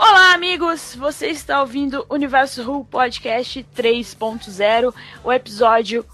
Olá, 0.00 0.32
amigos! 0.32 0.94
Você 0.94 1.26
está 1.26 1.60
ouvindo 1.60 2.06
Universo 2.08 2.62
Who 2.62 2.84
Podcast 2.84 3.66
3.0, 3.76 4.94
o 5.24 5.32
episódio 5.32 6.06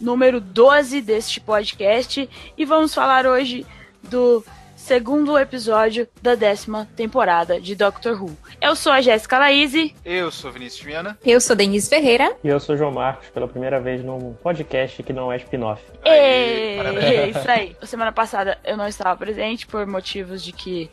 número 0.00 0.40
12 0.40 1.00
deste 1.00 1.40
podcast, 1.40 2.28
e 2.56 2.64
vamos 2.64 2.92
falar 2.92 3.26
hoje 3.26 3.64
do 4.02 4.44
segundo 4.74 5.38
episódio 5.38 6.08
da 6.20 6.34
décima 6.34 6.88
temporada 6.96 7.60
de 7.60 7.76
Doctor 7.76 8.20
Who. 8.20 8.36
Eu 8.60 8.74
sou 8.74 8.90
a 8.90 9.00
Jéssica 9.00 9.38
Laíse. 9.38 9.94
Eu 10.04 10.32
sou 10.32 10.50
Vinícius 10.50 10.82
Viana. 10.82 11.16
Eu 11.24 11.40
sou 11.40 11.54
Denise 11.54 11.88
Ferreira. 11.88 12.36
E 12.42 12.48
eu 12.48 12.58
sou 12.58 12.76
João 12.76 12.90
Marcos, 12.90 13.28
pela 13.30 13.46
primeira 13.46 13.78
vez 13.80 14.02
num 14.02 14.34
podcast 14.34 15.00
que 15.00 15.12
não 15.12 15.30
é 15.30 15.36
spin-off. 15.36 15.80
É 16.04 17.28
isso 17.28 17.48
aí. 17.48 17.76
Semana 17.84 18.10
passada 18.10 18.58
eu 18.64 18.76
não 18.76 18.88
estava 18.88 19.16
presente 19.16 19.64
por 19.64 19.86
motivos 19.86 20.42
de 20.42 20.50
que 20.50 20.90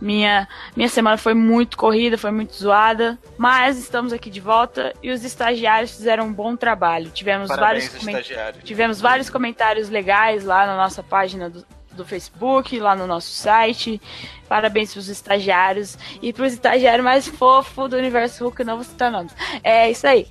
minha, 0.00 0.48
minha 0.76 0.88
semana 0.88 1.16
foi 1.16 1.34
muito 1.34 1.76
corrida, 1.76 2.16
foi 2.16 2.30
muito 2.30 2.54
zoada, 2.54 3.18
mas 3.36 3.78
estamos 3.78 4.12
aqui 4.12 4.30
de 4.30 4.40
volta 4.40 4.94
e 5.02 5.10
os 5.10 5.24
estagiários 5.24 5.92
fizeram 5.92 6.26
um 6.26 6.32
bom 6.32 6.56
trabalho. 6.56 7.10
Tivemos 7.10 7.48
Parabéns, 7.48 7.92
vários 7.92 8.62
tivemos 8.62 9.00
vários 9.00 9.30
comentários 9.30 9.88
legais 9.88 10.44
lá 10.44 10.66
na 10.66 10.76
nossa 10.76 11.02
página 11.02 11.50
do, 11.50 11.66
do 11.92 12.04
Facebook, 12.04 12.78
lá 12.78 12.94
no 12.94 13.06
nosso 13.06 13.30
site. 13.30 14.00
Parabéns 14.48 14.92
para 14.92 15.00
os 15.00 15.08
estagiários 15.08 15.98
e 16.22 16.32
para 16.32 16.46
os 16.46 16.52
estagiários 16.52 17.04
mais 17.04 17.26
fofo 17.26 17.88
do 17.88 17.96
universo 17.96 18.44
Hulk, 18.44 18.64
não 18.64 18.76
vou 18.76 18.84
citar 18.84 19.10
nomes. 19.10 19.34
É 19.62 19.90
isso 19.90 20.06
aí. 20.06 20.26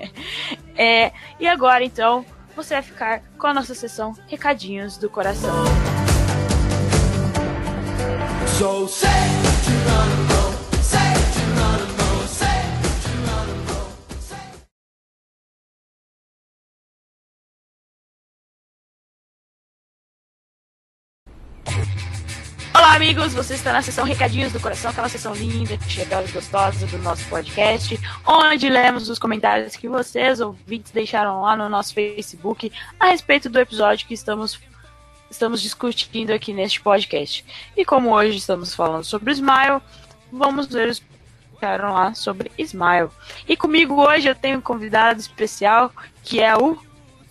é, 0.74 1.12
e 1.38 1.46
agora 1.46 1.84
então, 1.84 2.24
você 2.56 2.74
vai 2.74 2.82
ficar 2.82 3.22
com 3.38 3.46
a 3.46 3.54
nossa 3.54 3.74
sessão 3.74 4.14
Recadinhos 4.26 4.96
do 4.96 5.08
Coração. 5.08 5.52
So 8.58 8.86
say 8.86 9.08
Geronimo, 9.64 10.42
say 10.82 11.14
Geronimo, 11.34 12.28
say. 12.28 12.62
Olá, 22.74 22.94
amigos! 22.96 23.32
Você 23.32 23.54
está 23.54 23.72
na 23.72 23.80
sessão 23.80 24.04
Recadinhos 24.04 24.52
do 24.52 24.60
Coração, 24.60 24.90
aquela 24.90 25.08
sessão 25.08 25.34
linda, 25.34 25.78
chegada 25.88 26.28
e 26.28 26.32
gostosa 26.32 26.86
do 26.86 26.98
nosso 26.98 27.24
podcast, 27.28 27.98
onde 28.26 28.68
lemos 28.68 29.08
os 29.08 29.18
comentários 29.18 29.76
que 29.76 29.88
vocês, 29.88 30.40
ouvintes, 30.40 30.92
deixaram 30.92 31.40
lá 31.40 31.56
no 31.56 31.68
nosso 31.68 31.94
Facebook 31.94 32.70
a 33.00 33.06
respeito 33.06 33.48
do 33.48 33.58
episódio 33.58 34.06
que 34.06 34.14
estamos, 34.14 34.60
estamos 35.32 35.62
discutindo 35.62 36.30
aqui 36.30 36.52
neste 36.52 36.80
podcast. 36.80 37.44
E 37.76 37.84
como 37.84 38.14
hoje 38.14 38.36
estamos 38.36 38.74
falando 38.74 39.02
sobre 39.02 39.32
Smile, 39.32 39.80
vamos 40.30 40.66
ver 40.66 40.90
os 40.90 40.98
que 40.98 41.06
deixaram 41.52 41.94
lá 41.94 42.14
sobre 42.14 42.52
Smile. 42.58 43.08
E 43.48 43.56
comigo 43.56 44.00
hoje 44.00 44.28
eu 44.28 44.34
tenho 44.34 44.58
um 44.58 44.60
convidado 44.60 45.18
especial, 45.18 45.90
que 46.22 46.40
é 46.40 46.54
o 46.54 46.78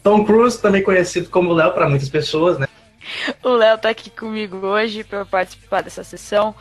Tom 0.04 0.26
Cruise, 0.26 0.60
também 0.60 0.82
conhecido 0.82 1.30
como 1.30 1.54
Léo 1.54 1.74
para 1.74 1.88
muitas 1.88 2.10
pessoas, 2.10 2.58
né? 2.58 2.68
O 3.44 3.50
Léo 3.50 3.78
tá 3.78 3.90
aqui 3.90 4.10
comigo 4.10 4.58
hoje 4.66 5.04
para 5.04 5.24
participar 5.24 5.82
dessa 5.82 6.04
sessão. 6.04 6.56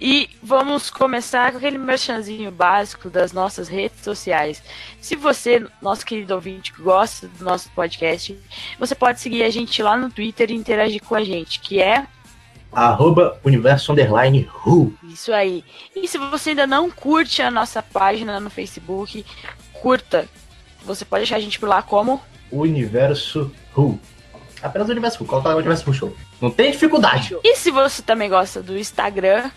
E 0.00 0.30
vamos 0.42 0.88
começar 0.88 1.52
com 1.52 1.58
aquele 1.58 1.76
merchanzinho 1.76 2.50
básico 2.50 3.10
das 3.10 3.32
nossas 3.32 3.68
redes 3.68 4.02
sociais. 4.02 4.62
Se 4.98 5.14
você, 5.14 5.66
nosso 5.82 6.06
querido 6.06 6.34
ouvinte, 6.34 6.72
gosta 6.78 7.28
do 7.28 7.44
nosso 7.44 7.68
podcast, 7.70 8.38
você 8.78 8.94
pode 8.94 9.20
seguir 9.20 9.42
a 9.42 9.50
gente 9.50 9.82
lá 9.82 9.96
no 9.98 10.10
Twitter 10.10 10.50
e 10.50 10.54
interagir 10.54 11.02
com 11.04 11.14
a 11.14 11.22
gente, 11.22 11.60
que 11.60 11.82
é 11.82 12.06
Arroba 12.72 13.38
Universo 13.44 13.92
Underline 13.92 14.48
Who. 14.64 14.94
isso 15.02 15.32
aí. 15.32 15.64
E 15.94 16.06
se 16.08 16.16
você 16.16 16.50
ainda 16.50 16.66
não 16.66 16.90
curte 16.90 17.42
a 17.42 17.50
nossa 17.50 17.82
página 17.82 18.40
no 18.40 18.48
Facebook, 18.48 19.26
curta. 19.72 20.26
Você 20.84 21.04
pode 21.04 21.24
achar 21.24 21.36
a 21.36 21.40
gente 21.40 21.58
por 21.58 21.68
lá 21.68 21.82
como 21.82 22.22
Universo 22.50 23.52
Who. 23.76 23.98
Apenas 24.62 24.88
o 24.88 24.92
Universo 24.92 25.22
Who. 25.22 25.28
Coloca 25.28 25.48
lá 25.48 25.54
o 25.56 25.58
Universo 25.58 25.88
Who 25.88 25.94
Show. 25.94 26.16
Não 26.40 26.50
tem 26.50 26.70
dificuldade. 26.70 27.36
E 27.44 27.56
se 27.56 27.70
você 27.70 28.02
também 28.02 28.30
gosta 28.30 28.62
do 28.62 28.78
Instagram, 28.78 29.50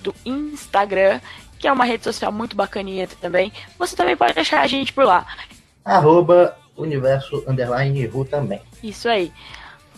do 0.00 0.14
Instagram, 0.24 1.20
que 1.58 1.68
é 1.68 1.72
uma 1.72 1.84
rede 1.84 2.04
social 2.04 2.32
muito 2.32 2.56
bacaninha 2.56 3.06
também, 3.20 3.52
você 3.78 3.94
também 3.94 4.16
pode 4.16 4.38
achar 4.38 4.62
a 4.62 4.66
gente 4.66 4.92
por 4.92 5.04
lá. 5.04 5.26
Arroba 5.84 6.56
Universo 6.76 7.44
Underline 7.46 8.06
Who 8.08 8.24
também. 8.24 8.60
Isso 8.82 9.08
aí. 9.08 9.32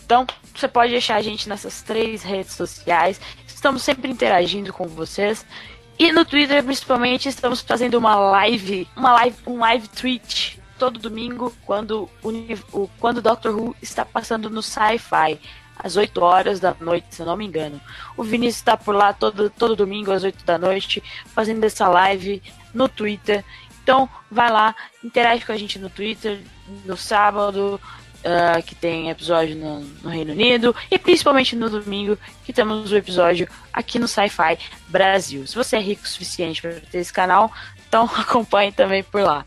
Então, 0.05 0.27
você 0.53 0.67
pode 0.67 0.95
achar 0.95 1.15
a 1.15 1.21
gente 1.21 1.47
nessas 1.47 1.81
três 1.81 2.21
redes 2.23 2.53
sociais. 2.53 3.19
Estamos 3.47 3.81
sempre 3.81 4.11
interagindo 4.11 4.73
com 4.73 4.87
vocês. 4.87 5.45
E 5.97 6.11
no 6.11 6.25
Twitter, 6.25 6.63
principalmente, 6.63 7.29
estamos 7.29 7.61
fazendo 7.61 7.95
uma 7.95 8.15
live, 8.15 8.87
uma 8.95 9.13
live, 9.13 9.37
um 9.47 9.59
live 9.59 9.87
tweet 9.87 10.61
todo 10.77 10.99
domingo, 10.99 11.53
quando 11.65 12.09
o, 12.21 12.89
quando 12.99 13.19
o 13.19 13.21
Doctor 13.21 13.55
Who 13.55 13.75
está 13.81 14.03
passando 14.03 14.49
no 14.49 14.61
Sci-Fi, 14.61 15.39
às 15.77 15.95
8 15.95 16.21
horas 16.21 16.59
da 16.59 16.75
noite, 16.79 17.07
se 17.11 17.21
eu 17.21 17.25
não 17.25 17.35
me 17.35 17.45
engano. 17.45 17.79
O 18.15 18.23
Vinícius 18.23 18.57
está 18.57 18.77
por 18.77 18.95
lá 18.95 19.13
todo, 19.13 19.49
todo 19.49 19.75
domingo, 19.75 20.11
às 20.11 20.23
8 20.23 20.45
da 20.45 20.57
noite, 20.57 21.03
fazendo 21.33 21.63
essa 21.63 21.87
live 21.87 22.41
no 22.73 22.87
Twitter. 22.87 23.43
Então, 23.81 24.07
vai 24.31 24.51
lá, 24.51 24.75
interage 25.03 25.45
com 25.45 25.51
a 25.51 25.57
gente 25.57 25.77
no 25.77 25.89
Twitter, 25.89 26.39
no 26.85 26.95
sábado, 26.95 27.79
ah, 28.25 28.61
que 28.61 28.73
tem 28.73 29.09
episódio 29.09 29.53
no, 29.57 29.81
no 29.81 30.09
Reino 30.09 30.31
Unido, 30.31 30.73
e 30.89 30.97
principalmente 30.97 31.57
no 31.57 31.69
domingo, 31.69 32.17
que 32.45 32.53
temos 32.53 32.89
o 32.89 32.95
episódio 32.95 33.49
aqui 33.73 33.99
no 33.99 34.07
Sci-Fi 34.07 34.57
Brasil. 34.87 35.45
Se 35.45 35.55
você 35.55 35.75
é 35.75 35.79
rico 35.81 36.03
o 36.05 36.07
suficiente 36.07 36.61
para 36.61 36.71
ter 36.71 36.99
esse 36.99 37.11
canal, 37.11 37.51
então 37.85 38.09
acompanhe 38.15 38.71
também 38.71 39.03
por 39.03 39.21
lá. 39.21 39.45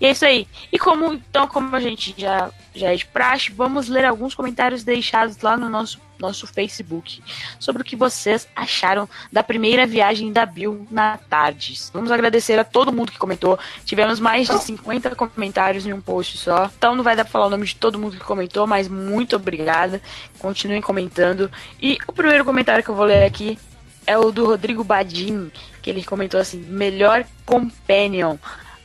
E 0.00 0.06
é 0.06 0.10
isso 0.10 0.24
aí. 0.24 0.46
E 0.72 0.78
como 0.78 1.12
então, 1.12 1.46
como 1.46 1.74
a 1.74 1.80
gente 1.80 2.14
já, 2.16 2.50
já 2.74 2.92
é 2.92 2.96
de 2.96 3.06
praxe, 3.06 3.52
vamos 3.52 3.88
ler 3.88 4.04
alguns 4.04 4.34
comentários 4.34 4.82
deixados 4.82 5.40
lá 5.40 5.56
no 5.56 5.68
nosso, 5.68 6.00
nosso 6.18 6.46
Facebook 6.46 7.22
sobre 7.58 7.82
o 7.82 7.84
que 7.84 7.94
vocês 7.94 8.48
acharam 8.54 9.08
da 9.32 9.42
primeira 9.42 9.86
viagem 9.86 10.32
da 10.32 10.44
Bill 10.44 10.86
na 10.90 11.16
Tardes. 11.16 11.90
Vamos 11.94 12.10
agradecer 12.10 12.58
a 12.58 12.64
todo 12.64 12.92
mundo 12.92 13.12
que 13.12 13.18
comentou. 13.18 13.58
Tivemos 13.84 14.18
mais 14.18 14.48
de 14.48 14.58
50 14.58 15.14
comentários 15.14 15.86
em 15.86 15.92
um 15.92 16.00
post 16.00 16.38
só. 16.38 16.70
Então 16.76 16.94
não 16.94 17.04
vai 17.04 17.14
dar 17.14 17.24
pra 17.24 17.32
falar 17.32 17.46
o 17.46 17.50
nome 17.50 17.66
de 17.66 17.76
todo 17.76 17.98
mundo 17.98 18.16
que 18.16 18.24
comentou, 18.24 18.66
mas 18.66 18.88
muito 18.88 19.36
obrigada. 19.36 20.02
Continuem 20.38 20.82
comentando. 20.82 21.50
E 21.80 21.98
o 22.06 22.12
primeiro 22.12 22.44
comentário 22.44 22.82
que 22.82 22.90
eu 22.90 22.94
vou 22.96 23.06
ler 23.06 23.24
aqui 23.24 23.58
é 24.06 24.18
o 24.18 24.30
do 24.30 24.44
Rodrigo 24.44 24.84
Badim, 24.84 25.50
que 25.80 25.90
ele 25.90 26.04
comentou 26.04 26.40
assim: 26.40 26.58
melhor 26.58 27.24
companion, 27.44 28.36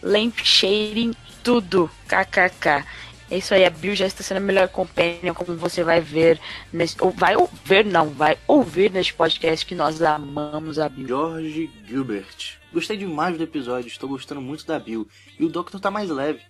lamp 0.01 0.37
shading, 0.43 1.13
tudo, 1.43 1.89
kkk. 2.07 2.85
É 3.31 3.37
isso 3.37 3.53
aí, 3.53 3.63
a 3.63 3.69
Bill 3.69 3.95
já 3.95 4.07
está 4.07 4.23
sendo 4.23 4.37
a 4.37 4.41
melhor 4.41 4.67
companion, 4.69 5.35
como 5.35 5.55
você 5.55 5.83
vai 5.83 6.01
ver 6.01 6.39
nesse. 6.73 6.95
Ou 6.99 7.11
vai 7.11 7.35
ver, 7.63 7.85
não, 7.85 8.09
vai 8.09 8.37
ouvir 8.47 8.91
neste 8.91 9.13
podcast 9.13 9.63
que 9.65 9.75
nós 9.75 10.01
amamos 10.01 10.79
a 10.79 10.89
Bill. 10.89 11.07
George 11.07 11.69
Gilbert. 11.87 12.57
Gostei 12.73 12.97
demais 12.97 13.37
do 13.37 13.43
episódio, 13.43 13.87
estou 13.87 14.09
gostando 14.09 14.41
muito 14.41 14.65
da 14.65 14.79
Bill. 14.79 15.07
E 15.39 15.45
o 15.45 15.49
Doctor 15.49 15.79
tá 15.79 15.91
mais 15.91 16.09
leve, 16.09 16.41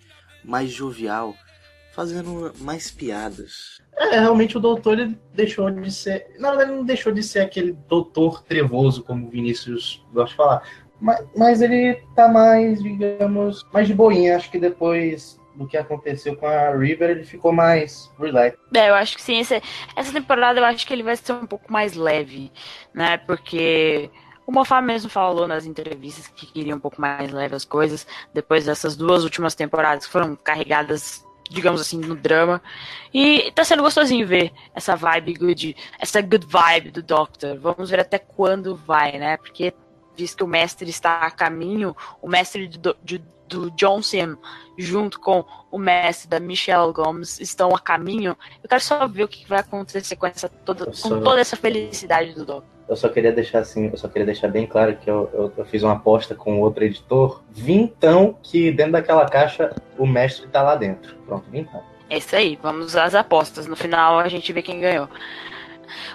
mais 0.44 0.72
jovial, 0.72 1.36
fazendo 1.92 2.54
mais 2.60 2.90
piadas. 2.90 3.82
É, 3.98 4.20
realmente 4.20 4.58
o 4.58 4.62
doutor 4.62 4.98
ele 4.98 5.20
deixou 5.34 5.70
de 5.70 5.92
ser. 5.92 6.28
Na 6.40 6.52
verdade, 6.52 6.72
ele 6.72 6.78
não 6.78 6.86
deixou 6.86 7.12
de 7.12 7.22
ser 7.22 7.40
aquele 7.40 7.74
doutor 7.90 8.42
trevoso, 8.44 9.04
como 9.04 9.28
o 9.28 9.30
Vinícius 9.30 10.02
gosta 10.14 10.30
de 10.30 10.38
falar. 10.38 10.64
Mas, 11.00 11.26
mas 11.36 11.62
ele 11.62 11.96
tá 12.16 12.28
mais, 12.28 12.82
digamos, 12.82 13.66
mais 13.72 13.88
de 13.88 13.94
boinha. 13.94 14.36
Acho 14.36 14.52
que 14.52 14.60
depois 14.60 15.40
do 15.56 15.68
que 15.68 15.78
aconteceu 15.78 16.36
com 16.36 16.48
a 16.48 16.72
River, 16.72 17.10
ele 17.10 17.24
ficou 17.24 17.52
mais 17.52 18.10
relax. 18.18 18.58
É, 18.74 18.90
eu 18.90 18.96
acho 18.96 19.16
que 19.16 19.22
sim. 19.22 19.40
Essa, 19.40 19.62
essa 19.96 20.14
temporada 20.14 20.60
eu 20.60 20.66
acho 20.66 20.88
que 20.88 20.94
ele 20.94 21.04
vai 21.04 21.16
ser 21.16 21.34
um 21.34 21.46
pouco 21.46 21.72
mais 21.72 21.96
leve, 21.96 22.52
né? 22.94 23.18
Porque 23.18 24.10
o 24.48 24.52
Moffat 24.52 24.84
mesmo 24.84 25.10
falou 25.10 25.48
nas 25.48 25.66
entrevistas 25.66 26.28
que 26.28 26.46
queria 26.46 26.76
um 26.76 26.80
pouco 26.80 27.00
mais 27.00 27.32
leve 27.32 27.56
as 27.56 27.66
coisas. 27.66 28.08
Depois 28.34 28.66
dessas 28.66 28.96
duas 28.96 29.24
últimas 29.24 29.54
temporadas 29.54 30.06
que 30.06 30.12
foram 30.12 30.36
carregadas, 30.36 31.26
digamos 31.50 31.82
assim, 31.82 32.00
no 32.00 32.16
drama. 32.16 32.62
E 33.14 33.52
tá 33.52 33.64
sendo 33.64 33.84
gostosinho 33.84 34.26
ver 34.26 34.52
essa 34.74 34.96
vibe 34.96 35.34
good, 35.34 35.76
essa 36.00 36.22
good 36.22 36.48
vibe 36.48 36.92
do 36.92 37.04
Doctor. 37.04 37.60
Vamos 37.60 37.90
ver 37.90 38.00
até 38.00 38.18
quando 38.18 38.76
vai, 38.76 39.20
né? 39.20 39.36
Porque 39.38 39.74
diz 40.20 40.36
que 40.36 40.44
o 40.44 40.48
mestre 40.48 40.90
está 40.90 41.22
a 41.22 41.32
caminho, 41.32 41.96
o 42.22 42.28
mestre 42.28 42.68
do- 42.68 42.98
de- 43.04 43.24
do 43.48 43.72
John 43.72 44.02
Sim 44.02 44.38
junto 44.78 45.20
com 45.20 45.44
o 45.72 45.78
mestre 45.80 46.30
da 46.30 46.40
Michelle 46.40 46.94
Gomes 46.94 47.40
estão 47.40 47.76
a 47.76 47.80
caminho. 47.80 48.38
Eu 48.64 48.70
quero 48.70 48.82
só 48.82 49.08
ver 49.08 49.24
o 49.24 49.28
que 49.28 49.48
vai 49.48 49.60
acontecer 49.60 50.16
com, 50.16 50.26
essa 50.28 50.48
toda, 50.48 50.84
Eu 50.84 50.88
com 50.88 50.94
só- 50.94 51.20
toda 51.20 51.42
essa 51.42 51.56
felicidade 51.56 52.34
do 52.34 52.46
Doc. 52.46 52.64
Eu 52.88 52.96
só 52.96 53.08
queria 53.10 53.32
deixar 53.32 53.60
assim, 53.60 53.88
eu 53.92 53.98
só 53.98 54.08
queria 54.08 54.26
deixar 54.26 54.48
bem 54.48 54.66
claro 54.66 54.96
que 54.98 55.10
eu, 55.10 55.30
eu, 55.34 55.54
eu 55.58 55.66
fiz 55.66 55.84
uma 55.84 55.94
aposta 55.94 56.34
com 56.36 56.60
outro 56.62 56.84
editor. 56.84 57.44
Vintão 57.52 58.36
que 58.42 58.72
dentro 58.72 58.94
daquela 58.94 59.28
caixa 59.28 59.76
o 59.98 60.06
mestre 60.08 60.48
tá 60.48 60.62
lá 60.64 60.76
dentro. 60.76 61.16
Pronto, 61.26 61.50
vintão. 61.52 61.84
É 62.10 62.18
isso 62.18 62.36
aí, 62.36 62.58
vamos 62.62 62.96
às 62.96 63.14
apostas. 63.14 63.68
No 63.68 63.76
final 63.76 64.18
a 64.20 64.28
gente 64.28 64.52
vê 64.54 64.62
quem 64.62 64.80
ganhou. 64.80 65.08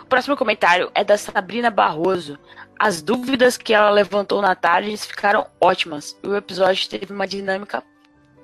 O 0.03 0.07
próximo 0.07 0.37
comentário 0.37 0.91
é 0.95 1.03
da 1.05 1.17
Sabrina 1.19 1.71
Barroso. 1.71 2.39
As 2.79 3.01
dúvidas 3.03 3.57
que 3.57 3.73
ela 3.73 3.91
levantou 3.91 4.43
na 4.43 4.55
tarde 4.55 4.97
ficaram 4.97 5.47
ótimas. 5.61 6.17
O 6.23 6.35
episódio 6.35 6.89
teve 6.89 7.13
uma 7.13 7.27
dinâmica 7.27 7.83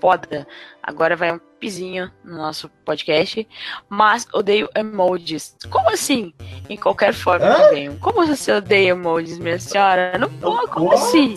foda. 0.00 0.46
Agora 0.82 1.14
vai 1.16 1.32
um 1.32 1.38
pizinho 1.58 2.10
no 2.24 2.36
nosso 2.38 2.68
podcast. 2.84 3.46
Mas 3.88 4.26
odeio 4.32 4.68
emojis. 4.74 5.54
Como 5.68 5.90
assim? 5.90 6.32
Em 6.68 6.76
qualquer 6.76 7.12
forma 7.12 7.44
Hã? 7.46 7.68
venham. 7.70 7.96
Como 7.98 8.26
você 8.26 8.52
odeia 8.52 8.90
emojis, 8.90 9.38
minha 9.38 9.58
senhora? 9.58 10.16
Não, 10.16 10.30
pô, 10.30 10.66
como 10.68 10.86
What? 10.90 11.02
assim? 11.02 11.34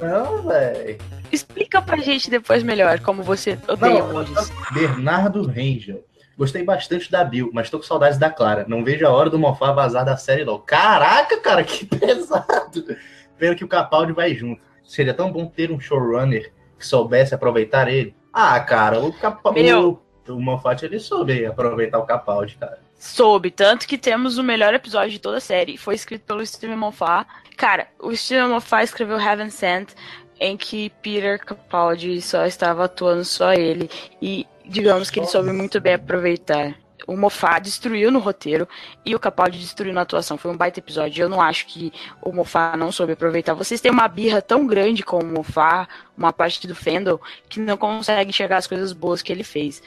Não, 0.00 0.42
velho. 0.42 0.98
Explica 1.32 1.80
pra 1.80 1.96
gente 1.96 2.28
depois 2.30 2.62
melhor 2.62 3.00
como 3.00 3.22
você 3.22 3.58
odeia 3.66 4.00
Não, 4.00 4.10
emojis. 4.10 4.52
Bernardo 4.72 5.46
Rangel. 5.46 6.04
Gostei 6.36 6.62
bastante 6.64 7.10
da 7.10 7.22
Bill, 7.22 7.50
mas 7.52 7.68
tô 7.68 7.78
com 7.78 7.84
saudades 7.84 8.18
da 8.18 8.30
Clara. 8.30 8.64
Não 8.66 8.84
vejo 8.84 9.06
a 9.06 9.10
hora 9.10 9.28
do 9.28 9.38
Mofá 9.38 9.72
vazar 9.72 10.04
da 10.04 10.16
série, 10.16 10.44
não. 10.44 10.58
Caraca, 10.58 11.38
cara, 11.40 11.62
que 11.62 11.84
pesado. 11.86 12.96
Pena 13.38 13.54
que 13.54 13.64
o 13.64 13.68
Capaldi 13.68 14.12
vai 14.12 14.34
junto. 14.34 14.60
Seria 14.82 15.14
tão 15.14 15.30
bom 15.30 15.46
ter 15.46 15.70
um 15.70 15.78
showrunner 15.78 16.52
que 16.78 16.86
soubesse 16.86 17.34
aproveitar 17.34 17.88
ele. 17.88 18.14
Ah, 18.32 18.58
cara, 18.60 19.00
o 19.00 19.12
Capaldi. 19.12 19.72
O, 19.74 20.00
o 20.28 20.40
Moffat, 20.40 20.84
ele 20.84 20.98
soube 20.98 21.44
aproveitar 21.44 21.98
o 21.98 22.06
Capaldi, 22.06 22.56
cara. 22.56 22.80
Soube, 22.98 23.50
tanto 23.50 23.86
que 23.86 23.98
temos 23.98 24.38
o 24.38 24.44
melhor 24.44 24.72
episódio 24.72 25.10
de 25.10 25.18
toda 25.18 25.38
a 25.38 25.40
série. 25.40 25.76
Foi 25.76 25.94
escrito 25.94 26.24
pelo 26.24 26.46
Steven 26.46 26.76
Moffat. 26.76 27.26
Cara, 27.56 27.88
o 27.98 28.14
Steven 28.14 28.48
Moffat 28.48 28.84
escreveu 28.84 29.20
Heaven 29.20 29.50
Sent, 29.50 29.90
em 30.38 30.56
que 30.56 30.90
Peter 31.02 31.38
Capaldi 31.38 32.22
só 32.22 32.46
estava 32.46 32.84
atuando 32.84 33.24
só 33.24 33.52
ele. 33.52 33.90
E 34.20 34.46
digamos 34.72 35.10
que 35.10 35.20
ele 35.20 35.26
soube 35.26 35.52
muito 35.52 35.80
bem 35.80 35.94
aproveitar. 35.94 36.74
O 37.06 37.16
Moffat 37.16 37.60
destruiu 37.60 38.10
no 38.10 38.20
roteiro 38.20 38.68
e 39.04 39.14
o 39.14 39.18
Capaldi 39.18 39.58
destruiu 39.58 39.92
na 39.92 40.02
atuação. 40.02 40.38
Foi 40.38 40.50
um 40.50 40.56
baita 40.56 40.78
episódio. 40.78 41.22
Eu 41.22 41.28
não 41.28 41.40
acho 41.40 41.66
que 41.66 41.92
o 42.22 42.32
Moffat 42.32 42.76
não 42.76 42.92
soube 42.92 43.12
aproveitar. 43.12 43.54
Vocês 43.54 43.80
têm 43.80 43.90
uma 43.90 44.06
birra 44.06 44.40
tão 44.40 44.66
grande 44.66 45.02
com 45.02 45.18
o 45.18 45.26
Moffat, 45.26 45.88
uma 46.16 46.32
parte 46.32 46.66
do 46.66 46.74
fandom, 46.74 47.18
que 47.48 47.60
não 47.60 47.76
consegue 47.76 48.30
enxergar 48.30 48.58
as 48.58 48.66
coisas 48.66 48.92
boas 48.92 49.20
que 49.20 49.32
ele 49.32 49.44
fez. 49.44 49.82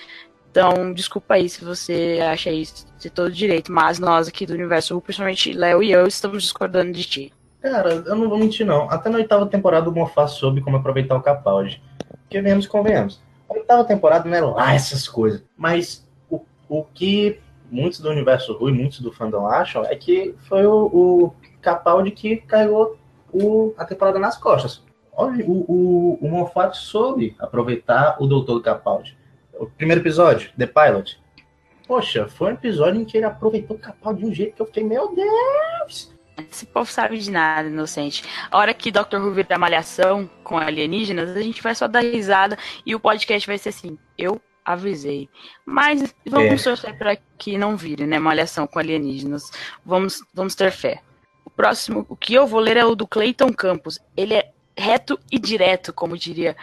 Então, 0.51 0.93
desculpa 0.93 1.35
aí 1.35 1.49
se 1.49 1.63
você 1.63 2.19
acha 2.31 2.49
isso 2.49 2.85
de 2.99 3.09
todo 3.09 3.31
direito, 3.31 3.71
mas 3.71 3.99
nós 3.99 4.27
aqui 4.27 4.45
do 4.45 4.53
Universo, 4.53 4.99
principalmente 5.01 5.51
Léo 5.51 5.83
e 5.83 5.91
eu, 5.91 6.07
estamos 6.07 6.43
discordando 6.43 6.91
de 6.93 7.03
ti. 7.03 7.33
Cara, 7.61 8.03
eu 8.05 8.15
não 8.15 8.29
vou 8.29 8.37
mentir, 8.37 8.65
não. 8.65 8.89
Até 8.89 9.09
na 9.09 9.17
oitava 9.17 9.45
temporada 9.47 9.89
o 9.89 9.93
Moffat 9.93 10.31
soube 10.31 10.61
como 10.61 10.77
aproveitar 10.77 11.15
o 11.15 11.21
Capaldi. 11.21 11.81
Porque 12.21 12.41
venhamos 12.41 12.65
e 12.65 12.69
convenhamos. 12.69 13.24
Oitava 13.47 13.83
temporada 13.83 14.29
não 14.29 14.37
é 14.37 14.41
lá 14.41 14.73
essas 14.73 15.07
coisas. 15.07 15.43
Mas 15.57 16.07
o, 16.29 16.41
o 16.67 16.83
que 16.83 17.39
muitos 17.69 17.99
do 17.99 18.09
Universo 18.09 18.53
Rui, 18.53 18.71
muitos 18.71 18.99
do 18.99 19.11
fandom 19.11 19.45
acham, 19.47 19.83
é 19.85 19.95
que 19.95 20.35
foi 20.47 20.65
o, 20.65 20.85
o 20.85 21.33
Capaldi 21.61 22.11
que 22.11 22.37
carregou 22.37 22.97
o, 23.31 23.73
a 23.77 23.85
temporada 23.85 24.19
nas 24.19 24.37
costas. 24.37 24.83
Olha, 25.11 25.45
o, 25.45 25.65
o, 25.67 26.19
o 26.21 26.29
Moffat 26.29 26.77
soube 26.77 27.35
aproveitar 27.39 28.17
o 28.19 28.27
Doutor 28.27 28.61
Capaldi. 28.61 29.17
O 29.53 29.65
primeiro 29.65 30.01
episódio, 30.01 30.51
The 30.57 30.67
Pilot. 30.67 31.19
Poxa, 31.87 32.27
foi 32.27 32.51
um 32.51 32.55
episódio 32.55 33.01
em 33.01 33.05
que 33.05 33.17
ele 33.17 33.25
aproveitou 33.25 33.77
o 33.77 33.79
Capaldi 33.79 34.21
de 34.21 34.25
um 34.25 34.33
jeito 34.33 34.55
que 34.55 34.61
eu 34.61 34.65
fiquei, 34.65 34.83
meu 34.83 35.13
Deus! 35.15 36.14
Esse 36.37 36.65
povo 36.65 36.89
sabe 36.89 37.17
de 37.17 37.31
nada, 37.31 37.67
inocente. 37.67 38.23
A 38.51 38.57
hora 38.57 38.73
que 38.73 38.91
Dr. 38.91 39.17
Who 39.17 39.31
virar 39.31 39.57
malhação 39.57 40.29
com 40.43 40.57
alienígenas, 40.57 41.35
a 41.35 41.41
gente 41.41 41.61
vai 41.61 41.73
só 41.73 41.87
dar 41.87 42.01
risada 42.01 42.57
e 42.85 42.93
o 42.93 42.99
podcast 42.99 43.47
vai 43.47 43.57
ser 43.57 43.69
assim, 43.69 43.97
eu 44.17 44.41
avisei. 44.63 45.29
Mas 45.65 46.13
vamos 46.25 46.63
torcer 46.63 46.97
para 46.97 47.15
que 47.37 47.57
não 47.57 47.77
vire, 47.77 48.05
né, 48.05 48.19
malhação 48.19 48.67
com 48.67 48.79
alienígenas. 48.79 49.51
Vamos, 49.85 50.23
vamos 50.33 50.55
ter 50.55 50.71
fé. 50.71 51.01
O 51.45 51.49
próximo, 51.49 52.05
o 52.09 52.15
que 52.15 52.33
eu 52.33 52.47
vou 52.47 52.59
ler 52.59 52.75
é 52.75 52.85
o 52.85 52.95
do 52.95 53.07
Clayton 53.07 53.53
Campos. 53.53 53.99
Ele 54.17 54.33
é 54.33 54.51
reto 54.75 55.17
e 55.31 55.39
direto, 55.39 55.93
como 55.93 56.17
diria 56.17 56.55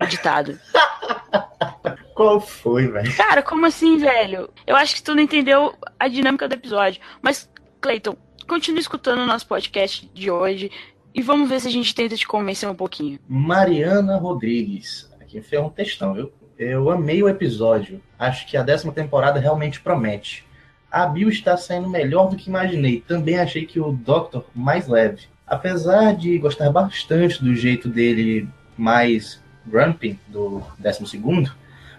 o 0.00 0.06
ditado. 0.06 0.58
Qual 2.14 2.40
foi, 2.40 2.88
velho? 2.88 3.16
Cara, 3.16 3.42
como 3.42 3.66
assim, 3.66 3.96
velho? 3.98 4.50
Eu 4.66 4.76
acho 4.76 4.94
que 4.94 5.02
tu 5.02 5.14
não 5.14 5.22
entendeu 5.22 5.74
a 5.98 6.08
dinâmica 6.08 6.48
do 6.48 6.54
episódio. 6.54 7.00
Mas, 7.20 7.48
Clayton, 7.80 8.16
continue 8.52 8.82
escutando 8.82 9.20
o 9.20 9.26
nosso 9.26 9.46
podcast 9.46 10.06
de 10.12 10.30
hoje 10.30 10.70
e 11.14 11.22
vamos 11.22 11.48
ver 11.48 11.58
se 11.58 11.68
a 11.68 11.70
gente 11.70 11.94
tenta 11.94 12.14
te 12.14 12.26
convencer 12.26 12.68
um 12.68 12.74
pouquinho. 12.74 13.18
Mariana 13.26 14.18
Rodrigues. 14.18 15.10
Aqui 15.22 15.40
fez 15.40 15.62
um 15.62 15.70
textão, 15.70 16.12
viu? 16.12 16.30
Eu 16.58 16.90
amei 16.90 17.22
o 17.22 17.30
episódio. 17.30 17.98
Acho 18.18 18.46
que 18.46 18.58
a 18.58 18.62
décima 18.62 18.92
temporada 18.92 19.40
realmente 19.40 19.80
promete. 19.80 20.44
A 20.90 21.06
Bill 21.06 21.30
está 21.30 21.56
saindo 21.56 21.88
melhor 21.88 22.28
do 22.28 22.36
que 22.36 22.50
imaginei. 22.50 23.00
Também 23.00 23.38
achei 23.38 23.64
que 23.64 23.80
o 23.80 23.90
Doctor 23.90 24.44
mais 24.54 24.86
leve. 24.86 25.22
Apesar 25.46 26.14
de 26.14 26.36
gostar 26.36 26.68
bastante 26.68 27.42
do 27.42 27.56
jeito 27.56 27.88
dele 27.88 28.46
mais 28.76 29.42
grumpy 29.64 30.20
do 30.28 30.62
décimo 30.78 31.06
segundo, 31.06 31.50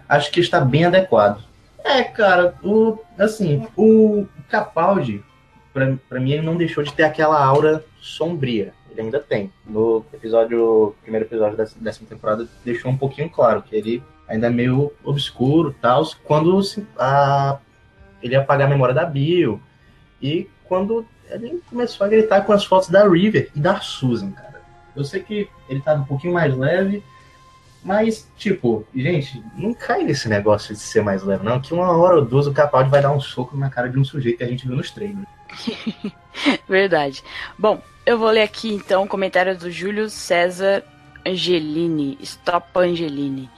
acho 0.08 0.30
que 0.30 0.38
está 0.38 0.60
bem 0.60 0.84
adequado. 0.84 1.42
É, 1.82 2.04
cara, 2.04 2.54
o 2.62 2.96
assim, 3.18 3.66
o 3.76 4.28
Capaldi, 4.48 5.20
pra 6.08 6.20
mim, 6.20 6.30
ele 6.32 6.42
não 6.46 6.56
deixou 6.56 6.82
de 6.82 6.92
ter 6.94 7.02
aquela 7.02 7.44
aura 7.44 7.84
sombria. 8.00 8.72
Ele 8.90 9.00
ainda 9.02 9.18
tem. 9.18 9.52
No 9.66 10.04
episódio, 10.12 10.94
primeiro 11.02 11.26
episódio 11.26 11.56
da 11.56 11.64
décima 11.80 12.08
temporada, 12.08 12.46
deixou 12.64 12.90
um 12.90 12.96
pouquinho 12.96 13.28
claro 13.28 13.60
que 13.60 13.74
ele 13.74 14.02
ainda 14.28 14.46
é 14.46 14.50
meio 14.50 14.92
obscuro 15.04 15.74
tal. 15.82 16.04
Quando 16.24 16.62
se- 16.62 16.86
a, 16.96 17.58
ele 18.22 18.36
apagar 18.36 18.66
a 18.68 18.70
memória 18.70 18.94
da 18.94 19.04
Bill. 19.04 19.60
E 20.22 20.48
quando 20.66 21.04
ele 21.28 21.60
começou 21.68 22.06
a 22.06 22.08
gritar 22.08 22.42
com 22.42 22.52
as 22.52 22.64
fotos 22.64 22.88
da 22.88 23.06
River 23.08 23.50
e 23.54 23.58
da 23.60 23.80
Susan, 23.80 24.30
cara. 24.30 24.62
Eu 24.94 25.02
sei 25.04 25.22
que 25.22 25.48
ele 25.68 25.80
tá 25.80 25.94
um 25.94 26.04
pouquinho 26.04 26.32
mais 26.32 26.56
leve, 26.56 27.02
mas, 27.82 28.26
tipo, 28.36 28.86
gente, 28.94 29.42
não 29.56 29.74
cai 29.74 30.04
nesse 30.04 30.28
negócio 30.28 30.72
de 30.72 30.80
ser 30.80 31.02
mais 31.02 31.22
leve, 31.22 31.44
não. 31.44 31.60
Que 31.60 31.74
uma 31.74 31.90
hora 31.96 32.16
ou 32.16 32.24
duas 32.24 32.46
o 32.46 32.52
Capaldi 32.52 32.88
vai 32.90 33.02
dar 33.02 33.10
um 33.12 33.20
soco 33.20 33.56
na 33.56 33.68
cara 33.68 33.88
de 33.90 33.98
um 33.98 34.04
sujeito 34.04 34.38
que 34.38 34.44
a 34.44 34.48
gente 34.48 34.66
viu 34.66 34.76
nos 34.76 34.90
trailers. 34.90 35.26
Verdade. 36.68 37.22
Bom, 37.58 37.82
eu 38.04 38.18
vou 38.18 38.30
ler 38.30 38.42
aqui 38.42 38.72
então 38.72 39.04
o 39.04 39.08
comentário 39.08 39.56
do 39.56 39.70
Júlio 39.70 40.10
César 40.10 40.84
Angelini. 41.26 42.18
Stop 42.20 42.68
Angelini. 42.76 43.50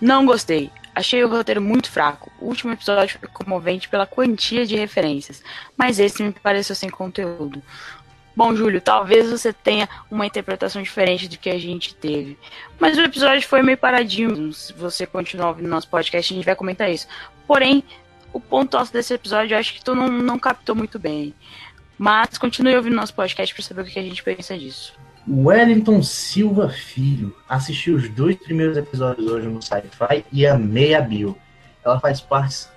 Não 0.00 0.24
gostei. 0.24 0.70
Achei 0.94 1.22
o 1.22 1.28
roteiro 1.28 1.60
muito 1.60 1.90
fraco. 1.90 2.30
O 2.40 2.46
último 2.46 2.72
episódio 2.72 3.18
foi 3.18 3.28
comovente 3.28 3.88
pela 3.88 4.06
quantia 4.06 4.66
de 4.66 4.76
referências, 4.76 5.42
mas 5.76 5.98
esse 6.00 6.22
me 6.22 6.32
pareceu 6.32 6.74
sem 6.74 6.90
conteúdo. 6.90 7.62
Bom, 8.34 8.54
Júlio, 8.54 8.80
talvez 8.80 9.30
você 9.30 9.52
tenha 9.52 9.88
uma 10.10 10.24
interpretação 10.24 10.80
diferente 10.82 11.28
do 11.28 11.36
que 11.36 11.50
a 11.50 11.58
gente 11.58 11.94
teve. 11.94 12.38
Mas 12.78 12.96
o 12.96 13.02
episódio 13.02 13.46
foi 13.46 13.60
meio 13.60 13.76
paradinho. 13.76 14.52
Se 14.52 14.72
você 14.72 15.06
continuar 15.06 15.48
ouvindo 15.48 15.68
nosso 15.68 15.88
podcast, 15.88 16.32
a 16.32 16.36
gente 16.36 16.46
vai 16.46 16.56
comentar 16.56 16.90
isso. 16.90 17.06
Porém, 17.46 17.84
o 18.32 18.40
ponto 18.40 18.76
alto 18.76 18.92
desse 18.92 19.14
episódio 19.14 19.54
eu 19.54 19.58
acho 19.58 19.74
que 19.74 19.84
tu 19.84 19.94
não, 19.94 20.08
não 20.08 20.38
captou 20.38 20.74
muito 20.74 20.98
bem. 20.98 21.34
Mas 21.98 22.38
continue 22.38 22.76
ouvindo 22.76 22.96
nosso 22.96 23.14
podcast 23.14 23.54
para 23.54 23.62
saber 23.62 23.82
o 23.82 23.84
que 23.84 23.98
a 23.98 24.02
gente 24.02 24.22
pensa 24.22 24.56
disso. 24.56 24.94
Wellington 25.28 26.02
Silva 26.02 26.68
Filho. 26.68 27.36
Assisti 27.48 27.90
os 27.90 28.08
dois 28.08 28.36
primeiros 28.36 28.76
episódios 28.76 29.30
hoje 29.30 29.46
no 29.46 29.60
Sci-Fi 29.60 30.24
e 30.32 30.46
amei 30.46 30.94
a 30.94 31.00
Bill. 31.00 31.36
Ela 31.84 32.00
faz 32.00 32.20
parte. 32.20 32.68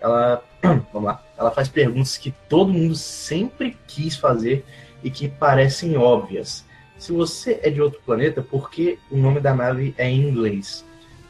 Ela. 0.00 0.42
Vamos 0.92 1.04
lá. 1.04 1.22
Ela 1.36 1.50
faz 1.50 1.68
perguntas 1.68 2.16
que 2.16 2.32
todo 2.48 2.72
mundo 2.72 2.94
sempre 2.94 3.76
quis 3.86 4.16
fazer 4.16 4.64
e 5.04 5.10
que 5.10 5.28
parecem 5.28 5.96
óbvias. 5.96 6.64
Se 6.98 7.12
você 7.12 7.60
é 7.62 7.68
de 7.68 7.80
outro 7.82 8.00
planeta, 8.04 8.40
por 8.40 8.70
que 8.70 8.98
o 9.10 9.16
nome 9.16 9.38
da 9.38 9.54
nave 9.54 9.94
é 9.98 10.08
em 10.08 10.28
inglês? 10.28 10.84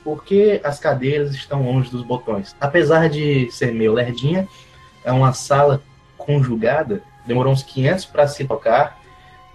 Por 0.06 0.22
que 0.22 0.60
as 0.62 0.78
cadeiras 0.78 1.34
estão 1.34 1.64
longe 1.64 1.90
dos 1.90 2.04
botões? 2.04 2.54
Apesar 2.60 3.08
de 3.08 3.50
ser 3.50 3.72
meio 3.72 3.92
lerdinha, 3.92 4.46
é 5.04 5.10
uma 5.10 5.32
sala 5.32 5.82
conjugada. 6.16 7.02
Demorou 7.26 7.52
uns 7.52 7.64
500 7.64 8.04
para 8.04 8.28
se 8.28 8.44
tocar 8.44 9.00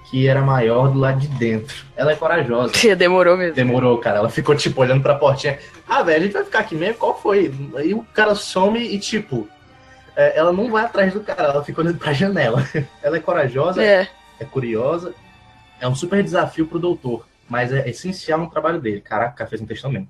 que 0.10 0.28
era 0.28 0.42
maior 0.42 0.90
do 0.92 1.00
lado 1.00 1.22
de 1.22 1.28
dentro. 1.30 1.86
Ela 1.96 2.12
é 2.12 2.16
corajosa. 2.18 2.74
Demorou 2.98 3.38
mesmo. 3.38 3.56
Demorou, 3.56 3.98
cara. 4.00 4.18
Ela 4.18 4.30
ficou, 4.30 4.54
tipo, 4.54 4.82
olhando 4.82 5.02
pra 5.02 5.16
portinha. 5.16 5.58
Ah, 5.88 6.04
velho, 6.04 6.18
a 6.20 6.24
gente 6.26 6.34
vai 6.34 6.44
ficar 6.44 6.60
aqui 6.60 6.76
mesmo? 6.76 6.96
Qual 6.96 7.18
foi? 7.18 7.50
Aí 7.78 7.94
o 7.94 8.04
cara 8.14 8.36
some 8.36 8.78
e, 8.78 9.00
tipo, 9.00 9.48
é, 10.18 10.38
ela 10.38 10.52
não 10.52 10.70
vai 10.70 10.84
atrás 10.84 11.14
do 11.14 11.22
cara, 11.22 11.44
ela 11.44 11.64
fica 11.64 11.80
olhando 11.80 11.98
pra 11.98 12.12
janela. 12.12 12.62
ela 13.02 13.16
é 13.16 13.20
corajosa, 13.22 13.82
É. 13.82 14.06
é 14.38 14.44
curiosa, 14.44 15.14
é 15.80 15.88
um 15.88 15.96
super 15.96 16.22
desafio 16.22 16.68
pro 16.68 16.78
doutor. 16.78 17.26
mas 17.48 17.72
é 17.72 17.90
essencial 17.90 18.38
no 18.40 18.50
trabalho 18.50 18.82
dele. 18.82 19.00
Caraca, 19.00 19.48
fez 19.48 19.62
um 19.62 19.66
textão 19.66 19.90
mesmo. 19.90 20.10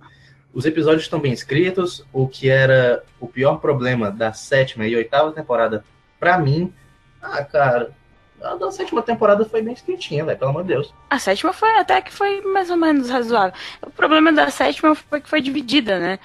Os 0.53 0.65
episódios 0.65 1.03
estão 1.03 1.19
bem 1.19 1.31
escritos, 1.31 2.05
o 2.11 2.27
que 2.27 2.49
era 2.49 3.03
o 3.19 3.27
pior 3.27 3.57
problema 3.57 4.11
da 4.11 4.33
sétima 4.33 4.85
e 4.85 4.95
oitava 4.95 5.31
temporada, 5.31 5.85
pra 6.19 6.37
mim, 6.37 6.73
ah, 7.21 7.43
cara, 7.43 7.91
a 8.41 8.55
da 8.55 8.71
sétima 8.71 9.01
temporada 9.01 9.45
foi 9.45 9.61
bem 9.61 9.73
escritinha, 9.73 10.25
velho, 10.25 10.37
pelo 10.37 10.51
amor 10.51 10.63
de 10.63 10.69
Deus. 10.69 10.93
A 11.09 11.19
sétima 11.19 11.53
foi 11.53 11.69
até 11.77 12.01
que 12.01 12.11
foi 12.11 12.41
mais 12.41 12.69
ou 12.69 12.77
menos 12.77 13.09
razoável. 13.09 13.53
O 13.81 13.91
problema 13.91 14.31
da 14.33 14.49
sétima 14.49 14.95
foi 14.95 15.21
que 15.21 15.29
foi 15.29 15.41
dividida, 15.41 15.99
né? 15.99 16.19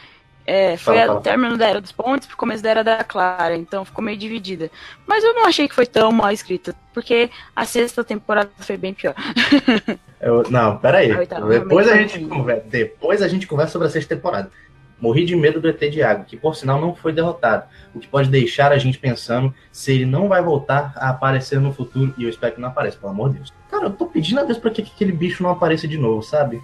É, 0.46 0.76
foi 0.76 0.96
o 1.08 1.20
término 1.20 1.56
da 1.56 1.66
Era 1.66 1.80
dos 1.80 1.90
Pontes 1.90 2.28
pro 2.28 2.36
começo 2.36 2.62
da 2.62 2.70
Era 2.70 2.84
da 2.84 3.02
Clara, 3.02 3.56
então 3.56 3.84
ficou 3.84 4.04
meio 4.04 4.16
dividida. 4.16 4.70
Mas 5.04 5.24
eu 5.24 5.34
não 5.34 5.44
achei 5.44 5.66
que 5.66 5.74
foi 5.74 5.86
tão 5.86 6.12
mal 6.12 6.30
escrita, 6.30 6.74
porque 6.94 7.28
a 7.54 7.64
sexta 7.64 8.04
temporada 8.04 8.50
foi 8.58 8.76
bem 8.76 8.94
pior. 8.94 9.14
Eu, 10.20 10.44
não, 10.48 10.78
peraí. 10.78 11.12
A 11.12 11.18
oitava 11.18 11.48
Depois 11.48 11.88
a, 11.88 11.96
gente 11.96 12.24
conversa, 12.24 12.64
depois 12.68 13.22
a 13.22 13.28
gente 13.28 13.46
conversa 13.46 13.72
sobre 13.72 13.88
a 13.88 13.90
sexta 13.90 14.14
temporada. 14.14 14.50
Morri 14.98 15.26
de 15.26 15.36
medo 15.36 15.60
do 15.60 15.68
ET 15.68 15.78
de 15.78 16.02
água, 16.02 16.24
que 16.24 16.38
por 16.38 16.56
sinal 16.56 16.80
não 16.80 16.94
foi 16.94 17.12
derrotado. 17.12 17.64
O 17.94 18.00
que 18.00 18.08
pode 18.08 18.30
deixar 18.30 18.72
a 18.72 18.78
gente 18.78 18.98
pensando 18.98 19.54
se 19.70 19.92
ele 19.92 20.06
não 20.06 20.26
vai 20.26 20.40
voltar 20.42 20.94
a 20.96 21.10
aparecer 21.10 21.60
no 21.60 21.70
futuro. 21.70 22.14
E 22.16 22.24
eu 22.24 22.30
espero 22.30 22.54
que 22.54 22.60
não 22.60 22.68
apareça, 22.68 22.96
pelo 22.96 23.12
amor 23.12 23.28
de 23.28 23.36
Deus. 23.36 23.52
Cara, 23.70 23.84
eu 23.84 23.90
tô 23.90 24.06
pedindo 24.06 24.40
a 24.40 24.44
Deus 24.44 24.56
pra 24.56 24.70
que 24.70 24.82
que 24.82 24.92
aquele 24.94 25.12
bicho 25.12 25.42
não 25.42 25.50
apareça 25.50 25.86
de 25.86 25.98
novo, 25.98 26.22
sabe? 26.22 26.62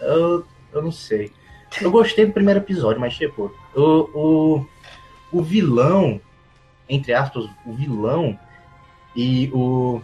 Eu, 0.00 0.46
eu 0.72 0.80
não 0.80 0.90
sei. 0.90 1.30
Eu 1.80 1.90
gostei 1.90 2.26
do 2.26 2.32
primeiro 2.32 2.60
episódio, 2.60 3.00
mas 3.00 3.14
tipo, 3.14 3.54
o, 3.74 3.82
o, 3.82 4.66
o 5.32 5.42
vilão, 5.42 6.20
entre 6.88 7.12
aspas, 7.12 7.44
o 7.64 7.72
vilão 7.72 8.38
e 9.14 9.50
o, 9.52 10.00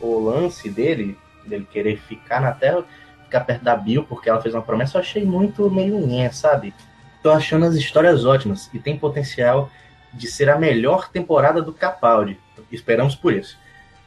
o 0.00 0.18
lance 0.18 0.70
dele, 0.70 1.16
dele 1.44 1.66
querer 1.70 1.98
ficar 1.98 2.40
na 2.40 2.52
Terra, 2.52 2.84
ficar 3.24 3.40
perto 3.40 3.62
da 3.62 3.76
Bill, 3.76 4.04
porque 4.04 4.28
ela 4.28 4.40
fez 4.40 4.54
uma 4.54 4.62
promessa, 4.62 4.98
eu 4.98 5.00
achei 5.00 5.24
muito 5.24 5.70
meio 5.70 5.98
nhé, 6.06 6.30
sabe? 6.30 6.74
Tô 7.22 7.30
achando 7.30 7.66
as 7.66 7.74
histórias 7.74 8.24
ótimas 8.24 8.70
e 8.72 8.78
tem 8.78 8.98
potencial 8.98 9.70
de 10.12 10.26
ser 10.26 10.48
a 10.48 10.58
melhor 10.58 11.10
temporada 11.10 11.60
do 11.62 11.72
Capaldi. 11.72 12.38
Esperamos 12.72 13.14
por 13.14 13.32
isso. 13.32 13.58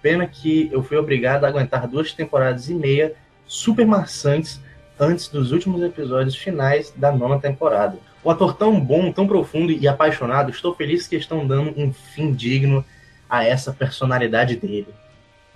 Pena 0.01 0.27
que 0.27 0.69
eu 0.71 0.83
fui 0.83 0.97
obrigado 0.97 1.45
a 1.45 1.47
aguentar 1.47 1.87
duas 1.87 2.11
temporadas 2.11 2.69
e 2.69 2.73
meia 2.73 3.13
super 3.45 3.85
maçantes 3.85 4.59
antes 5.03 5.27
dos 5.27 5.51
últimos 5.51 5.81
episódios 5.83 6.35
finais 6.35 6.91
da 6.95 7.11
nona 7.11 7.39
temporada. 7.39 7.97
O 8.23 8.29
ator 8.31 8.55
tão 8.55 8.79
bom, 8.79 9.11
tão 9.11 9.27
profundo 9.27 9.71
e 9.71 9.87
apaixonado, 9.87 10.49
estou 10.49 10.73
feliz 10.73 11.07
que 11.07 11.15
estão 11.15 11.45
dando 11.45 11.73
um 11.79 11.91
fim 11.93 12.31
digno 12.33 12.83
a 13.29 13.43
essa 13.45 13.73
personalidade 13.73 14.55
dele. 14.55 14.87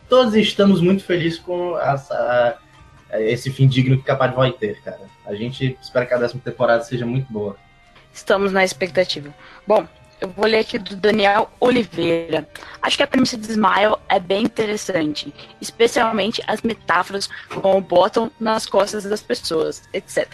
Todos 0.09 0.35
estamos 0.35 0.81
muito 0.81 1.03
felizes 1.03 1.39
com 1.39 1.77
essa- 1.79 2.57
esse 3.13 3.49
fim 3.51 3.67
digno 3.67 3.95
que 3.97 4.03
o 4.03 4.05
Capaldi 4.05 4.35
vai 4.35 4.51
ter, 4.51 4.81
cara. 4.81 5.01
A 5.25 5.33
gente 5.35 5.77
espera 5.81 6.05
que 6.05 6.13
a 6.13 6.17
décima 6.17 6.41
temporada 6.43 6.83
seja 6.83 7.05
muito 7.05 7.31
boa. 7.31 7.55
Estamos 8.13 8.51
na 8.51 8.63
expectativa. 8.63 9.33
Bom, 9.65 9.87
eu 10.19 10.29
vou 10.29 10.45
ler 10.45 10.59
aqui 10.59 10.79
do 10.79 10.95
Daniel 10.95 11.49
Oliveira. 11.59 12.47
Acho 12.81 12.97
que 12.97 13.03
a 13.03 13.07
premissa 13.07 13.37
de 13.37 13.51
Smile 13.51 13.95
é 14.09 14.19
bem 14.19 14.43
interessante, 14.43 15.33
especialmente 15.61 16.41
as 16.47 16.61
metáforas 16.61 17.29
como 17.49 17.81
botam 17.81 18.31
nas 18.39 18.65
costas 18.65 19.03
das 19.03 19.21
pessoas, 19.21 19.87
etc. 19.93 20.27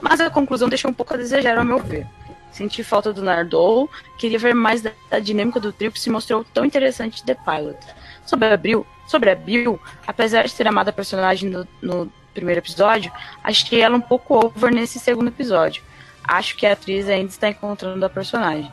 Mas 0.00 0.20
a 0.20 0.30
conclusão 0.30 0.68
deixou 0.68 0.90
um 0.90 0.94
pouco 0.94 1.14
a 1.14 1.16
desejar, 1.16 1.56
ao 1.56 1.64
meu 1.64 1.78
ver. 1.78 2.06
Senti 2.52 2.82
falta 2.82 3.12
do 3.12 3.22
Nardou, 3.22 3.88
queria 4.18 4.38
ver 4.38 4.54
mais 4.54 4.82
da, 4.82 4.92
dinâmica 5.22 5.60
do 5.60 5.72
trio 5.72 5.92
que 5.92 6.00
se 6.00 6.10
mostrou 6.10 6.44
tão 6.44 6.64
interessante 6.64 7.22
em 7.22 7.26
The 7.26 7.34
Pilot. 7.34 7.78
Sobre 8.26 8.48
a 8.48 8.56
Bill, 8.56 8.86
sobre 9.06 9.30
a 9.30 9.34
Bill 9.34 9.80
apesar 10.06 10.46
de 10.46 10.54
ter 10.54 10.66
amado 10.66 10.88
a 10.88 10.92
personagem 10.92 11.48
no, 11.48 11.66
no 11.80 12.12
primeiro 12.34 12.60
episódio, 12.60 13.10
achei 13.42 13.80
ela 13.80 13.96
um 13.96 14.00
pouco 14.00 14.34
over 14.34 14.72
nesse 14.72 14.98
segundo 14.98 15.28
episódio. 15.28 15.82
Acho 16.24 16.56
que 16.56 16.66
a 16.66 16.72
atriz 16.72 17.08
ainda 17.08 17.30
está 17.30 17.48
encontrando 17.48 18.04
a 18.04 18.10
personagem. 18.10 18.70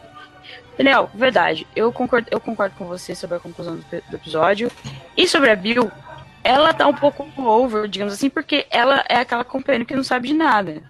Daniel, 0.77 1.09
verdade, 1.13 1.65
eu 1.75 1.91
concordo, 1.91 2.27
eu 2.29 2.39
concordo 2.39 2.75
com 2.77 2.85
você 2.85 3.15
sobre 3.15 3.37
a 3.37 3.39
conclusão 3.39 3.77
do, 3.77 3.83
do 3.83 4.15
episódio. 4.15 4.71
E 5.15 5.27
sobre 5.27 5.49
a 5.49 5.55
Bill, 5.55 5.91
ela 6.43 6.73
tá 6.73 6.87
um 6.87 6.93
pouco 6.93 7.27
over, 7.41 7.87
digamos 7.87 8.13
assim, 8.13 8.29
porque 8.29 8.67
ela 8.69 9.03
é 9.09 9.17
aquela 9.17 9.43
companheira 9.43 9.85
que 9.85 9.95
não 9.95 10.03
sabe 10.03 10.27
de 10.27 10.33
nada. 10.33 10.83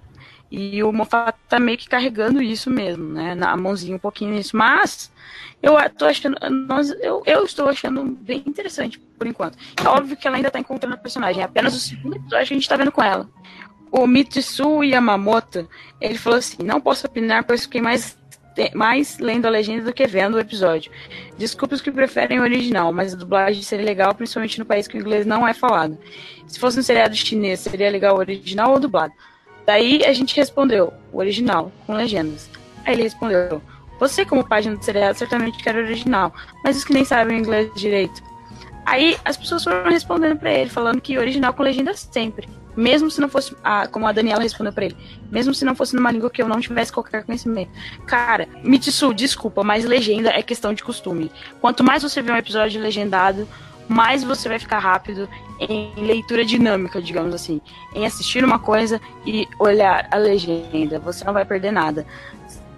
E 0.50 0.82
o 0.84 0.94
Moffat 0.94 1.36
tá 1.48 1.60
meio 1.60 1.78
que 1.78 1.90
carregando 1.90 2.42
isso 2.42 2.70
mesmo, 2.70 3.04
né? 3.14 3.36
Na 3.36 3.56
mãozinha 3.58 3.96
um 3.96 4.00
pouquinho 4.00 4.34
nisso. 4.34 4.56
Mas 4.56 5.12
eu 5.62 5.74
tô 5.90 6.06
achando. 6.06 6.38
Nós, 6.68 6.90
eu, 7.02 7.22
eu 7.26 7.44
estou 7.44 7.68
achando 7.68 8.04
bem 8.04 8.44
interessante 8.46 8.98
por 9.00 9.28
enquanto. 9.28 9.58
É 9.84 9.88
óbvio 9.88 10.16
que 10.16 10.26
ela 10.26 10.38
ainda 10.38 10.52
tá 10.52 10.60
encontrando 10.60 10.96
a 10.96 11.00
personagem. 11.00 11.42
É 11.42 11.46
apenas 11.46 11.76
o 11.76 11.80
segundo 11.80 12.16
episódio 12.16 12.48
que 12.48 12.54
a 12.54 12.58
gente 12.58 12.70
tá 12.70 12.78
vendo 12.78 12.92
com 12.92 13.04
ela. 13.04 13.30
O 13.92 14.08
Mitsu 14.08 14.84
Yamamoto, 14.84 15.68
ele 16.00 16.18
falou 16.18 16.40
assim: 16.40 16.64
não 16.64 16.80
posso 16.80 17.08
opinar, 17.08 17.44
pois 17.44 17.64
fiquei 17.64 17.82
mais, 17.82 18.18
mais 18.74 19.18
lendo 19.20 19.46
a 19.46 19.50
legenda 19.50 19.84
do 19.84 19.94
que 19.94 20.06
vendo 20.08 20.36
o 20.36 20.40
episódio. 20.40 20.92
Desculpe 21.38 21.76
os 21.76 21.82
que 21.82 21.92
preferem 21.92 22.40
o 22.40 22.44
original, 22.44 22.92
mas 22.92 23.14
a 23.14 23.18
dublagem 23.18 23.62
seria 23.62 23.86
legal, 23.86 24.14
principalmente 24.16 24.60
no 24.60 24.66
país 24.66 24.88
que 24.88 24.98
o 24.98 25.00
inglês 25.00 25.26
não 25.26 25.48
é 25.48 25.54
falado. 25.54 25.98
Se 26.48 26.60
fosse 26.60 26.80
um 26.80 26.84
seriado 26.84 27.16
chinês, 27.16 27.60
seria 27.60 27.90
legal 27.90 28.16
o 28.16 28.20
original 28.20 28.72
ou 28.72 28.80
dublado? 28.80 29.14
Daí 29.66 30.06
a 30.06 30.14
gente 30.14 30.36
respondeu, 30.36 30.94
o 31.12 31.18
original, 31.18 31.72
com 31.86 31.94
legendas. 31.94 32.50
Aí 32.86 32.94
ele 32.94 33.04
respondeu, 33.04 33.62
você 34.00 34.24
como 34.26 34.48
página 34.48 34.76
do 34.76 34.84
seriado 34.84 35.18
certamente 35.18 35.62
quer 35.64 35.76
o 35.76 35.80
original, 35.80 36.34
mas 36.64 36.78
os 36.78 36.86
que 36.86 36.94
nem 36.94 37.04
sabem 37.04 37.40
inglês 37.40 37.70
direito. 37.76 38.24
Aí 38.86 39.18
as 39.26 39.36
pessoas 39.36 39.64
foram 39.64 39.90
respondendo 39.90 40.38
pra 40.38 40.52
ele, 40.52 40.70
falando 40.70 41.02
que 41.02 41.18
original 41.18 41.54
com 41.54 41.64
legendas 41.64 42.08
sempre. 42.12 42.48
Mesmo 42.78 43.10
se 43.10 43.20
não 43.20 43.28
fosse, 43.28 43.56
ah, 43.64 43.88
como 43.88 44.08
a 44.08 44.12
Daniela 44.12 44.44
respondeu 44.44 44.72
pra 44.72 44.86
ele, 44.86 44.96
mesmo 45.32 45.54
se 45.54 45.66
não 45.66 45.76
fosse 45.76 45.96
numa 45.96 46.12
língua 46.12 46.30
que 46.30 46.42
eu 46.42 46.48
não 46.48 46.62
tivesse 46.62 46.94
qualquer 46.94 47.24
conhecimento. 47.24 47.72
Cara, 48.06 48.48
Mitsu, 48.64 49.16
desculpa, 49.16 49.64
mas 49.64 49.84
legenda 49.84 50.30
é 50.30 50.44
questão 50.44 50.74
de 50.74 50.84
costume. 50.84 51.32
Quanto 51.60 51.84
mais 51.84 52.04
você 52.04 52.22
vê 52.22 52.32
um 52.32 52.38
episódio 52.38 52.80
legendado, 52.80 53.48
mais 53.88 54.24
você 54.24 54.48
vai 54.48 54.60
ficar 54.60 54.80
rápido 54.80 55.28
em 55.60 55.94
leitura 55.98 56.46
dinâmica, 56.46 57.02
digamos 57.02 57.34
assim. 57.34 57.60
Em 57.96 58.06
assistir 58.06 58.44
uma 58.44 58.60
coisa 58.60 59.02
e 59.26 59.48
olhar 59.60 60.08
a 60.12 60.18
legenda. 60.18 61.00
Você 61.00 61.26
não 61.26 61.34
vai 61.34 61.46
perder 61.46 61.72
nada. 61.72 62.06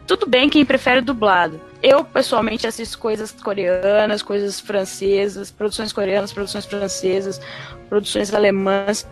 Tudo 0.07 0.27
bem 0.27 0.49
quem 0.49 0.65
prefere 0.65 1.01
dublado. 1.01 1.59
Eu, 1.83 2.03
pessoalmente, 2.03 2.65
assisto 2.65 2.97
coisas 2.97 3.31
coreanas, 3.31 4.21
coisas 4.21 4.59
francesas, 4.59 5.51
produções 5.51 5.93
coreanas, 5.93 6.33
produções 6.33 6.65
francesas, 6.65 7.39
produções 7.87 8.33
alemãs, 8.33 9.07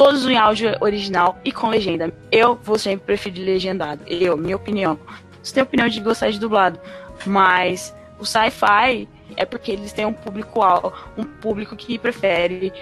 todos 0.00 0.24
em 0.26 0.38
áudio 0.38 0.74
original 0.80 1.38
e 1.44 1.52
com 1.52 1.68
legenda. 1.68 2.10
Eu 2.32 2.54
vou 2.54 2.78
sempre 2.78 3.04
preferir 3.04 3.44
legendado. 3.44 4.02
Eu, 4.06 4.34
minha 4.34 4.56
opinião. 4.56 4.98
Você 5.42 5.52
tem 5.52 5.62
opinião 5.62 5.88
de 5.88 6.00
gostar 6.00 6.30
de 6.30 6.40
dublado, 6.40 6.80
mas 7.26 7.94
o 8.18 8.24
sci-fi 8.24 9.06
é 9.36 9.44
porque 9.44 9.72
eles 9.72 9.92
têm 9.92 10.06
um 10.06 10.12
público 10.14 10.58
um 11.18 11.24
público 11.24 11.76
que 11.76 11.98
prefere 11.98 12.72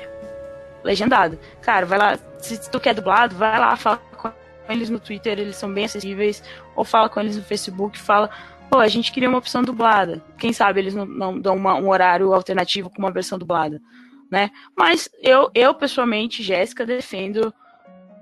legendado. 0.85 1.37
Cara, 1.61 1.85
vai 1.87 1.99
lá, 1.99 2.17
se 2.39 2.71
tu 2.71 2.79
quer 2.79 2.95
dublado, 2.95 3.35
vai 3.35 3.59
lá, 3.59 3.75
fala 3.75 3.97
com 4.17 4.31
eles 4.69 4.89
no 4.89 5.01
Twitter, 5.01 5.41
eles 5.41 5.57
são 5.57 5.75
bem 5.75 5.87
acessíveis, 5.87 6.41
ou 6.77 6.85
fala 6.85 7.09
com 7.09 7.19
eles 7.19 7.37
no 7.37 7.43
Facebook, 7.43 7.99
fala, 7.99 8.31
pô, 8.71 8.79
a 8.79 8.87
gente 8.87 9.11
queria 9.11 9.29
uma 9.29 9.39
opção 9.39 9.65
dublada. 9.65 10.23
Quem 10.39 10.53
sabe 10.53 10.79
eles 10.79 10.95
não, 10.95 11.05
não 11.05 11.37
dão 11.37 11.57
uma- 11.57 11.75
um 11.75 11.89
horário 11.89 12.33
alternativo 12.33 12.89
com 12.89 12.99
uma 13.03 13.11
versão 13.11 13.37
dublada, 13.37 13.83
né? 14.30 14.50
Mas 14.76 15.08
eu, 15.23 15.50
eu 15.54 15.75
pessoalmente, 15.75 16.42
Jéssica, 16.42 16.85
defendo 16.85 17.52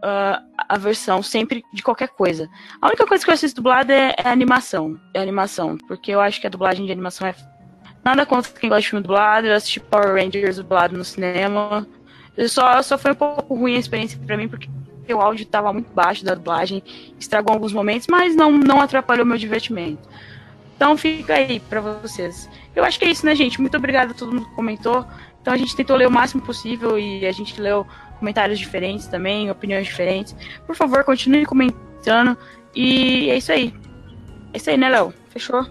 ah, 0.02 0.42
a 0.68 0.78
versão 0.78 1.22
sempre 1.22 1.64
de 1.72 1.82
qualquer 1.82 2.08
coisa. 2.08 2.48
A 2.80 2.86
única 2.88 3.06
coisa 3.06 3.24
que 3.24 3.30
eu 3.30 3.34
assisto 3.34 3.56
dublada 3.56 3.92
é, 3.92 4.14
é 4.16 4.28
animação. 4.28 5.00
É 5.12 5.20
animação. 5.20 5.76
Porque 5.88 6.12
eu 6.12 6.20
acho 6.20 6.40
que 6.40 6.46
a 6.46 6.50
dublagem 6.50 6.86
de 6.86 6.92
animação 6.92 7.26
é. 7.26 7.34
Nada 8.04 8.24
contra 8.24 8.52
quem 8.52 8.68
gosta 8.68 8.82
de 8.82 8.90
filme 8.90 9.02
dublado. 9.02 9.46
Eu 9.46 9.54
assisti 9.54 9.80
Power 9.80 10.14
Rangers 10.14 10.56
dublado 10.56 10.96
no 10.96 11.04
cinema. 11.04 11.86
Só, 12.48 12.80
só 12.82 12.98
foi 12.98 13.12
um 13.12 13.16
pouco 13.16 13.54
ruim 13.54 13.74
a 13.74 13.78
experiência 13.78 14.18
pra 14.24 14.36
mim, 14.36 14.46
porque 14.46 14.68
o 15.12 15.20
áudio 15.20 15.44
estava 15.44 15.72
muito 15.72 15.92
baixo 15.92 16.24
da 16.24 16.34
dublagem. 16.34 16.82
Estragou 17.18 17.54
alguns 17.54 17.72
momentos, 17.72 18.06
mas 18.08 18.36
não, 18.36 18.52
não 18.52 18.80
atrapalhou 18.80 19.24
meu 19.24 19.38
divertimento. 19.38 20.08
Então 20.76 20.96
fica 20.96 21.34
aí 21.34 21.58
pra 21.58 21.80
vocês. 21.80 22.48
Eu 22.76 22.84
acho 22.84 22.98
que 22.98 23.06
é 23.06 23.10
isso, 23.10 23.24
né, 23.24 23.34
gente? 23.34 23.60
Muito 23.60 23.76
obrigada 23.76 24.12
a 24.12 24.14
todo 24.14 24.32
mundo 24.32 24.46
que 24.46 24.54
comentou. 24.54 25.06
Então 25.46 25.54
a 25.54 25.56
gente 25.56 25.76
tentou 25.76 25.94
ler 25.94 26.08
o 26.08 26.10
máximo 26.10 26.42
possível 26.42 26.98
e 26.98 27.24
a 27.24 27.30
gente 27.30 27.60
leu 27.60 27.86
comentários 28.18 28.58
diferentes 28.58 29.06
também, 29.06 29.48
opiniões 29.48 29.86
diferentes. 29.86 30.34
Por 30.66 30.74
favor, 30.74 31.04
continue 31.04 31.46
comentando. 31.46 32.36
E 32.74 33.30
é 33.30 33.36
isso 33.36 33.52
aí. 33.52 33.72
É 34.52 34.56
isso 34.56 34.68
aí, 34.68 34.76
né, 34.76 34.88
Léo? 34.88 35.14
Fechou? 35.30 35.64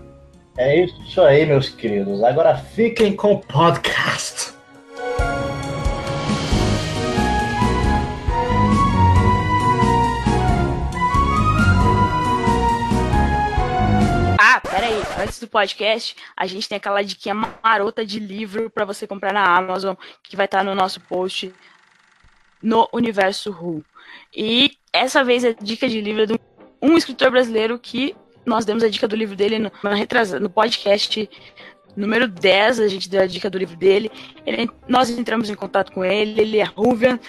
É 0.57 0.85
isso 0.85 1.21
aí, 1.21 1.45
meus 1.45 1.67
queridos. 1.67 2.23
Agora 2.23 2.55
fiquem 2.55 3.13
com 3.17 3.33
o 3.33 3.39
podcast. 3.39 4.53
Peraí. 14.85 15.23
Antes 15.23 15.39
do 15.39 15.47
podcast, 15.47 16.15
a 16.35 16.45
gente 16.45 16.69
tem 16.69 16.77
aquela 16.77 17.01
diquinha 17.01 17.35
marota 17.35 18.05
de 18.05 18.19
livro 18.19 18.69
pra 18.69 18.85
você 18.85 19.07
comprar 19.07 19.33
na 19.33 19.43
Amazon, 19.43 19.95
que 20.23 20.35
vai 20.35 20.45
estar 20.45 20.63
no 20.63 20.75
nosso 20.75 20.99
post. 21.01 21.53
no 22.61 22.87
universo 22.91 23.51
Who. 23.51 23.83
E 24.35 24.71
essa 24.91 25.23
vez 25.23 25.45
a 25.45 25.51
dica 25.51 25.87
de 25.87 26.01
livro 26.01 26.23
é 26.23 26.25
de 26.25 26.39
um 26.81 26.97
escritor 26.97 27.29
brasileiro 27.29 27.77
que 27.77 28.15
nós 28.43 28.65
demos 28.65 28.83
a 28.83 28.89
dica 28.89 29.07
do 29.07 29.15
livro 29.15 29.35
dele 29.35 29.59
no, 29.59 29.71
no 30.41 30.49
podcast 30.49 31.29
número 31.95 32.27
10, 32.27 32.79
a 32.79 32.87
gente 32.87 33.07
deu 33.07 33.21
a 33.21 33.27
dica 33.27 33.49
do 33.49 33.57
livro 33.57 33.75
dele. 33.75 34.11
Ele, 34.45 34.69
nós 34.87 35.09
entramos 35.11 35.49
em 35.49 35.53
contato 35.53 35.91
com 35.91 36.03
ele, 36.03 36.41
ele 36.41 36.57
é 36.57 36.63
Ruvian, 36.63 37.19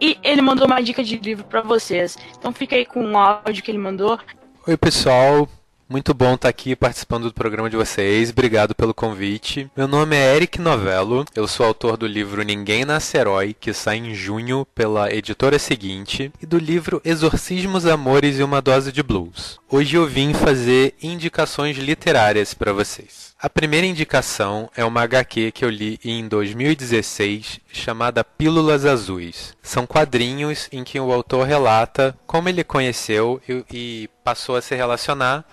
e 0.00 0.18
ele 0.22 0.40
mandou 0.40 0.66
uma 0.66 0.80
dica 0.80 1.04
de 1.04 1.18
livro 1.18 1.44
para 1.44 1.60
vocês. 1.60 2.16
Então 2.38 2.52
fica 2.52 2.74
aí 2.74 2.86
com 2.86 3.12
o 3.12 3.18
áudio 3.18 3.62
que 3.62 3.70
ele 3.70 3.78
mandou. 3.78 4.18
Oi, 4.66 4.76
pessoal. 4.78 5.46
Muito 5.88 6.12
bom 6.12 6.34
estar 6.34 6.48
aqui 6.48 6.74
participando 6.74 7.28
do 7.28 7.32
programa 7.32 7.70
de 7.70 7.76
vocês. 7.76 8.30
Obrigado 8.30 8.74
pelo 8.74 8.92
convite. 8.92 9.70
Meu 9.76 9.86
nome 9.86 10.16
é 10.16 10.34
Eric 10.34 10.60
Novello. 10.60 11.24
Eu 11.32 11.46
sou 11.46 11.64
autor 11.64 11.96
do 11.96 12.08
livro 12.08 12.42
Ninguém 12.42 12.84
Nasce 12.84 13.16
Herói, 13.16 13.54
que 13.54 13.72
sai 13.72 13.98
em 13.98 14.12
junho 14.12 14.66
pela 14.74 15.14
editora 15.14 15.60
seguinte, 15.60 16.32
e 16.42 16.44
do 16.44 16.58
livro 16.58 17.00
Exorcismos, 17.04 17.86
Amores 17.86 18.40
e 18.40 18.42
uma 18.42 18.60
Dose 18.60 18.90
de 18.90 19.00
Blues. 19.00 19.60
Hoje 19.70 19.96
eu 19.96 20.08
vim 20.08 20.34
fazer 20.34 20.92
indicações 21.00 21.76
literárias 21.78 22.52
para 22.52 22.72
vocês. 22.72 23.32
A 23.40 23.48
primeira 23.48 23.86
indicação 23.86 24.68
é 24.76 24.84
uma 24.84 25.02
HQ 25.02 25.52
que 25.52 25.64
eu 25.64 25.70
li 25.70 26.00
em 26.02 26.26
2016 26.26 27.60
chamada 27.72 28.24
Pílulas 28.24 28.84
Azuis. 28.84 29.54
São 29.62 29.86
quadrinhos 29.86 30.68
em 30.72 30.82
que 30.82 30.98
o 30.98 31.12
autor 31.12 31.46
relata 31.46 32.18
como 32.26 32.48
ele 32.48 32.64
conheceu 32.64 33.40
e, 33.48 33.64
e 33.72 34.10
passou 34.24 34.56
a 34.56 34.60
se 34.60 34.74
relacionar 34.74 35.44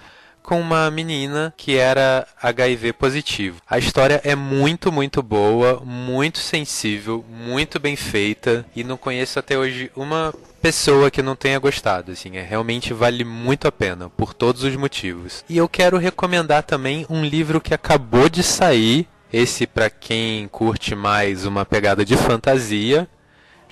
com 0.44 0.60
uma 0.60 0.92
menina 0.92 1.54
que 1.58 1.78
era 1.78 2.28
HIV 2.42 2.94
positivo. 2.94 3.62
A 3.68 3.80
história 3.80 4.22
é 4.24 4.36
muito, 4.36 4.92
muito 4.92 5.24
boa, 5.24 5.82
muito 5.84 6.38
sensível, 6.38 7.26
muito 7.30 7.80
bem 7.80 7.96
feita 7.96 8.66
e 8.76 8.84
não 8.84 8.98
conheço 8.98 9.40
até 9.40 9.58
hoje 9.58 9.90
uma 9.96 10.34
pessoa 10.62 11.10
que 11.10 11.22
não 11.22 11.36
tenha 11.36 11.60
gostado, 11.60 12.12
assim, 12.12 12.38
é 12.38 12.42
realmente 12.42 12.94
vale 12.94 13.24
muito 13.24 13.68
a 13.68 13.72
pena 13.72 14.10
por 14.10 14.34
todos 14.34 14.64
os 14.64 14.76
motivos. 14.76 15.44
E 15.50 15.58
eu 15.58 15.68
quero 15.68 15.98
recomendar 15.98 16.64
também 16.64 17.06
um 17.10 17.24
livro 17.24 17.60
que 17.60 17.74
acabou 17.74 18.30
de 18.30 18.44
sair, 18.44 19.08
esse 19.32 19.66
para 19.66 19.90
quem 19.90 20.48
curte 20.48 20.96
mais 20.96 21.46
uma 21.46 21.66
pegada 21.66 22.06
de 22.06 22.16
fantasia, 22.16 23.10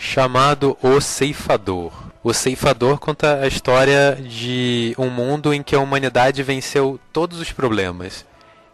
chamado 0.02 0.76
O 0.82 1.00
Ceifador. 1.00 1.94
O 2.24 2.34
Ceifador 2.34 3.00
conta 3.00 3.40
a 3.40 3.48
história 3.48 4.18
de 4.20 4.96
um 4.98 5.10
mundo 5.10 5.54
em 5.54 5.62
que 5.62 5.76
a 5.76 5.80
humanidade 5.80 6.42
venceu 6.42 7.00
todos 7.14 7.40
os 7.40 7.52
problemas. 7.52 8.26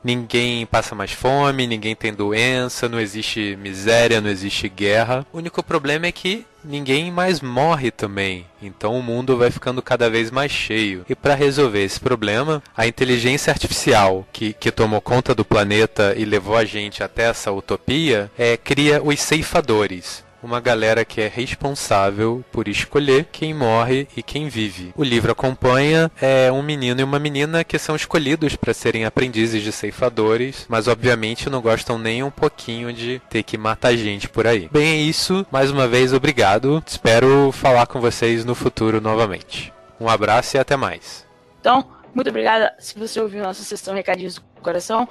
Ninguém 0.03 0.65
passa 0.65 0.95
mais 0.95 1.11
fome, 1.11 1.67
ninguém 1.67 1.93
tem 1.93 2.13
doença, 2.13 2.87
não 2.87 2.99
existe 2.99 3.57
miséria, 3.61 4.21
não 4.21 4.29
existe 4.29 4.69
guerra. 4.69 5.25
O 5.33 5.37
único 5.37 5.61
problema 5.61 6.05
é 6.05 6.11
que 6.13 6.45
ninguém 6.63 7.11
mais 7.11 7.41
morre 7.41 7.91
também. 7.91 8.45
Então 8.61 8.97
o 8.97 9.03
mundo 9.03 9.35
vai 9.35 9.51
ficando 9.51 9.81
cada 9.81 10.09
vez 10.09 10.31
mais 10.31 10.51
cheio. 10.51 11.05
E 11.09 11.15
para 11.15 11.35
resolver 11.35 11.83
esse 11.83 11.99
problema, 11.99 12.63
a 12.75 12.87
inteligência 12.87 13.51
artificial 13.51 14.25
que, 14.31 14.53
que 14.53 14.71
tomou 14.71 15.01
conta 15.01 15.35
do 15.35 15.43
planeta 15.43 16.13
e 16.17 16.23
levou 16.23 16.55
a 16.55 16.63
gente 16.63 17.03
até 17.03 17.23
essa 17.23 17.51
utopia 17.51 18.31
é, 18.37 18.55
cria 18.55 19.03
os 19.03 19.19
ceifadores 19.19 20.25
uma 20.41 20.59
galera 20.59 21.03
que 21.03 21.21
é 21.21 21.27
responsável 21.27 22.43
por 22.51 22.67
escolher 22.67 23.25
quem 23.31 23.53
morre 23.53 24.07
e 24.15 24.23
quem 24.23 24.47
vive. 24.49 24.93
O 24.95 25.03
livro 25.03 25.31
acompanha 25.31 26.11
é, 26.21 26.51
um 26.51 26.61
menino 26.61 27.01
e 27.01 27.03
uma 27.03 27.19
menina 27.19 27.63
que 27.63 27.77
são 27.79 27.95
escolhidos 27.95 28.55
para 28.55 28.73
serem 28.73 29.05
aprendizes 29.05 29.63
de 29.63 29.71
ceifadores, 29.71 30.65
mas 30.69 30.87
obviamente 30.87 31.49
não 31.49 31.61
gostam 31.61 31.97
nem 31.97 32.23
um 32.23 32.31
pouquinho 32.31 32.93
de 32.93 33.21
ter 33.29 33.43
que 33.43 33.57
matar 33.57 33.95
gente 33.95 34.29
por 34.29 34.47
aí. 34.47 34.69
Bem, 34.71 34.87
é 34.87 34.97
isso. 34.97 35.45
Mais 35.51 35.71
uma 35.71 35.87
vez, 35.87 36.13
obrigado. 36.13 36.83
Espero 36.85 37.51
falar 37.51 37.87
com 37.87 37.99
vocês 37.99 38.45
no 38.45 38.55
futuro 38.55 39.01
novamente. 39.01 39.73
Um 39.99 40.07
abraço 40.07 40.57
e 40.57 40.59
até 40.59 40.75
mais. 40.75 41.25
Então, 41.59 41.85
muito 42.13 42.29
obrigada 42.29 42.73
se 42.79 42.97
você 42.97 43.19
ouviu 43.19 43.43
nossa 43.43 43.63
sessão 43.63 43.93
Recadinhos 43.93 44.35
do 44.35 44.61
Coração. 44.61 45.07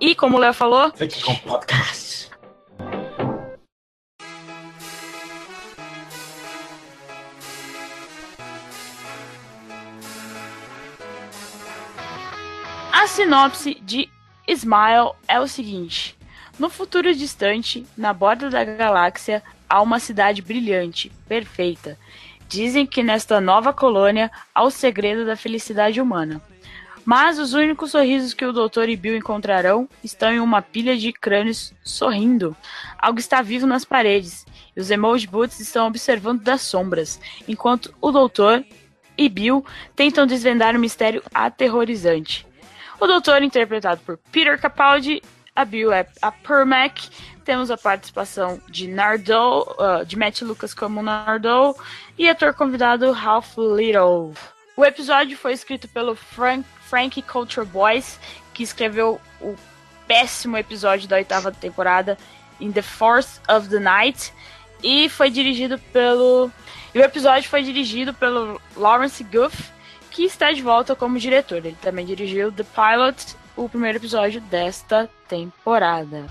E 0.00 0.14
como 0.14 0.36
o 0.36 0.40
Léo 0.40 0.52
falou, 0.52 0.92
Fique 0.94 1.22
com 1.22 1.34
podcast. 1.36 2.30
A 12.96 13.08
sinopse 13.08 13.74
de 13.82 14.08
Smile 14.46 15.14
é 15.26 15.40
o 15.40 15.48
seguinte: 15.48 16.16
No 16.60 16.70
futuro 16.70 17.12
distante, 17.12 17.84
na 17.98 18.14
borda 18.14 18.48
da 18.48 18.62
galáxia, 18.62 19.42
há 19.68 19.82
uma 19.82 19.98
cidade 19.98 20.40
brilhante, 20.40 21.10
perfeita. 21.26 21.98
Dizem 22.48 22.86
que 22.86 23.02
nesta 23.02 23.40
nova 23.40 23.72
colônia 23.72 24.30
há 24.54 24.62
o 24.62 24.70
segredo 24.70 25.26
da 25.26 25.34
felicidade 25.34 26.00
humana. 26.00 26.40
Mas 27.04 27.36
os 27.40 27.52
únicos 27.52 27.90
sorrisos 27.90 28.32
que 28.32 28.46
o 28.46 28.52
Doutor 28.52 28.88
e 28.88 28.96
Bill 28.96 29.16
encontrarão 29.16 29.88
estão 30.02 30.32
em 30.32 30.38
uma 30.38 30.62
pilha 30.62 30.96
de 30.96 31.12
crânios 31.12 31.74
sorrindo. 31.82 32.56
Algo 32.96 33.18
está 33.18 33.42
vivo 33.42 33.66
nas 33.66 33.84
paredes, 33.84 34.46
e 34.74 34.80
os 34.80 34.88
emoji 34.88 35.26
boots 35.26 35.58
estão 35.58 35.88
observando 35.88 36.42
das 36.42 36.62
sombras, 36.62 37.20
enquanto 37.48 37.92
o 38.00 38.12
Doutor 38.12 38.64
e 39.18 39.28
Bill 39.28 39.66
tentam 39.96 40.28
desvendar 40.28 40.76
um 40.76 40.80
mistério 40.80 41.24
aterrorizante. 41.34 42.46
O 43.00 43.06
doutor, 43.06 43.42
interpretado 43.42 44.00
por 44.04 44.18
Peter 44.30 44.60
Capaldi, 44.60 45.22
a 45.54 45.64
Bill 45.64 45.92
é 45.92 46.06
a 46.20 46.32
Permac. 46.32 47.08
Temos 47.44 47.70
a 47.70 47.76
participação 47.76 48.60
de 48.68 48.88
Nardo, 48.88 49.62
uh, 49.78 50.04
de 50.04 50.16
Matt 50.16 50.42
Lucas 50.42 50.72
como 50.72 51.02
Nardo, 51.02 51.76
e 52.16 52.28
ator 52.28 52.54
convidado 52.54 53.12
Ralph 53.12 53.56
Little. 53.58 54.32
O 54.76 54.84
episódio 54.84 55.36
foi 55.36 55.52
escrito 55.52 55.86
pelo 55.88 56.16
Frank, 56.16 56.64
Frank 56.88 57.20
Culture 57.22 57.66
Boys, 57.66 58.18
que 58.52 58.62
escreveu 58.62 59.20
o 59.40 59.54
péssimo 60.06 60.56
episódio 60.56 61.08
da 61.08 61.16
oitava 61.16 61.52
temporada, 61.52 62.18
In 62.60 62.72
the 62.72 62.82
Force 62.82 63.40
of 63.48 63.68
the 63.68 63.78
Night, 63.78 64.32
e 64.82 65.08
foi 65.08 65.30
dirigido 65.30 65.78
pelo. 65.92 66.50
E 66.94 66.98
o 66.98 67.02
episódio 67.02 67.48
foi 67.48 67.62
dirigido 67.62 68.14
pelo 68.14 68.60
Lawrence 68.76 69.22
Guff, 69.24 69.70
que 70.14 70.22
está 70.22 70.52
de 70.52 70.62
volta 70.62 70.94
como 70.94 71.18
diretor. 71.18 71.58
Ele 71.58 71.76
também 71.82 72.06
dirigiu 72.06 72.52
The 72.52 72.62
Pilot, 72.62 73.36
o 73.56 73.68
primeiro 73.68 73.98
episódio 73.98 74.40
desta 74.42 75.10
temporada. 75.28 76.26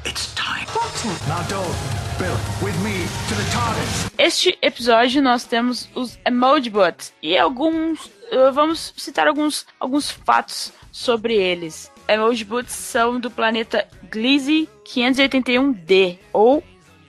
Este 4.18 4.58
episódio 4.62 5.22
nós 5.22 5.44
temos 5.44 5.90
os 5.94 6.18
Emoji 6.26 6.70
Bots 6.70 7.14
e 7.22 7.38
alguns. 7.38 8.06
uh, 8.32 8.54
vamos 8.54 8.94
citar 8.96 9.28
alguns, 9.28 9.66
alguns 9.78 10.10
fatos 10.10 10.72
sobre 10.90 11.36
eles. 11.36 11.92
Emoji 12.08 12.46
Bots 12.46 12.72
são 12.74 13.20
do 13.20 13.30
planeta 13.30 13.86
Gliese 14.10 14.70
581D 14.86 16.20
ou 16.32 16.64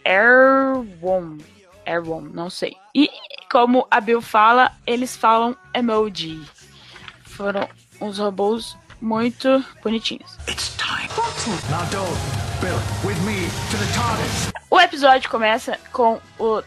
Airworm. 0.05 1.39
Airworm, 1.87 2.31
não 2.33 2.51
sei. 2.51 2.75
E 2.93 3.09
como 3.51 3.87
a 3.89 4.01
Bill 4.01 4.21
fala, 4.21 4.73
eles 4.85 5.17
falam 5.17 5.57
emoji. 5.73 6.41
Foram 7.37 7.69
uns 8.01 8.19
robôs 8.19 8.77
muito 9.01 9.65
bonitinhos. 9.83 10.39
Now 11.69 11.85
don't, 11.91 12.21
Bill, 12.61 12.79
with 13.05 13.21
me 13.27 13.49
to 13.71 13.77
the 13.77 13.93
TARDIS. 13.93 14.53
O 14.71 14.81
episódio 14.81 15.29
começa 15.29 15.79
com 15.93 16.21
o 16.39 16.63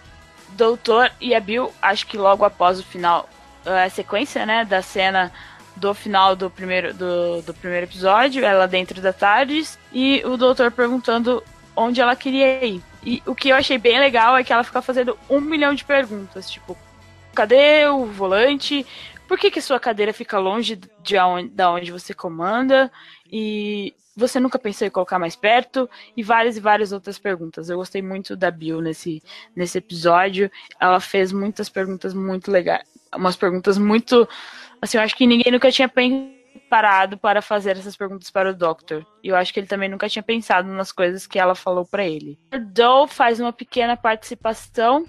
Doutor 0.49 1.11
e 1.21 1.33
a 1.33 1.39
Bill, 1.39 1.73
acho 1.81 2.05
que 2.05 2.17
logo 2.17 2.43
após 2.43 2.79
o 2.79 2.83
final, 2.83 3.29
a 3.65 3.89
sequência, 3.89 4.45
né, 4.45 4.65
da 4.65 4.81
cena 4.81 5.31
do 5.75 5.93
final 5.93 6.35
do 6.35 6.49
primeiro, 6.49 6.93
do, 6.93 7.41
do 7.43 7.53
primeiro 7.53 7.85
episódio, 7.85 8.43
ela 8.43 8.67
dentro 8.67 9.01
da 9.01 9.13
TARDIS, 9.13 9.79
e 9.93 10.21
o 10.25 10.35
Doutor 10.35 10.71
perguntando 10.71 11.41
onde 11.75 12.01
ela 12.01 12.15
queria 12.15 12.65
ir. 12.65 12.83
E 13.03 13.23
o 13.25 13.33
que 13.33 13.49
eu 13.49 13.55
achei 13.55 13.77
bem 13.77 13.99
legal 13.99 14.35
é 14.35 14.43
que 14.43 14.51
ela 14.51 14.63
fica 14.63 14.81
fazendo 14.81 15.17
um 15.29 15.39
milhão 15.39 15.73
de 15.73 15.85
perguntas, 15.85 16.49
tipo, 16.49 16.77
cadê 17.33 17.85
o 17.85 18.05
volante? 18.05 18.85
Por 19.27 19.37
que, 19.37 19.51
que 19.51 19.61
sua 19.61 19.79
cadeira 19.79 20.13
fica 20.13 20.39
longe 20.39 20.79
de 21.03 21.17
onde, 21.17 21.61
onde 21.63 21.91
você 21.91 22.13
comanda? 22.13 22.91
E 23.31 23.93
você 24.15 24.39
nunca 24.39 24.57
pensou 24.57 24.87
em 24.87 24.91
colocar 24.91 25.19
mais 25.19 25.35
perto? 25.35 25.89
E 26.15 26.23
várias 26.23 26.57
e 26.57 26.59
várias 26.59 26.91
outras 26.91 27.19
perguntas. 27.19 27.69
Eu 27.69 27.77
gostei 27.77 28.01
muito 28.01 28.35
da 28.35 28.49
Bill 28.49 28.81
nesse, 28.81 29.21
nesse 29.55 29.77
episódio. 29.77 30.49
Ela 30.79 30.99
fez 30.99 31.31
muitas 31.31 31.69
perguntas 31.69 32.13
muito 32.13 32.49
legais. 32.49 32.87
Umas 33.15 33.35
perguntas 33.35 33.77
muito. 33.77 34.27
Assim, 34.81 34.97
eu 34.97 35.03
acho 35.03 35.15
que 35.15 35.27
ninguém 35.27 35.51
nunca 35.51 35.71
tinha 35.71 35.87
preparado 35.89 37.17
para 37.17 37.41
fazer 37.41 37.77
essas 37.77 37.95
perguntas 37.95 38.31
para 38.31 38.49
o 38.49 38.55
Doctor. 38.55 39.05
E 39.23 39.27
eu 39.27 39.35
acho 39.35 39.53
que 39.53 39.59
ele 39.59 39.67
também 39.67 39.89
nunca 39.89 40.09
tinha 40.09 40.23
pensado 40.23 40.67
nas 40.69 40.91
coisas 40.91 41.27
que 41.27 41.37
ela 41.37 41.53
falou 41.53 41.85
para 41.85 42.05
ele. 42.05 42.39
Doe 42.71 43.07
faz 43.07 43.39
uma 43.39 43.53
pequena 43.53 43.95
participação 43.95 45.05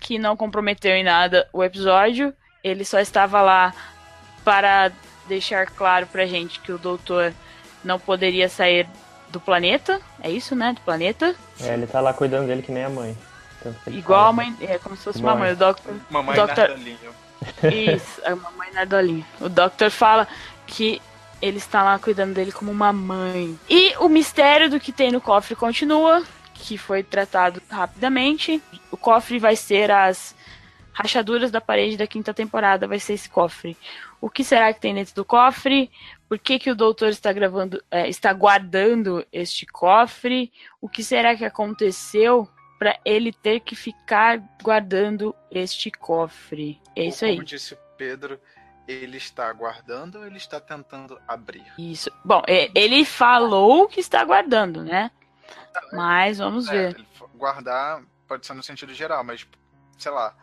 que 0.00 0.18
não 0.18 0.36
comprometeu 0.36 0.92
em 0.92 1.04
nada 1.04 1.48
o 1.52 1.64
episódio. 1.64 2.34
Ele 2.68 2.84
só 2.84 2.98
estava 3.00 3.40
lá 3.42 3.72
para 4.44 4.92
deixar 5.26 5.66
claro 5.66 6.06
pra 6.06 6.26
gente 6.26 6.60
que 6.60 6.72
o 6.72 6.78
doutor 6.78 7.32
não 7.84 7.98
poderia 7.98 8.48
sair 8.48 8.88
do 9.30 9.38
planeta. 9.40 10.00
É 10.22 10.30
isso, 10.30 10.54
né? 10.54 10.72
Do 10.72 10.80
planeta. 10.80 11.34
É, 11.60 11.74
ele 11.74 11.86
tá 11.86 12.00
lá 12.00 12.12
cuidando 12.12 12.46
dele 12.46 12.62
que 12.62 12.72
nem 12.72 12.84
a 12.84 12.88
mãe. 12.88 13.16
Igual 13.88 14.26
a 14.26 14.32
mãe. 14.32 14.56
É 14.60 14.78
como 14.78 14.96
se 14.96 15.04
fosse 15.04 15.20
Mãe. 15.22 15.34
mamãe. 15.34 15.52
O 15.52 15.56
Doctor. 15.56 15.94
Mamãe 16.10 16.36
Doctor- 16.36 16.68
Nardolinho. 16.68 16.98
Isso, 17.94 18.20
a 18.24 18.34
mamãe 18.36 18.72
Nardolinha. 18.72 19.26
O 19.40 19.48
Doctor 19.48 19.90
fala 19.90 20.26
que 20.66 21.00
ele 21.40 21.58
está 21.58 21.82
lá 21.82 21.98
cuidando 21.98 22.34
dele 22.34 22.50
como 22.52 22.70
uma 22.70 22.92
mãe. 22.92 23.58
E 23.68 23.94
o 23.98 24.08
mistério 24.08 24.68
do 24.70 24.80
que 24.80 24.92
tem 24.92 25.10
no 25.12 25.20
cofre 25.20 25.54
continua, 25.54 26.22
que 26.54 26.76
foi 26.78 27.02
tratado 27.02 27.62
rapidamente. 27.70 28.62
O 28.90 28.96
cofre 28.96 29.38
vai 29.38 29.54
ser 29.54 29.90
as 29.90 30.34
rachaduras 31.00 31.50
da 31.52 31.60
parede 31.60 31.96
da 31.96 32.06
quinta 32.06 32.34
temporada, 32.34 32.88
vai 32.88 32.98
ser 32.98 33.12
esse 33.14 33.28
cofre. 33.30 33.76
O 34.20 34.28
que 34.28 34.42
será 34.42 34.72
que 34.72 34.80
tem 34.80 34.94
dentro 34.94 35.14
do 35.14 35.24
cofre? 35.24 35.90
Por 36.28 36.38
que, 36.38 36.58
que 36.58 36.70
o 36.70 36.74
doutor 36.74 37.08
está 37.10 37.32
gravando, 37.32 37.80
é, 37.90 38.08
está 38.08 38.32
guardando 38.32 39.24
este 39.32 39.64
cofre? 39.64 40.52
O 40.80 40.88
que 40.88 41.04
será 41.04 41.36
que 41.36 41.44
aconteceu 41.44 42.48
para 42.78 42.98
ele 43.04 43.32
ter 43.32 43.60
que 43.60 43.76
ficar 43.76 44.40
guardando 44.62 45.34
este 45.50 45.90
cofre? 45.90 46.80
É 46.96 47.04
isso 47.04 47.24
aí. 47.24 47.34
Como 47.36 47.44
disse 47.44 47.74
o 47.74 47.78
Pedro, 47.96 48.40
ele 48.88 49.16
está 49.18 49.48
aguardando 49.48 50.18
ou 50.18 50.26
ele 50.26 50.36
está 50.36 50.58
tentando 50.60 51.16
abrir? 51.28 51.64
Isso. 51.78 52.10
Bom, 52.24 52.42
é, 52.48 52.70
ele 52.74 53.04
falou 53.04 53.86
que 53.86 54.00
está 54.00 54.24
guardando, 54.24 54.82
né? 54.82 55.12
Mas 55.92 56.38
vamos 56.38 56.68
É, 56.68 56.72
ver. 56.90 57.04
fa- 57.14 57.26
guardar 57.36 58.02
pode 58.26 58.44
ser 58.46 58.54
no 58.54 58.62
sentido 58.64 58.92
geral, 58.92 59.22
mas, 59.24 59.46
sei 59.96 60.10
lá, 60.12 60.34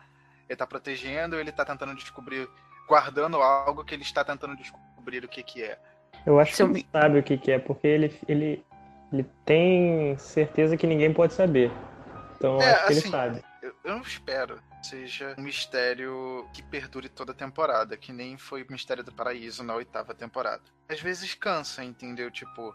ele 0.50 0.56
tá 0.58 0.66
protegendo 0.68 1.36
ou 1.36 1.42
ele 1.42 1.52
tá 1.52 1.64
tentando 1.66 1.96
descobrir, 1.96 2.50
guardando 2.88 3.38
algo 3.38 3.84
que 3.84 3.94
ele 3.96 4.04
está 4.04 4.24
tentando 4.24 4.56
descobrir 4.56 5.24
o 5.24 5.28
que 5.28 5.44
que 5.44 5.64
é. 5.64 5.80
Eu 6.26 6.40
acho 6.40 6.56
Se 6.56 6.64
eu 6.64 6.68
que 6.68 6.74
me- 6.74 6.80
ele 6.82 6.90
sabe 6.92 7.20
o 7.20 7.24
que, 7.24 7.38
que 7.38 7.52
é, 7.52 7.60
porque 7.60 7.88
ele, 7.88 8.20
ele, 8.28 8.66
ele 9.12 9.24
tem 9.46 10.18
certeza 10.18 10.76
que 10.78 10.88
ninguém 10.88 11.14
pode 11.14 11.34
saber. 11.34 11.72
Então 12.38 12.56
eu 12.56 12.62
É, 12.62 12.72
acho 12.74 12.86
que 12.88 12.92
assim, 12.94 13.02
ele 13.02 13.10
sabe. 13.12 13.44
Eu, 13.62 13.76
eu 13.84 13.96
não 13.96 14.02
espero 14.02 14.56
que 14.82 14.88
seja 14.88 15.36
um 15.38 15.42
mistério 15.42 16.48
que 16.54 16.62
perdure 16.64 17.10
toda 17.10 17.32
a 17.32 17.36
temporada, 17.36 17.98
que 17.98 18.14
nem 18.14 18.38
foi 18.38 18.62
o 18.64 18.72
Mistério 18.72 19.04
do 19.04 19.12
Paraíso 19.14 19.64
na 19.64 19.74
oitava 19.76 20.14
temporada. 20.14 20.62
Às 20.88 21.00
vezes 21.02 21.34
cansa, 21.34 21.84
entendeu? 21.84 22.30
Tipo, 22.30 22.74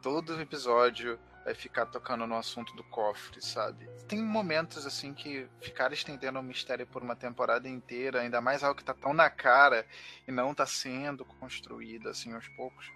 todo 0.00 0.40
episódio 0.40 1.18
vai 1.48 1.54
ficar 1.54 1.86
tocando 1.86 2.26
no 2.26 2.36
assunto 2.36 2.74
do 2.76 2.84
cofre, 2.84 3.40
sabe? 3.40 3.88
Tem 4.06 4.22
momentos 4.22 4.86
assim 4.86 5.14
que 5.14 5.48
ficar 5.62 5.90
estendendo 5.94 6.38
o 6.38 6.42
mistério 6.42 6.86
por 6.86 7.02
uma 7.02 7.16
temporada 7.16 7.66
inteira, 7.66 8.20
ainda 8.20 8.38
mais 8.38 8.62
algo 8.62 8.76
que 8.76 8.84
tá 8.84 8.92
tão 8.92 9.14
na 9.14 9.30
cara 9.30 9.86
e 10.26 10.30
não 10.30 10.52
tá 10.54 10.66
sendo 10.66 11.24
construído 11.24 12.10
assim 12.10 12.34
aos 12.34 12.46
poucos, 12.48 12.92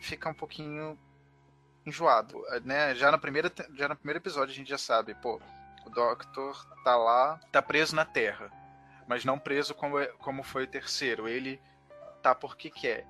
fica 0.00 0.28
um 0.28 0.34
pouquinho 0.34 0.96
enjoado, 1.84 2.40
né? 2.64 2.94
Já 2.94 3.10
na 3.10 3.18
primeira 3.18 3.52
já 3.74 3.88
no 3.88 3.96
primeiro 3.96 4.20
episódio 4.20 4.52
a 4.52 4.56
gente 4.56 4.70
já 4.70 4.78
sabe, 4.78 5.14
pô, 5.16 5.40
o 5.84 5.90
Doctor 5.90 6.64
tá 6.84 6.96
lá, 6.96 7.40
tá 7.50 7.60
preso 7.60 7.96
na 7.96 8.04
Terra, 8.04 8.48
mas 9.08 9.24
não 9.24 9.40
preso 9.40 9.74
como, 9.74 9.98
é- 9.98 10.06
como 10.18 10.44
foi 10.44 10.64
o 10.64 10.68
terceiro. 10.68 11.26
Ele 11.28 11.60
tá 12.22 12.32
porque 12.32 12.70
quer. 12.70 13.04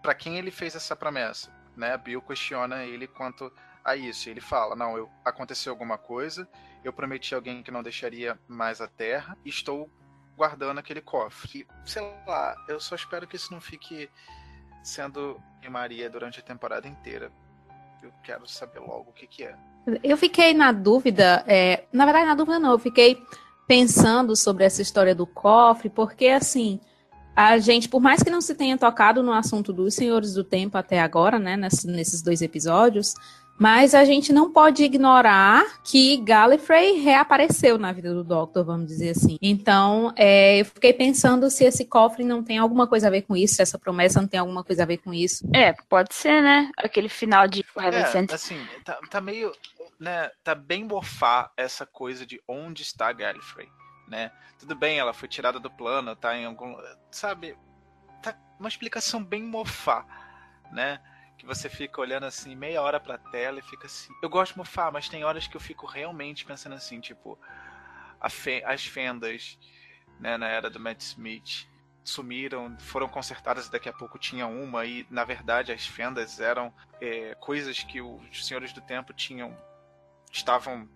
Pra 0.00 0.14
quem 0.14 0.36
ele 0.38 0.52
fez 0.52 0.76
essa 0.76 0.94
promessa, 0.94 1.50
né? 1.76 1.96
Bill 1.96 2.22
questiona 2.22 2.84
ele 2.84 3.06
quanto 3.06 3.52
a 3.84 3.96
isso. 3.96 4.28
Ele 4.28 4.40
fala: 4.40 4.74
"Não, 4.74 4.96
eu 4.96 5.08
aconteceu 5.24 5.72
alguma 5.72 5.98
coisa, 5.98 6.48
eu 6.82 6.92
prometi 6.92 7.34
a 7.34 7.38
alguém 7.38 7.62
que 7.62 7.70
não 7.70 7.82
deixaria 7.82 8.38
mais 8.48 8.80
a 8.80 8.88
Terra, 8.88 9.36
estou 9.44 9.90
guardando 10.36 10.78
aquele 10.78 11.00
cofre". 11.00 11.66
E, 11.84 11.90
sei 11.90 12.02
lá, 12.26 12.54
eu 12.68 12.80
só 12.80 12.94
espero 12.94 13.26
que 13.26 13.36
isso 13.36 13.52
não 13.52 13.60
fique 13.60 14.10
sendo 14.82 15.40
em 15.62 15.70
Maria 15.70 16.10
durante 16.10 16.40
a 16.40 16.42
temporada 16.42 16.86
inteira. 16.86 17.32
Eu 18.02 18.12
quero 18.22 18.46
saber 18.46 18.80
logo 18.80 19.10
o 19.10 19.12
que 19.12 19.26
que 19.26 19.44
é. 19.44 19.56
Eu 20.02 20.16
fiquei 20.16 20.52
na 20.52 20.72
dúvida, 20.72 21.44
é, 21.46 21.84
na 21.92 22.04
verdade, 22.04 22.26
na 22.26 22.34
dúvida 22.34 22.58
não, 22.58 22.72
eu 22.72 22.78
fiquei 22.78 23.22
pensando 23.66 24.36
sobre 24.36 24.64
essa 24.64 24.82
história 24.82 25.14
do 25.14 25.26
cofre, 25.26 25.88
porque 25.88 26.28
assim, 26.28 26.80
a 27.36 27.58
gente, 27.58 27.88
por 27.88 28.00
mais 28.00 28.22
que 28.22 28.30
não 28.30 28.40
se 28.40 28.54
tenha 28.54 28.76
tocado 28.78 29.22
no 29.22 29.32
assunto 29.32 29.72
dos 29.72 29.94
Senhores 29.94 30.34
do 30.34 30.44
Tempo 30.44 30.76
até 30.78 31.00
agora, 31.00 31.38
né, 31.38 31.56
ness- 31.56 31.84
nesses 31.84 32.22
dois 32.22 32.42
episódios, 32.42 33.14
mas 33.56 33.94
a 33.94 34.04
gente 34.04 34.32
não 34.32 34.50
pode 34.52 34.82
ignorar 34.82 35.64
que 35.84 36.16
Gallifrey 36.16 36.98
reapareceu 37.00 37.78
na 37.78 37.92
vida 37.92 38.12
do 38.12 38.24
Doctor, 38.24 38.64
vamos 38.64 38.88
dizer 38.88 39.10
assim. 39.10 39.38
Então, 39.40 40.12
é, 40.16 40.60
eu 40.60 40.64
fiquei 40.64 40.92
pensando 40.92 41.48
se 41.48 41.64
esse 41.64 41.84
cofre 41.84 42.24
não 42.24 42.42
tem 42.42 42.58
alguma 42.58 42.86
coisa 42.88 43.06
a 43.06 43.10
ver 43.10 43.22
com 43.22 43.36
isso, 43.36 43.54
se 43.54 43.62
essa 43.62 43.78
promessa 43.78 44.20
não 44.20 44.26
tem 44.26 44.40
alguma 44.40 44.64
coisa 44.64 44.82
a 44.82 44.86
ver 44.86 44.96
com 44.98 45.14
isso. 45.14 45.46
É, 45.54 45.72
pode 45.88 46.12
ser, 46.14 46.42
né? 46.42 46.68
Aquele 46.76 47.08
final 47.08 47.46
de 47.46 47.64
Heaven 47.78 48.00
É, 48.00 48.06
Sent. 48.06 48.32
assim, 48.32 48.58
tá, 48.84 48.98
tá 49.08 49.20
meio, 49.20 49.52
né, 50.00 50.30
tá 50.42 50.54
bem 50.56 50.82
mofar 50.82 51.52
essa 51.56 51.86
coisa 51.86 52.26
de 52.26 52.40
onde 52.48 52.82
está 52.82 53.12
Gallifrey, 53.12 53.68
né? 54.08 54.30
Tudo 54.58 54.74
bem, 54.74 54.98
ela 54.98 55.12
foi 55.12 55.28
tirada 55.28 55.58
do 55.58 55.70
plano, 55.70 56.14
tá 56.16 56.36
em 56.36 56.44
algum, 56.44 56.76
sabe? 57.10 57.56
Tá 58.22 58.36
uma 58.58 58.68
explicação 58.68 59.22
bem 59.22 59.42
mofar, 59.42 60.06
né? 60.72 61.00
Que 61.36 61.46
você 61.46 61.68
fica 61.68 62.00
olhando 62.00 62.24
assim 62.26 62.54
meia 62.54 62.80
hora 62.80 63.00
pra 63.00 63.18
tela 63.18 63.58
e 63.58 63.62
fica 63.62 63.86
assim. 63.86 64.12
Eu 64.22 64.28
gosto 64.28 64.52
de 64.52 64.58
mofar, 64.58 64.92
mas 64.92 65.08
tem 65.08 65.24
horas 65.24 65.46
que 65.46 65.56
eu 65.56 65.60
fico 65.60 65.86
realmente 65.86 66.44
pensando 66.44 66.74
assim, 66.74 67.00
tipo, 67.00 67.38
fe- 68.30 68.62
as 68.64 68.84
fendas, 68.86 69.58
né, 70.20 70.36
na 70.36 70.48
era 70.48 70.70
do 70.70 70.78
Matt 70.80 71.00
Smith 71.00 71.66
sumiram, 72.04 72.78
foram 72.78 73.08
consertadas 73.08 73.66
e 73.66 73.72
daqui 73.72 73.88
a 73.88 73.92
pouco 73.92 74.18
tinha 74.18 74.46
uma 74.46 74.84
e 74.84 75.06
na 75.10 75.24
verdade 75.24 75.72
as 75.72 75.86
fendas 75.86 76.38
eram 76.38 76.72
é, 77.00 77.34
coisas 77.36 77.82
que 77.82 78.00
os 78.00 78.46
senhores 78.46 78.72
do 78.74 78.80
tempo 78.82 79.12
tinham 79.14 79.56
estavam 80.34 80.88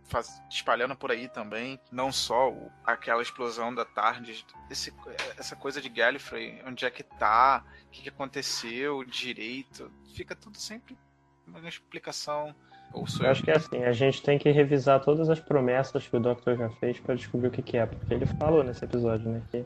espalhando 0.51 0.96
por 0.96 1.12
aí 1.12 1.29
também, 1.29 1.79
não 1.92 2.11
só 2.11 2.51
o- 2.51 2.70
aquela 2.85 3.22
explosão 3.22 3.72
da 3.72 3.85
tarde, 3.85 4.44
esse- 4.68 4.92
essa 5.38 5.55
coisa 5.55 5.81
de 5.81 5.88
Gallifrey, 5.88 6.61
onde 6.66 6.85
é 6.85 6.90
que 6.90 7.05
tá, 7.05 7.64
o 7.87 7.90
que, 7.90 8.03
que 8.03 8.09
aconteceu 8.09 9.05
direito, 9.05 9.90
fica 10.12 10.35
tudo 10.35 10.59
sempre 10.59 10.98
uma 11.46 11.68
explicação. 11.68 12.53
Ou 12.92 13.05
Eu 13.20 13.31
acho 13.31 13.42
que 13.44 13.51
é 13.51 13.57
assim, 13.57 13.85
a 13.85 13.92
gente 13.92 14.22
tem 14.22 14.38
que 14.38 14.51
revisar 14.51 15.01
todas 15.05 15.31
as 15.31 15.38
promessas 15.38 16.09
que 16.09 16.16
o 16.16 16.20
Doctor 16.20 16.57
já 16.57 16.68
fez 16.70 16.98
para 16.98 17.14
descobrir 17.14 17.48
o 17.48 17.51
que, 17.51 17.62
que 17.62 17.77
é, 17.77 17.87
porque 17.87 18.12
ele 18.12 18.27
falou 18.27 18.64
nesse 18.64 18.85
episódio, 18.85 19.31
né? 19.31 19.42
Que 19.51 19.64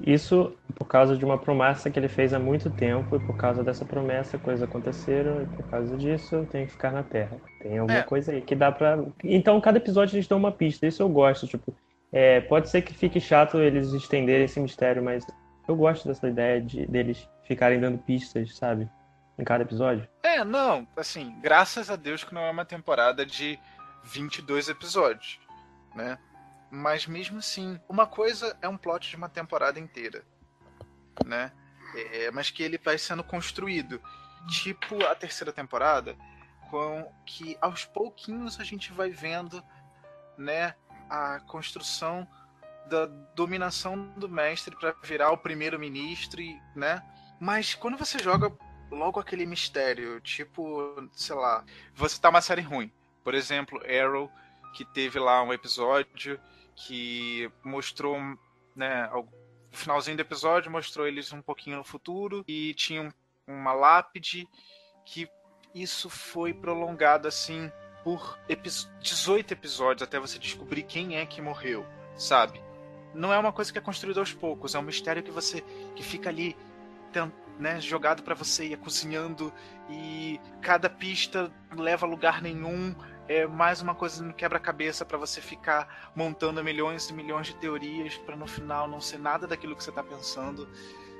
isso 0.00 0.52
por 0.74 0.86
causa 0.86 1.16
de 1.16 1.24
uma 1.24 1.38
promessa 1.38 1.90
que 1.90 1.98
ele 1.98 2.08
fez 2.08 2.34
há 2.34 2.38
muito 2.38 2.68
tempo, 2.70 3.16
e 3.16 3.20
por 3.20 3.36
causa 3.36 3.64
dessa 3.64 3.84
promessa 3.84 4.38
coisas 4.38 4.62
aconteceram, 4.68 5.42
e 5.42 5.46
por 5.46 5.64
causa 5.70 5.96
disso 5.96 6.34
eu 6.36 6.46
tenho 6.46 6.66
que 6.66 6.72
ficar 6.72 6.92
na 6.92 7.02
Terra. 7.02 7.38
Tem 7.62 7.78
alguma 7.78 7.98
É. 7.98 8.02
coisa 8.02 8.32
aí 8.32 8.42
que 8.42 8.54
dá 8.54 8.70
pra. 8.70 8.98
Então, 9.24 9.60
cada 9.60 9.78
episódio 9.78 10.14
eles 10.16 10.28
dão 10.28 10.38
uma 10.38 10.52
pista, 10.52 10.86
isso 10.86 11.02
eu 11.02 11.08
gosto, 11.08 11.46
tipo. 11.46 11.74
é, 12.12 12.40
pode 12.40 12.68
ser 12.68 12.82
que 12.82 12.94
fique 12.94 13.20
chato 13.20 13.58
eles 13.58 13.92
estenderem 13.92 14.44
esse 14.44 14.60
mistério, 14.60 15.02
mas 15.02 15.26
eu 15.68 15.74
gosto 15.74 16.06
dessa 16.08 16.28
ideia 16.28 16.60
de 16.62 16.86
deles 16.86 17.28
ficarem 17.44 17.80
dando 17.80 17.98
pistas, 17.98 18.56
sabe? 18.56 18.88
Em 19.38 19.44
cada 19.44 19.64
episódio. 19.64 20.06
É, 20.22 20.42
não, 20.44 20.86
assim, 20.96 21.34
graças 21.42 21.90
a 21.90 21.96
Deus 21.96 22.22
que 22.24 22.32
não 22.32 22.42
é 22.42 22.50
uma 22.50 22.64
temporada 22.64 23.26
de 23.26 23.58
22 24.04 24.68
episódios, 24.68 25.38
né? 25.94 26.16
Mas 26.70 27.06
mesmo 27.06 27.38
assim, 27.38 27.80
uma 27.88 28.06
coisa 28.06 28.56
é 28.60 28.68
um 28.68 28.76
plot 28.76 29.08
de 29.08 29.16
uma 29.16 29.28
temporada 29.28 29.78
inteira, 29.78 30.24
né? 31.24 31.52
É, 31.94 32.30
mas 32.30 32.50
que 32.50 32.62
ele 32.62 32.78
vai 32.78 32.98
sendo 32.98 33.22
construído. 33.22 34.00
Tipo 34.48 35.04
a 35.06 35.14
terceira 35.14 35.52
temporada, 35.52 36.16
com 36.70 37.10
que 37.24 37.56
aos 37.60 37.84
pouquinhos 37.84 38.60
a 38.60 38.64
gente 38.64 38.92
vai 38.92 39.10
vendo, 39.10 39.62
né, 40.36 40.74
a 41.08 41.40
construção 41.40 42.26
da 42.88 43.06
dominação 43.34 44.08
do 44.16 44.28
mestre 44.28 44.76
para 44.76 44.94
virar 45.02 45.30
o 45.32 45.38
primeiro-ministro, 45.38 46.40
né? 46.74 47.02
Mas 47.40 47.74
quando 47.74 47.96
você 47.96 48.18
joga 48.18 48.52
logo 48.90 49.18
aquele 49.18 49.46
mistério, 49.46 50.20
tipo, 50.20 51.08
sei 51.12 51.34
lá, 51.34 51.64
você 51.94 52.20
tá 52.20 52.28
uma 52.28 52.40
série 52.40 52.62
ruim. 52.62 52.92
Por 53.24 53.34
exemplo, 53.34 53.80
Arrow, 53.84 54.30
que 54.74 54.84
teve 54.84 55.18
lá 55.18 55.42
um 55.42 55.52
episódio 55.52 56.40
que 56.76 57.50
mostrou, 57.64 58.16
né, 58.74 59.10
o 59.14 59.26
finalzinho 59.72 60.16
do 60.16 60.20
episódio 60.20 60.70
mostrou 60.70 61.06
eles 61.06 61.32
um 61.32 61.42
pouquinho 61.42 61.78
no 61.78 61.84
futuro 61.84 62.44
e 62.46 62.74
tinha 62.74 63.02
um- 63.02 63.12
uma 63.46 63.72
lápide 63.72 64.46
que 65.04 65.28
isso 65.74 66.08
foi 66.08 66.52
prolongado 66.54 67.26
assim 67.26 67.70
por 68.04 68.38
epi 68.48 68.70
18 69.00 69.52
episódios 69.52 70.02
até 70.02 70.18
você 70.18 70.38
descobrir 70.38 70.82
quem 70.84 71.16
é 71.16 71.26
que 71.26 71.40
morreu, 71.42 71.84
sabe? 72.16 72.62
Não 73.14 73.32
é 73.32 73.38
uma 73.38 73.52
coisa 73.52 73.72
que 73.72 73.78
é 73.78 73.82
construída 73.82 74.20
aos 74.20 74.32
poucos, 74.32 74.74
é 74.74 74.78
um 74.78 74.82
mistério 74.82 75.22
que 75.22 75.30
você 75.30 75.62
que 75.94 76.02
fica 76.02 76.28
ali 76.28 76.56
né, 77.58 77.80
jogado 77.80 78.22
pra 78.22 78.34
você 78.34 78.66
ir 78.66 78.76
cozinhando 78.76 79.50
e 79.88 80.38
cada 80.60 80.90
pista 80.90 81.50
leva 81.74 82.04
a 82.04 82.08
lugar 82.08 82.42
nenhum. 82.42 82.94
É 83.28 83.44
mais 83.44 83.82
uma 83.82 83.94
coisa 83.94 84.22
no 84.22 84.32
quebra-cabeça 84.32 85.04
pra 85.04 85.18
você 85.18 85.40
ficar 85.40 86.12
montando 86.14 86.62
milhões 86.62 87.08
e 87.08 87.12
milhões 87.12 87.48
de 87.48 87.56
teorias 87.56 88.16
pra 88.18 88.36
no 88.36 88.46
final 88.46 88.86
não 88.86 89.00
ser 89.00 89.18
nada 89.18 89.48
daquilo 89.48 89.74
que 89.74 89.82
você 89.82 89.90
tá 89.90 90.02
pensando. 90.02 90.68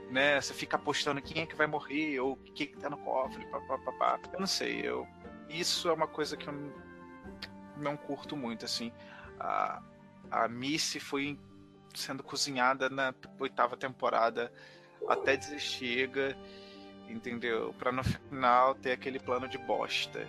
Né, 0.08 0.40
você 0.40 0.54
fica 0.54 0.76
apostando 0.76 1.20
quem 1.20 1.42
é 1.42 1.46
que 1.46 1.56
vai 1.56 1.66
morrer 1.66 2.20
ou 2.20 2.34
o 2.34 2.36
que, 2.36 2.66
que 2.68 2.76
tá 2.76 2.88
no 2.88 2.96
cofre, 2.96 3.44
papapá. 3.46 4.20
Eu 4.32 4.38
não 4.38 4.46
sei, 4.46 4.86
eu 4.86 5.04
isso 5.48 5.88
é 5.88 5.92
uma 5.92 6.06
coisa 6.06 6.36
que 6.36 6.46
eu 6.46 6.72
não, 7.76 7.96
curto 7.96 8.36
muito 8.36 8.64
assim. 8.64 8.92
a, 9.40 9.82
a 10.30 10.46
Missy 10.46 11.00
foi 11.00 11.36
sendo 11.92 12.22
cozinhada 12.22 12.88
na 12.88 13.12
oitava 13.40 13.76
temporada 13.76 14.52
até 15.08 15.36
desestiga, 15.36 16.36
entendeu? 17.08 17.74
Pra 17.76 17.90
no 17.90 18.04
final 18.04 18.76
ter 18.76 18.92
aquele 18.92 19.18
plano 19.18 19.48
de 19.48 19.58
bosta. 19.58 20.26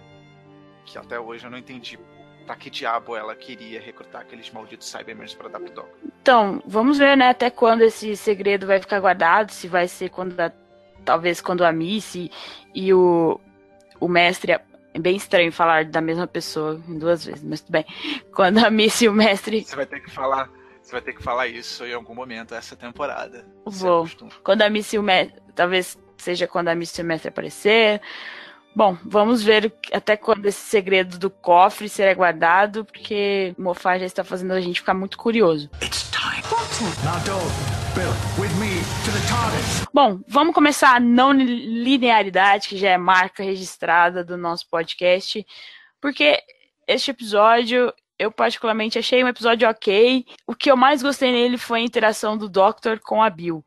Que 0.88 0.98
até 0.98 1.20
hoje 1.20 1.46
eu 1.46 1.52
não 1.52 1.58
entendi 1.58 2.00
pra 2.48 2.56
que 2.56 2.70
diabo 2.70 3.16
ela 3.16 3.36
queria 3.36 3.80
recrutar 3.80 4.22
aqueles 4.22 4.50
malditos 4.50 4.90
Cybermen 4.90 5.28
pra 5.38 5.50
dar 5.50 5.60
pro 5.60 5.70
Doc. 5.70 5.90
Então, 6.22 6.64
vamos 6.66 6.98
ver, 6.98 7.18
né, 7.18 7.30
até 7.30 7.50
quando 7.50 7.82
esse 7.82 8.16
segredo 8.16 8.66
vai 8.66 8.80
ficar 8.80 9.02
guardado, 9.02 9.52
se 9.52 9.68
vai 9.68 9.88
ser 9.88 10.10
quando 10.10 10.40
a, 10.40 10.50
talvez 11.04 11.42
quando 11.42 11.66
a 11.66 11.72
Missy 11.74 12.32
e 12.74 12.94
o, 12.94 13.40
o 14.00 14.08
mestre. 14.08 14.54
É 14.54 15.00
bem 15.00 15.18
estranho 15.18 15.52
falar 15.52 15.86
da 15.86 16.02
mesma 16.02 16.26
pessoa 16.26 16.82
em 16.88 16.98
duas 16.98 17.26
vezes, 17.26 17.44
mas 17.44 17.60
tudo 17.60 17.74
bem. 17.74 17.86
Quando 18.34 18.66
a 18.66 18.70
Missy 18.70 19.06
e 19.06 19.10
o 19.10 19.14
mestre. 19.14 19.64
Você 19.64 19.76
vai 19.76 19.86
ter 19.86 20.00
que 20.00 20.10
falar. 20.10 20.50
Você 20.82 20.94
vai 20.94 21.02
ter 21.02 21.14
que 21.14 21.22
falar 21.22 21.48
isso 21.48 21.86
em 21.86 21.94
algum 21.94 22.16
momento 22.16 22.56
essa 22.56 22.76
temporada. 22.76 23.46
Vou. 23.66 24.10
Quando 24.42 24.62
a 24.62 24.70
Missy 24.70 24.96
e 24.96 25.00
o 25.00 25.04
mestre. 25.04 25.40
Talvez 25.54 26.00
seja 26.18 26.48
quando 26.48 26.70
a 26.70 26.76
Missy 26.76 27.02
e 27.02 27.04
o 27.04 27.06
mestre 27.06 27.30
aparecer. 27.30 28.02
Bom, 28.78 28.96
vamos 29.04 29.42
ver 29.42 29.74
até 29.92 30.16
quando 30.16 30.46
esse 30.46 30.60
segredo 30.60 31.18
do 31.18 31.32
cofre 31.32 31.90
será 31.90 32.14
guardado, 32.14 32.86
porque 32.86 33.56
o 33.58 33.62
Mofá 33.64 33.98
já 33.98 34.06
está 34.06 34.24
fazendo 34.24 34.54
a 34.54 34.62
gente 34.62 34.82
ficar 34.82 34.94
muito 34.94 35.18
curioso. 35.18 35.68
Bom, 39.92 40.20
vamos 40.28 40.54
começar 40.54 40.96
a 40.96 41.00
não 41.00 41.32
linearidade, 41.34 42.70
que 42.70 42.78
já 42.78 42.90
é 42.90 43.00
marca 43.00 43.42
registrada 43.42 44.24
do 44.24 44.38
nosso 44.38 44.70
podcast, 44.70 45.44
porque 46.00 46.40
este 46.88 47.10
episódio 47.10 47.92
eu 48.20 48.32
particularmente 48.32 49.00
achei 49.00 49.24
um 49.24 49.28
episódio 49.28 49.68
ok. 49.68 50.24
O 50.46 50.54
que 50.54 50.70
eu 50.70 50.78
mais 50.78 51.02
gostei 51.02 51.32
nele 51.32 51.58
foi 51.58 51.80
a 51.80 51.84
interação 51.84 52.38
do 52.38 52.48
Doctor 52.48 53.00
com 53.00 53.24
a 53.24 53.30
Bill. 53.32 53.66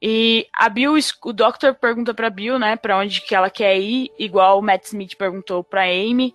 E 0.00 0.46
a 0.54 0.68
Bill, 0.68 0.94
o 1.24 1.32
Doctor 1.32 1.74
pergunta 1.74 2.14
pra 2.14 2.30
Bill, 2.30 2.58
né, 2.58 2.76
pra 2.76 2.96
onde 2.98 3.20
que 3.20 3.34
ela 3.34 3.50
quer 3.50 3.78
ir, 3.78 4.10
igual 4.18 4.58
o 4.58 4.62
Matt 4.62 4.84
Smith 4.84 5.16
perguntou 5.16 5.64
pra 5.64 5.82
Amy, 5.82 6.34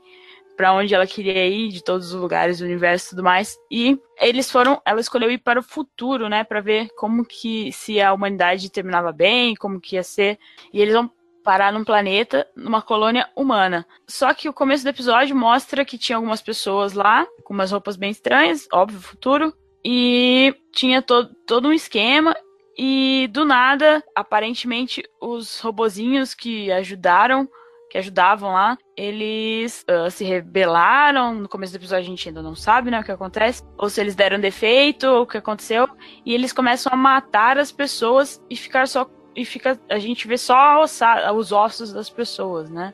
pra 0.58 0.74
onde 0.74 0.94
ela 0.94 1.08
queria 1.08 1.48
ir, 1.48 1.70
de 1.70 1.84
todos 1.84 2.14
os 2.14 2.22
lugares 2.22 2.60
do 2.60 2.66
universo 2.66 3.08
e 3.08 3.10
tudo 3.12 3.24
mais. 3.24 3.58
E 3.72 3.98
eles 4.20 4.52
foram, 4.52 4.82
ela 4.86 5.00
escolheu 5.00 5.32
ir 5.32 5.38
para 5.40 5.60
o 5.60 5.64
futuro, 5.64 6.28
né, 6.30 6.44
pra 6.44 6.62
ver 6.62 6.90
como 6.98 7.26
que, 7.26 7.72
se 7.72 8.02
a 8.02 8.14
humanidade 8.14 8.70
terminava 8.70 9.12
bem, 9.12 9.56
como 9.56 9.80
que 9.80 9.96
ia 9.96 10.04
ser. 10.04 10.38
E 10.72 10.82
eles 10.82 10.94
vão 10.94 11.10
parar 11.44 11.74
num 11.74 11.84
planeta, 11.84 12.48
numa 12.56 12.82
colônia 12.82 13.30
humana. 13.36 13.86
Só 14.08 14.34
que 14.34 14.48
o 14.48 14.54
começo 14.54 14.84
do 14.84 14.90
episódio 14.90 15.36
mostra 15.36 15.84
que 15.84 15.98
tinha 15.98 16.16
algumas 16.16 16.42
pessoas 16.42 16.94
lá, 16.94 17.26
com 17.44 17.54
umas 17.54 17.72
roupas 17.72 17.96
bem 17.96 18.12
estranhas, 18.12 18.68
óbvio, 18.72 19.00
futuro. 19.00 19.54
E 19.84 20.56
tinha 20.72 21.02
todo, 21.02 21.36
todo 21.46 21.68
um 21.68 21.74
esquema. 21.74 22.34
E 22.78 23.30
do 23.32 23.46
nada, 23.46 24.04
aparentemente, 24.16 25.04
os 25.22 25.60
robozinhos 25.60 26.34
que 26.34 26.72
ajudaram, 26.72 27.48
que 27.90 27.98
ajudavam 28.00 28.52
lá, 28.52 28.78
eles 28.98 29.86
uh, 29.88 30.10
se 30.10 30.24
rebelaram. 30.24 31.36
No 31.36 31.48
começo 31.48 31.74
do 31.74 31.76
episódio 31.76 32.06
a 32.06 32.10
gente 32.10 32.28
ainda 32.28 32.42
não 32.42 32.56
sabe, 32.56 32.90
né, 32.90 33.00
o 33.00 33.04
que 33.04 33.12
acontece. 33.12 33.62
Ou 33.78 33.90
se 33.90 34.02
eles 34.02 34.16
deram 34.16 34.40
defeito, 34.40 35.06
ou 35.06 35.22
o 35.22 35.28
que 35.28 35.38
aconteceu. 35.38 35.88
E 36.26 36.34
eles 36.34 36.52
começam 36.52 36.92
a 36.92 36.98
matar 36.98 37.60
as 37.60 37.72
pessoas 37.72 38.44
e 38.50 38.56
ficar 38.56 38.88
só. 38.88 39.08
E 39.36 39.46
fica, 39.46 39.80
a 39.90 40.00
gente 40.00 40.28
vê 40.28 40.38
só 40.38 40.84
os 40.84 41.52
ossos 41.52 41.94
das 41.94 42.10
pessoas, 42.10 42.70
né? 42.70 42.94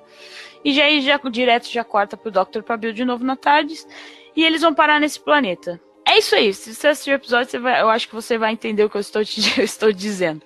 E 0.64 0.74
já, 0.74 0.84
já 1.00 1.18
direto 1.30 1.70
já 1.70 1.84
corta 1.84 2.18
pro 2.18 2.32
Dr. 2.32 2.62
Pabil 2.64 2.92
de 2.92 3.06
novo 3.06 3.24
na 3.24 3.38
tarde. 3.38 3.76
E 4.36 4.44
eles 4.44 4.62
vão 4.62 4.74
parar 4.74 5.00
nesse 5.00 5.20
planeta. 5.20 5.80
É 6.10 6.18
isso 6.18 6.34
aí. 6.34 6.52
Se 6.56 6.74
você 6.74 6.88
assistir 6.88 7.12
o 7.12 7.14
episódio, 7.14 7.52
você 7.52 7.60
vai, 7.60 7.80
eu 7.80 7.88
acho 7.88 8.08
que 8.08 8.16
você 8.16 8.36
vai 8.36 8.52
entender 8.52 8.84
o 8.84 8.90
que 8.90 8.98
eu 8.98 9.02
estou, 9.02 9.24
te, 9.24 9.42
eu 9.60 9.64
estou 9.64 9.94
dizendo. 9.94 10.42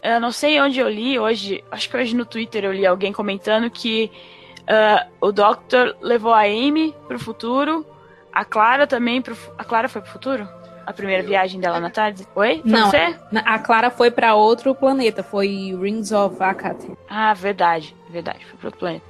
Eu 0.00 0.20
não 0.20 0.30
sei 0.30 0.60
onde 0.60 0.78
eu 0.78 0.88
li 0.88 1.18
hoje, 1.18 1.64
acho 1.72 1.90
que 1.90 1.96
hoje 1.96 2.14
no 2.14 2.24
Twitter 2.24 2.64
eu 2.64 2.72
li 2.72 2.86
alguém 2.86 3.12
comentando 3.12 3.68
que 3.68 4.12
uh, 4.60 5.10
o 5.20 5.32
Doctor 5.32 5.96
levou 6.00 6.32
a 6.32 6.42
Amy 6.42 6.94
pro 7.08 7.18
futuro, 7.18 7.84
a 8.32 8.44
Clara 8.44 8.86
também 8.86 9.20
pro. 9.20 9.36
A 9.58 9.64
Clara 9.64 9.88
foi 9.88 10.02
pro 10.02 10.12
futuro? 10.12 10.48
A 10.86 10.92
primeira 10.92 11.22
viagem 11.22 11.60
dela 11.60 11.80
na 11.80 11.90
tarde? 11.90 12.26
Oi? 12.34 12.60
Foi 12.62 12.70
não, 12.70 12.90
você? 12.90 13.18
a 13.44 13.58
Clara 13.58 13.90
foi 13.90 14.10
para 14.10 14.34
outro 14.34 14.74
planeta, 14.74 15.22
foi 15.22 15.74
Rings 15.80 16.12
of 16.12 16.42
Akate. 16.42 16.90
Ah, 17.08 17.32
verdade, 17.34 17.96
verdade, 18.10 18.44
foi 18.46 18.58
para 18.58 18.66
outro 18.68 18.80
planeta. 18.80 19.04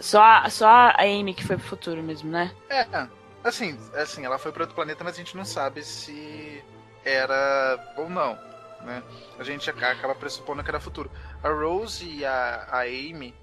Só, 0.00 0.22
a, 0.22 0.50
só 0.50 0.66
a 0.66 1.02
Amy 1.02 1.34
que 1.34 1.44
foi 1.44 1.56
pro 1.56 1.66
futuro 1.66 2.02
mesmo, 2.02 2.30
né? 2.30 2.52
É, 2.68 2.86
assim, 3.42 3.78
assim, 3.94 4.24
ela 4.24 4.38
foi 4.38 4.52
para 4.52 4.62
outro 4.62 4.74
planeta, 4.74 5.02
mas 5.02 5.14
a 5.14 5.18
gente 5.18 5.36
não 5.36 5.44
sabe 5.44 5.82
se 5.82 6.62
era 7.04 7.94
ou 7.96 8.08
não, 8.08 8.38
né? 8.82 9.02
A 9.38 9.44
gente 9.44 9.68
acaba 9.70 10.14
pressupondo 10.14 10.62
que 10.62 10.70
era 10.70 10.80
futuro. 10.80 11.10
A 11.42 11.48
Rose 11.48 12.06
e 12.06 12.24
a, 12.24 12.66
a 12.70 12.80
Amy, 12.82 13.34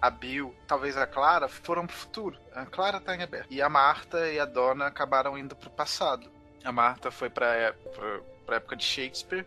a 0.00 0.10
Bill, 0.10 0.54
talvez 0.66 0.96
a 0.96 1.06
Clara, 1.06 1.48
foram 1.48 1.86
pro 1.86 1.96
futuro. 1.96 2.38
A 2.54 2.66
Clara 2.66 3.00
tá 3.00 3.14
em 3.14 3.22
aberto. 3.22 3.46
E 3.50 3.62
a 3.62 3.68
Marta 3.68 4.30
e 4.30 4.38
a 4.38 4.44
Donna 4.44 4.86
acabaram 4.86 5.36
indo 5.36 5.56
pro 5.56 5.70
passado. 5.70 6.30
A 6.66 6.72
Marta 6.72 7.10
foi 7.10 7.30
pra, 7.30 7.74
pra, 7.94 8.20
pra 8.44 8.56
época 8.56 8.76
de 8.76 8.84
Shakespeare 8.84 9.46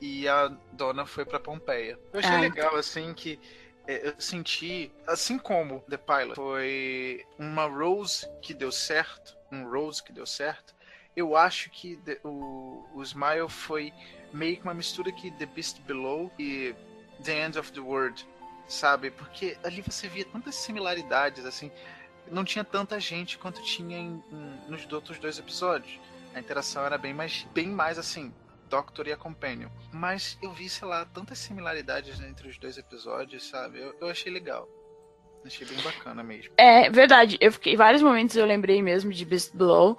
e 0.00 0.26
a 0.26 0.48
Donna 0.72 1.06
foi 1.06 1.24
pra 1.24 1.38
Pompeia. 1.38 1.98
Eu 2.12 2.20
achei 2.20 2.32
ah, 2.32 2.40
legal, 2.40 2.76
assim, 2.76 3.12
que 3.14 3.38
é, 3.86 4.08
eu 4.08 4.14
senti, 4.18 4.90
assim 5.06 5.38
como 5.38 5.80
The 5.88 5.96
Pilot 5.96 6.34
foi 6.34 7.24
uma 7.38 7.66
Rose 7.66 8.26
que 8.40 8.54
deu 8.54 8.72
certo, 8.72 9.36
um 9.52 9.68
Rose 9.68 10.02
que 10.02 10.12
deu 10.12 10.26
certo, 10.26 10.74
eu 11.16 11.36
acho 11.36 11.70
que 11.70 11.96
the, 11.96 12.18
o, 12.24 12.84
o 12.94 13.02
Smile 13.02 13.48
foi 13.48 13.92
meio 14.32 14.56
que 14.56 14.62
uma 14.62 14.74
mistura 14.74 15.12
que 15.12 15.30
The 15.32 15.46
Beast 15.46 15.80
Below 15.82 16.32
e 16.38 16.74
The 17.22 17.46
End 17.46 17.58
of 17.58 17.72
the 17.72 17.80
World, 17.80 18.26
sabe? 18.66 19.10
Porque 19.10 19.56
ali 19.62 19.82
você 19.82 20.08
via 20.08 20.24
tantas 20.24 20.54
similaridades, 20.56 21.44
assim, 21.44 21.70
não 22.30 22.44
tinha 22.44 22.64
tanta 22.64 22.98
gente 22.98 23.38
quanto 23.38 23.62
tinha 23.62 23.98
em, 23.98 24.22
em, 24.32 24.60
nos 24.68 24.90
outros 24.92 25.18
dois 25.18 25.38
episódios. 25.38 26.00
A 26.34 26.40
interação 26.40 26.84
era 26.84 26.98
bem 26.98 27.14
mais, 27.14 27.46
bem 27.54 27.68
mais 27.68 27.98
assim, 27.98 28.32
Doctor 28.68 29.06
e 29.06 29.12
a 29.12 29.16
Companion. 29.16 29.68
Mas 29.92 30.36
eu 30.42 30.52
vi, 30.52 30.68
sei 30.68 30.88
lá, 30.88 31.04
tantas 31.04 31.38
similaridades 31.38 32.20
entre 32.20 32.48
os 32.48 32.58
dois 32.58 32.76
episódios, 32.76 33.48
sabe? 33.48 33.80
Eu, 33.80 33.94
eu 34.00 34.08
achei 34.08 34.32
legal. 34.32 34.68
Achei 35.46 35.66
bem 35.66 35.80
bacana 35.82 36.22
mesmo. 36.22 36.52
É 36.56 36.90
verdade. 36.90 37.36
Eu 37.40 37.52
fiquei. 37.52 37.76
Vários 37.76 38.02
momentos 38.02 38.34
eu 38.34 38.46
lembrei 38.46 38.82
mesmo 38.82 39.12
de 39.12 39.24
Beast 39.24 39.54
Below. 39.54 39.96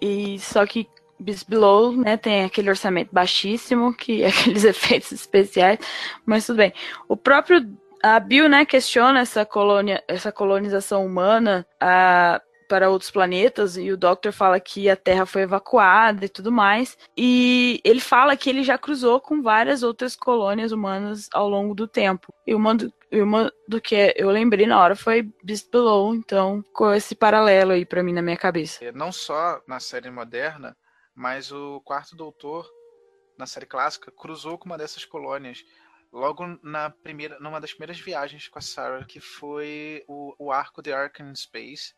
E 0.00 0.38
só 0.38 0.66
que 0.66 0.88
Beast 1.18 1.48
Below, 1.48 1.92
né, 1.92 2.16
tem 2.16 2.44
aquele 2.44 2.68
orçamento 2.68 3.08
baixíssimo, 3.12 3.94
que 3.94 4.22
é 4.22 4.28
aqueles 4.28 4.64
efeitos 4.64 5.12
especiais, 5.12 5.78
mas 6.26 6.46
tudo 6.46 6.58
bem. 6.58 6.72
O 7.08 7.16
próprio 7.16 7.66
a 8.02 8.20
Bill, 8.20 8.50
né, 8.50 8.66
questiona 8.66 9.20
essa 9.20 9.46
colônia, 9.46 10.04
essa 10.06 10.30
colonização 10.30 11.06
humana, 11.06 11.66
a 11.80 12.38
para 12.74 12.90
outros 12.90 13.08
planetas 13.08 13.76
e 13.76 13.92
o 13.92 13.96
Doctor 13.96 14.32
fala 14.32 14.58
que 14.58 14.90
a 14.90 14.96
Terra 14.96 15.24
foi 15.24 15.42
evacuada 15.42 16.24
e 16.24 16.28
tudo 16.28 16.50
mais. 16.50 16.98
E 17.16 17.80
ele 17.84 18.00
fala 18.00 18.36
que 18.36 18.50
ele 18.50 18.64
já 18.64 18.76
cruzou 18.76 19.20
com 19.20 19.40
várias 19.40 19.84
outras 19.84 20.16
colônias 20.16 20.72
humanas 20.72 21.28
ao 21.32 21.48
longo 21.48 21.72
do 21.72 21.86
tempo. 21.86 22.34
E 22.44 22.52
uma 22.52 22.74
do, 22.74 22.92
uma 23.12 23.52
do 23.68 23.80
que 23.80 24.12
eu 24.16 24.28
lembrei 24.28 24.66
na 24.66 24.80
hora 24.80 24.96
foi 24.96 25.22
Beast 25.44 25.70
Below, 25.70 26.16
então 26.16 26.64
com 26.72 26.92
esse 26.92 27.14
paralelo 27.14 27.70
aí 27.70 27.86
para 27.86 28.02
mim 28.02 28.12
na 28.12 28.22
minha 28.22 28.36
cabeça. 28.36 28.84
É, 28.84 28.90
não 28.90 29.12
só 29.12 29.62
na 29.68 29.78
série 29.78 30.10
moderna, 30.10 30.76
mas 31.14 31.52
o 31.52 31.80
Quarto 31.82 32.16
Doutor 32.16 32.68
na 33.38 33.46
série 33.46 33.66
clássica 33.66 34.10
cruzou 34.10 34.58
com 34.58 34.66
uma 34.66 34.76
dessas 34.76 35.04
colônias 35.04 35.64
logo 36.12 36.58
na 36.60 36.90
primeira, 36.90 37.38
numa 37.38 37.60
das 37.60 37.72
primeiras 37.72 38.00
viagens 38.00 38.48
com 38.48 38.58
a 38.58 38.62
Sarah, 38.62 39.04
que 39.04 39.20
foi 39.20 40.02
o, 40.08 40.34
o 40.40 40.50
arco 40.50 40.82
The 40.82 40.92
Ark 40.92 41.22
in 41.22 41.36
Space, 41.36 41.94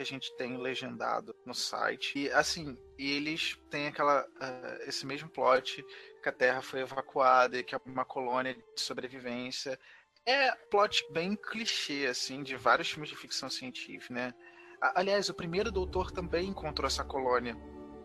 que 0.00 0.02
a 0.02 0.06
gente 0.06 0.34
tem 0.36 0.56
legendado 0.56 1.36
no 1.44 1.52
site. 1.52 2.18
E 2.18 2.32
assim, 2.32 2.74
eles 2.98 3.58
têm 3.70 3.88
aquela 3.88 4.22
uh, 4.24 4.88
esse 4.88 5.04
mesmo 5.04 5.28
plot 5.28 5.84
que 6.22 6.28
a 6.28 6.32
Terra 6.32 6.62
foi 6.62 6.80
evacuada 6.80 7.58
e 7.58 7.62
que 7.62 7.74
é 7.74 7.80
uma 7.84 8.04
colônia 8.04 8.54
de 8.54 8.80
sobrevivência. 8.80 9.78
É 10.24 10.52
plot 10.70 11.06
bem 11.12 11.36
clichê 11.36 12.06
assim 12.06 12.42
de 12.42 12.56
vários 12.56 12.90
filmes 12.90 13.10
de 13.10 13.16
ficção 13.16 13.50
científica, 13.50 14.14
né? 14.14 14.34
Aliás, 14.80 15.28
o 15.28 15.34
primeiro 15.34 15.70
doutor 15.70 16.10
também 16.10 16.48
encontrou 16.48 16.86
essa 16.86 17.04
colônia, 17.04 17.54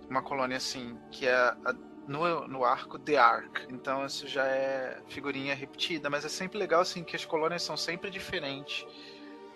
uma 0.09 0.21
colônia 0.21 0.57
assim, 0.57 0.99
que 1.09 1.25
é 1.25 1.33
a, 1.33 1.73
no, 2.09 2.45
no 2.45 2.65
arco 2.65 2.99
The 2.99 3.15
Ark. 3.15 3.67
Então 3.69 4.05
isso 4.05 4.27
já 4.27 4.45
é 4.45 5.01
figurinha 5.07 5.55
repetida, 5.55 6.09
mas 6.09 6.25
é 6.25 6.29
sempre 6.29 6.57
legal 6.57 6.81
assim 6.81 7.05
que 7.05 7.15
as 7.15 7.23
colônias 7.23 7.63
são 7.63 7.77
sempre 7.77 8.09
diferentes 8.09 8.85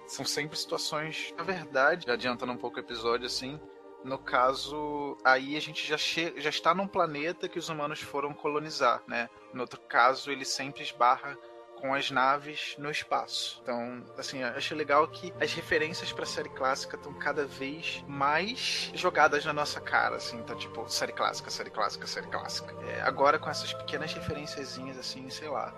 são 0.09 0.25
sempre 0.25 0.57
situações, 0.57 1.33
na 1.37 1.43
verdade, 1.43 2.09
adiantando 2.09 2.51
um 2.51 2.57
pouco 2.57 2.77
o 2.77 2.79
episódio 2.79 3.27
assim, 3.27 3.59
no 4.03 4.17
caso, 4.17 5.17
aí 5.23 5.55
a 5.55 5.59
gente 5.59 5.85
já, 5.85 5.97
já 5.97 6.49
está 6.49 6.73
num 6.73 6.87
planeta 6.87 7.47
que 7.47 7.59
os 7.59 7.69
humanos 7.69 7.99
foram 7.99 8.33
colonizar, 8.33 9.03
né? 9.07 9.29
No 9.53 9.61
outro 9.61 9.79
caso, 9.81 10.31
ele 10.31 10.45
sempre 10.45 10.81
esbarra 10.81 11.37
com 11.79 11.93
as 11.93 12.09
naves 12.09 12.75
no 12.77 12.89
espaço. 12.89 13.59
Então, 13.61 14.03
assim, 14.17 14.43
achei 14.43 14.75
legal 14.75 15.07
que 15.07 15.33
as 15.39 15.53
referências 15.53 16.11
pra 16.11 16.25
série 16.25 16.49
clássica 16.49 16.95
estão 16.95 17.13
cada 17.13 17.45
vez 17.45 18.03
mais 18.07 18.91
jogadas 18.93 19.45
na 19.45 19.53
nossa 19.53 19.79
cara, 19.79 20.15
assim. 20.15 20.37
Então, 20.37 20.55
tipo, 20.55 20.87
série 20.89 21.13
clássica, 21.13 21.49
série 21.49 21.69
clássica, 21.69 22.07
série 22.07 22.27
clássica. 22.27 22.73
É, 22.87 23.01
agora, 23.01 23.37
com 23.37 23.49
essas 23.49 23.73
pequenas 23.73 24.13
referenciazinhas, 24.13 24.97
assim, 24.97 25.29
sei 25.29 25.49
lá. 25.49 25.73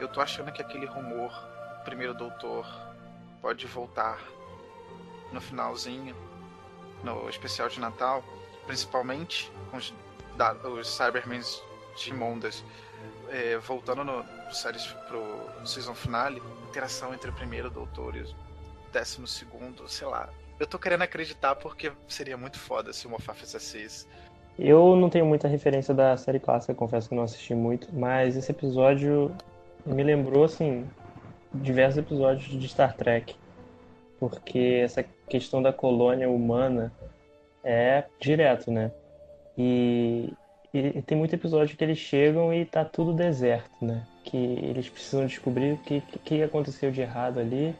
Eu 0.00 0.08
tô 0.08 0.20
achando 0.20 0.52
que 0.52 0.62
aquele 0.62 0.86
rumor, 0.86 1.32
primeiro 1.84 2.14
doutor, 2.14 2.66
pode 3.42 3.66
voltar 3.66 4.18
no 5.32 5.40
finalzinho, 5.40 6.14
no 7.02 7.28
especial 7.28 7.68
de 7.68 7.80
Natal, 7.80 8.24
principalmente 8.66 9.50
com 9.70 9.76
os, 9.76 9.92
da, 10.36 10.52
os 10.54 10.88
Cybermans 10.88 11.60
de 11.96 12.14
Mondas 12.14 12.64
é, 13.28 13.56
voltando 13.58 14.04
no 14.04 14.24
séries 14.52 14.86
pro 15.08 15.22
season 15.66 15.94
finale, 15.94 16.42
interação 16.68 17.12
entre 17.12 17.30
o 17.30 17.32
primeiro 17.32 17.70
doutor 17.70 18.14
e 18.14 18.20
o 18.20 18.26
décimo 18.92 19.26
segundo, 19.26 19.88
sei 19.88 20.06
lá. 20.06 20.28
Eu 20.60 20.66
tô 20.66 20.78
querendo 20.78 21.02
acreditar 21.02 21.56
porque 21.56 21.90
seria 22.06 22.36
muito 22.36 22.58
foda 22.58 22.92
se 22.92 23.06
o 23.06 23.10
Moffat 23.10 23.40
fizesse 23.40 23.82
isso. 23.82 24.08
Eu 24.58 24.94
não 24.96 25.08
tenho 25.08 25.24
muita 25.24 25.48
referência 25.48 25.94
da 25.94 26.16
série 26.16 26.38
clássica, 26.38 26.74
confesso 26.74 27.08
que 27.08 27.14
não 27.14 27.22
assisti 27.22 27.54
muito, 27.54 27.88
mas 27.92 28.36
esse 28.36 28.52
episódio 28.52 29.34
me 29.86 30.02
lembrou, 30.02 30.44
assim, 30.44 30.86
diversos 31.54 31.98
episódios 31.98 32.48
de 32.48 32.68
Star 32.68 32.96
Trek. 32.96 33.34
Porque 34.18 34.80
essa 34.84 35.04
questão 35.28 35.62
da 35.62 35.72
colônia 35.72 36.28
humana 36.28 36.92
é 37.64 38.04
direto, 38.20 38.70
né? 38.70 38.92
E 39.58 40.32
e, 40.74 41.02
tem 41.02 41.18
muito 41.18 41.34
episódio 41.34 41.76
que 41.76 41.84
eles 41.84 41.98
chegam 41.98 42.52
e 42.52 42.64
tá 42.64 42.84
tudo 42.84 43.12
deserto, 43.12 43.70
né? 43.84 44.06
Que 44.24 44.36
eles 44.36 44.88
precisam 44.88 45.26
descobrir 45.26 45.74
o 45.74 45.78
que, 45.78 46.00
que 46.24 46.42
aconteceu 46.42 46.90
de 46.90 47.02
errado 47.02 47.38
ali 47.38 47.76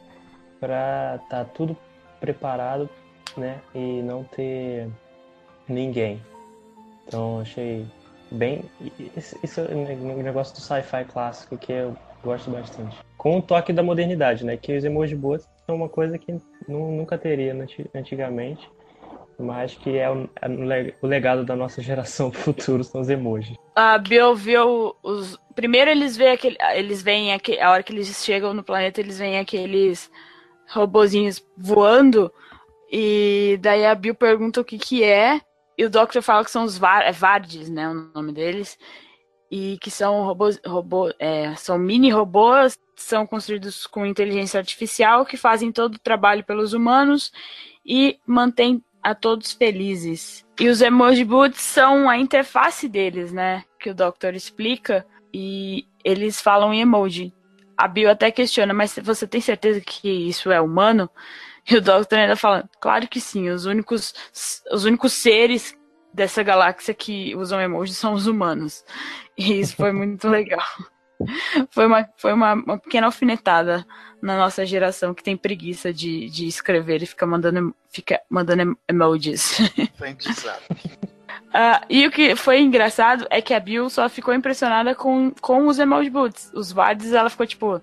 pra 0.60 1.18
tá 1.30 1.44
tudo 1.44 1.76
preparado, 2.20 2.88
né? 3.36 3.60
E 3.74 4.02
não 4.02 4.24
ter 4.24 4.90
ninguém. 5.66 6.22
Então 7.06 7.40
achei 7.40 7.86
bem. 8.30 8.62
Isso 9.42 9.60
é 9.60 9.74
um 9.74 10.22
negócio 10.22 10.54
do 10.54 10.60
sci-fi 10.60 11.04
clássico 11.06 11.56
que 11.56 11.72
eu 11.72 11.96
gosto 12.22 12.50
bastante. 12.50 12.98
Com 13.22 13.38
o 13.38 13.42
toque 13.42 13.72
da 13.72 13.84
modernidade, 13.84 14.44
né? 14.44 14.56
Que 14.56 14.76
os 14.76 14.84
emoji 14.84 15.14
bots 15.14 15.48
são 15.64 15.76
uma 15.76 15.88
coisa 15.88 16.18
que 16.18 16.36
nunca 16.66 17.16
teria 17.16 17.56
antigamente 17.94 18.68
mas 19.38 19.74
que 19.74 19.96
é 19.96 20.10
o, 20.10 20.28
é 20.40 20.94
legado 21.02 21.44
da 21.44 21.56
nossa 21.56 21.80
geração 21.82 22.30
pro 22.30 22.40
futuro 22.40 22.84
são 22.84 23.00
os 23.00 23.08
emojis. 23.08 23.56
A 23.74 23.98
Bill 23.98 24.34
viu 24.34 24.94
os. 25.02 25.38
Primeiro 25.54 25.90
eles 25.90 26.16
veem 26.16 26.32
aquele. 26.32 26.56
Eles 26.74 27.02
veem. 27.02 27.32
A 27.32 27.70
hora 27.70 27.82
que 27.82 27.92
eles 27.92 28.08
chegam 28.24 28.54
no 28.54 28.62
planeta, 28.62 29.00
eles 29.00 29.18
veem 29.18 29.38
aqueles 29.38 30.10
robozinhos 30.68 31.44
voando. 31.56 32.32
E 32.90 33.58
daí 33.60 33.86
a 33.86 33.94
Bill 33.94 34.14
pergunta 34.14 34.60
o 34.60 34.64
que 34.64 34.78
que 34.78 35.02
é. 35.02 35.40
E 35.76 35.84
o 35.84 35.90
Doctor 35.90 36.22
fala 36.22 36.44
que 36.44 36.50
são 36.50 36.64
os 36.64 36.76
Var, 36.76 37.02
é 37.02 37.12
Vardes, 37.12 37.68
né? 37.70 37.88
O 37.88 37.94
nome 38.14 38.32
deles. 38.32 38.78
E 39.54 39.76
que 39.82 39.90
são 39.90 40.24
robôs. 40.24 40.58
Robô, 40.66 41.12
é, 41.18 41.54
são 41.56 41.76
mini 41.76 42.08
robôs. 42.10 42.78
São 42.96 43.26
construídos 43.26 43.86
com 43.86 44.06
inteligência 44.06 44.58
artificial 44.58 45.26
que 45.26 45.36
fazem 45.36 45.70
todo 45.70 45.96
o 45.96 45.98
trabalho 45.98 46.42
pelos 46.42 46.72
humanos 46.72 47.30
e 47.84 48.18
mantém 48.26 48.82
a 49.02 49.14
todos 49.14 49.52
felizes. 49.52 50.46
E 50.58 50.68
os 50.68 50.80
emoji 50.80 51.24
boots 51.24 51.60
são 51.60 52.08
a 52.08 52.16
interface 52.16 52.88
deles, 52.88 53.30
né? 53.30 53.64
Que 53.78 53.90
o 53.90 53.94
Doctor 53.94 54.34
explica. 54.34 55.04
E 55.34 55.86
eles 56.02 56.40
falam 56.40 56.72
em 56.72 56.80
emoji. 56.80 57.34
A 57.76 57.86
Bill 57.88 58.10
até 58.10 58.30
questiona, 58.30 58.72
mas 58.72 58.98
você 59.02 59.26
tem 59.26 59.40
certeza 59.40 59.80
que 59.80 60.08
isso 60.08 60.50
é 60.50 60.60
humano? 60.60 61.10
E 61.68 61.76
o 61.76 61.80
Doctor 61.80 62.18
ainda 62.18 62.36
fala, 62.36 62.68
claro 62.80 63.06
que 63.06 63.20
sim, 63.20 63.48
os 63.50 63.66
únicos, 63.66 64.14
os 64.70 64.84
únicos 64.84 65.12
seres 65.12 65.76
dessa 66.12 66.42
galáxia 66.42 66.92
que 66.92 67.34
usam 67.34 67.60
emoji 67.60 67.94
são 67.94 68.12
os 68.12 68.26
humanos. 68.26 68.84
E 69.42 69.60
isso 69.60 69.76
foi 69.76 69.92
muito 69.92 70.28
legal. 70.28 70.64
Foi 71.70 71.86
uma, 71.86 72.08
foi 72.16 72.32
uma, 72.32 72.54
uma 72.54 72.78
pequena 72.78 73.06
alfinetada 73.06 73.84
na 74.20 74.36
nossa 74.36 74.64
geração 74.64 75.14
que 75.14 75.22
tem 75.22 75.36
preguiça 75.36 75.92
de, 75.92 76.28
de 76.28 76.46
escrever 76.46 77.02
e 77.02 77.06
fica 77.06 77.26
mandando, 77.26 77.74
fica 77.90 78.20
mandando 78.30 78.78
emojis. 78.88 79.58
Uh, 81.52 81.84
e 81.90 82.06
o 82.06 82.10
que 82.10 82.34
foi 82.34 82.60
engraçado 82.60 83.26
é 83.28 83.42
que 83.42 83.52
a 83.52 83.60
Bill 83.60 83.90
só 83.90 84.08
ficou 84.08 84.32
impressionada 84.32 84.94
com, 84.94 85.30
com 85.32 85.66
os 85.66 85.78
emoji 85.78 86.08
boots. 86.08 86.50
Os 86.54 86.72
Vards, 86.72 87.12
ela 87.12 87.28
ficou 87.28 87.46
tipo, 87.46 87.82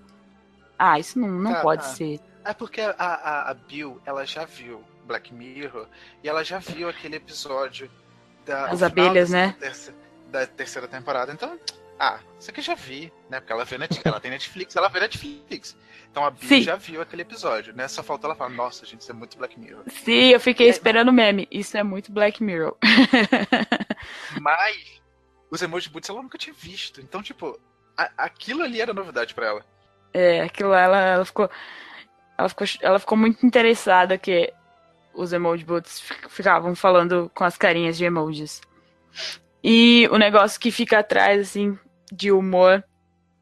ah, 0.76 0.98
isso 0.98 1.16
não, 1.20 1.28
não 1.28 1.54
ah, 1.54 1.60
pode 1.60 1.82
ah. 1.82 1.88
ser. 1.88 2.20
É 2.44 2.52
porque 2.52 2.80
a, 2.80 2.90
a, 2.98 3.50
a, 3.50 3.54
Bill, 3.54 4.00
ela 4.04 4.26
já 4.26 4.44
viu 4.44 4.82
Black 5.06 5.32
Mirror 5.32 5.86
e 6.22 6.28
ela 6.28 6.42
já 6.42 6.58
viu 6.58 6.88
aquele 6.88 7.14
episódio 7.14 7.88
da. 8.44 8.66
As 8.66 8.82
abelhas, 8.82 9.30
né? 9.30 9.54
Da 10.30 10.46
terceira 10.46 10.88
temporada. 10.88 11.32
Então, 11.32 11.58
ah, 11.98 12.18
isso 12.38 12.50
aqui 12.50 12.60
eu 12.60 12.64
já 12.64 12.74
vi, 12.74 13.12
né? 13.28 13.40
Porque 13.40 13.52
ela 13.52 13.64
vê 13.64 13.76
Netflix, 13.76 14.06
ela 14.06 14.20
tem 14.20 14.30
Netflix, 14.30 14.76
ela 14.76 14.88
vê 14.88 15.00
Netflix. 15.00 15.76
Então 16.10 16.24
a 16.24 16.30
Bia 16.30 16.62
já 16.62 16.76
viu 16.76 17.02
aquele 17.02 17.22
episódio, 17.22 17.74
né? 17.74 17.86
Só 17.88 18.02
faltou 18.02 18.28
ela 18.28 18.34
falar, 18.34 18.50
nossa, 18.50 18.86
gente, 18.86 19.02
isso 19.02 19.10
é 19.10 19.14
muito 19.14 19.36
Black 19.36 19.60
Mirror. 19.60 19.84
Sim, 19.86 20.30
eu 20.30 20.40
fiquei 20.40 20.66
é, 20.66 20.70
esperando 20.70 21.10
o 21.10 21.12
meme. 21.12 21.46
Isso 21.50 21.76
é 21.76 21.82
muito 21.82 22.10
Black 22.10 22.42
Mirror. 22.42 22.74
Mas 24.40 25.00
os 25.50 25.60
emoji 25.60 25.90
boots 25.90 26.08
ela 26.08 26.22
nunca 26.22 26.38
tinha 26.38 26.54
visto. 26.54 27.02
Então, 27.02 27.22
tipo, 27.22 27.60
a, 27.96 28.10
aquilo 28.16 28.62
ali 28.62 28.80
era 28.80 28.94
novidade 28.94 29.34
para 29.34 29.46
ela. 29.46 29.64
É, 30.14 30.40
aquilo 30.40 30.72
ela, 30.72 30.98
ela 30.98 31.24
ficou. 31.24 31.50
Ela 32.38 32.48
ficou, 32.48 32.66
ela 32.80 32.98
ficou 32.98 33.18
muito 33.18 33.44
interessada 33.44 34.16
que 34.16 34.50
os 35.12 35.34
emoji 35.34 35.64
boots 35.66 36.02
ficavam 36.30 36.74
falando 36.74 37.30
com 37.34 37.44
as 37.44 37.58
carinhas 37.58 37.98
de 37.98 38.06
emojis. 38.06 38.62
E 39.62 40.08
o 40.10 40.16
negócio 40.16 40.60
que 40.60 40.70
fica 40.70 40.98
atrás, 40.98 41.40
assim, 41.40 41.78
de 42.12 42.32
humor 42.32 42.82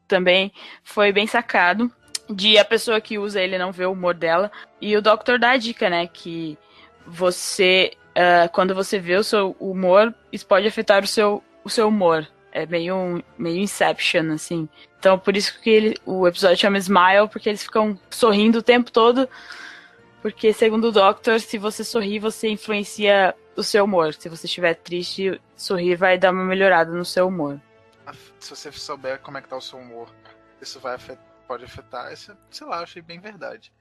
também 0.07 0.51
foi 0.83 1.11
bem 1.11 1.27
sacado. 1.27 1.91
De 2.29 2.57
a 2.57 2.65
pessoa 2.65 3.01
que 3.01 3.17
usa 3.17 3.41
ele 3.41 3.57
não 3.57 3.71
ver 3.71 3.87
o 3.87 3.93
humor 3.93 4.13
dela. 4.13 4.51
E 4.79 4.95
o 4.95 5.01
Doctor 5.01 5.39
dá 5.39 5.51
a 5.51 5.57
dica, 5.57 5.89
né? 5.89 6.07
Que 6.07 6.57
você, 7.05 7.91
uh, 8.09 8.49
quando 8.51 8.75
você 8.75 8.99
vê 8.99 9.15
o 9.15 9.23
seu 9.23 9.55
humor, 9.59 10.13
isso 10.31 10.45
pode 10.45 10.67
afetar 10.67 11.03
o 11.03 11.07
seu, 11.07 11.43
o 11.63 11.69
seu 11.69 11.87
humor. 11.87 12.27
É 12.51 12.65
meio, 12.65 13.23
meio 13.37 13.57
Inception, 13.57 14.31
assim. 14.33 14.69
Então, 14.99 15.17
por 15.17 15.35
isso 15.35 15.59
que 15.61 15.69
ele, 15.69 15.97
o 16.05 16.27
episódio 16.27 16.57
chama 16.57 16.77
Smile, 16.77 17.27
porque 17.31 17.49
eles 17.49 17.63
ficam 17.63 17.97
sorrindo 18.09 18.59
o 18.59 18.63
tempo 18.63 18.91
todo. 18.91 19.27
Porque, 20.21 20.51
segundo 20.51 20.89
o 20.89 20.91
Doctor, 20.91 21.39
se 21.39 21.57
você 21.57 21.83
sorrir, 21.83 22.19
você 22.19 22.49
influencia 22.49 23.33
o 23.59 23.63
seu 23.63 23.85
humor. 23.85 24.13
Se 24.13 24.29
você 24.29 24.45
estiver 24.45 24.73
triste, 24.75 25.39
sorrir 25.55 25.95
vai 25.95 26.17
dar 26.17 26.31
uma 26.31 26.43
melhorada 26.43 26.91
no 26.91 27.05
seu 27.05 27.27
humor 27.27 27.59
se 28.39 28.49
você 28.49 28.71
souber 28.71 29.19
como 29.19 29.37
é 29.37 29.41
que 29.41 29.49
tá 29.49 29.57
o 29.57 29.61
seu 29.61 29.79
humor, 29.79 30.09
isso 30.61 30.79
vai 30.79 30.95
afetar, 30.95 31.23
pode 31.47 31.65
afetar, 31.65 32.11
isso, 32.11 32.35
sei 32.49 32.67
lá, 32.67 32.77
eu 32.77 32.83
achei 32.83 33.01
bem 33.01 33.19
verdade. 33.19 33.71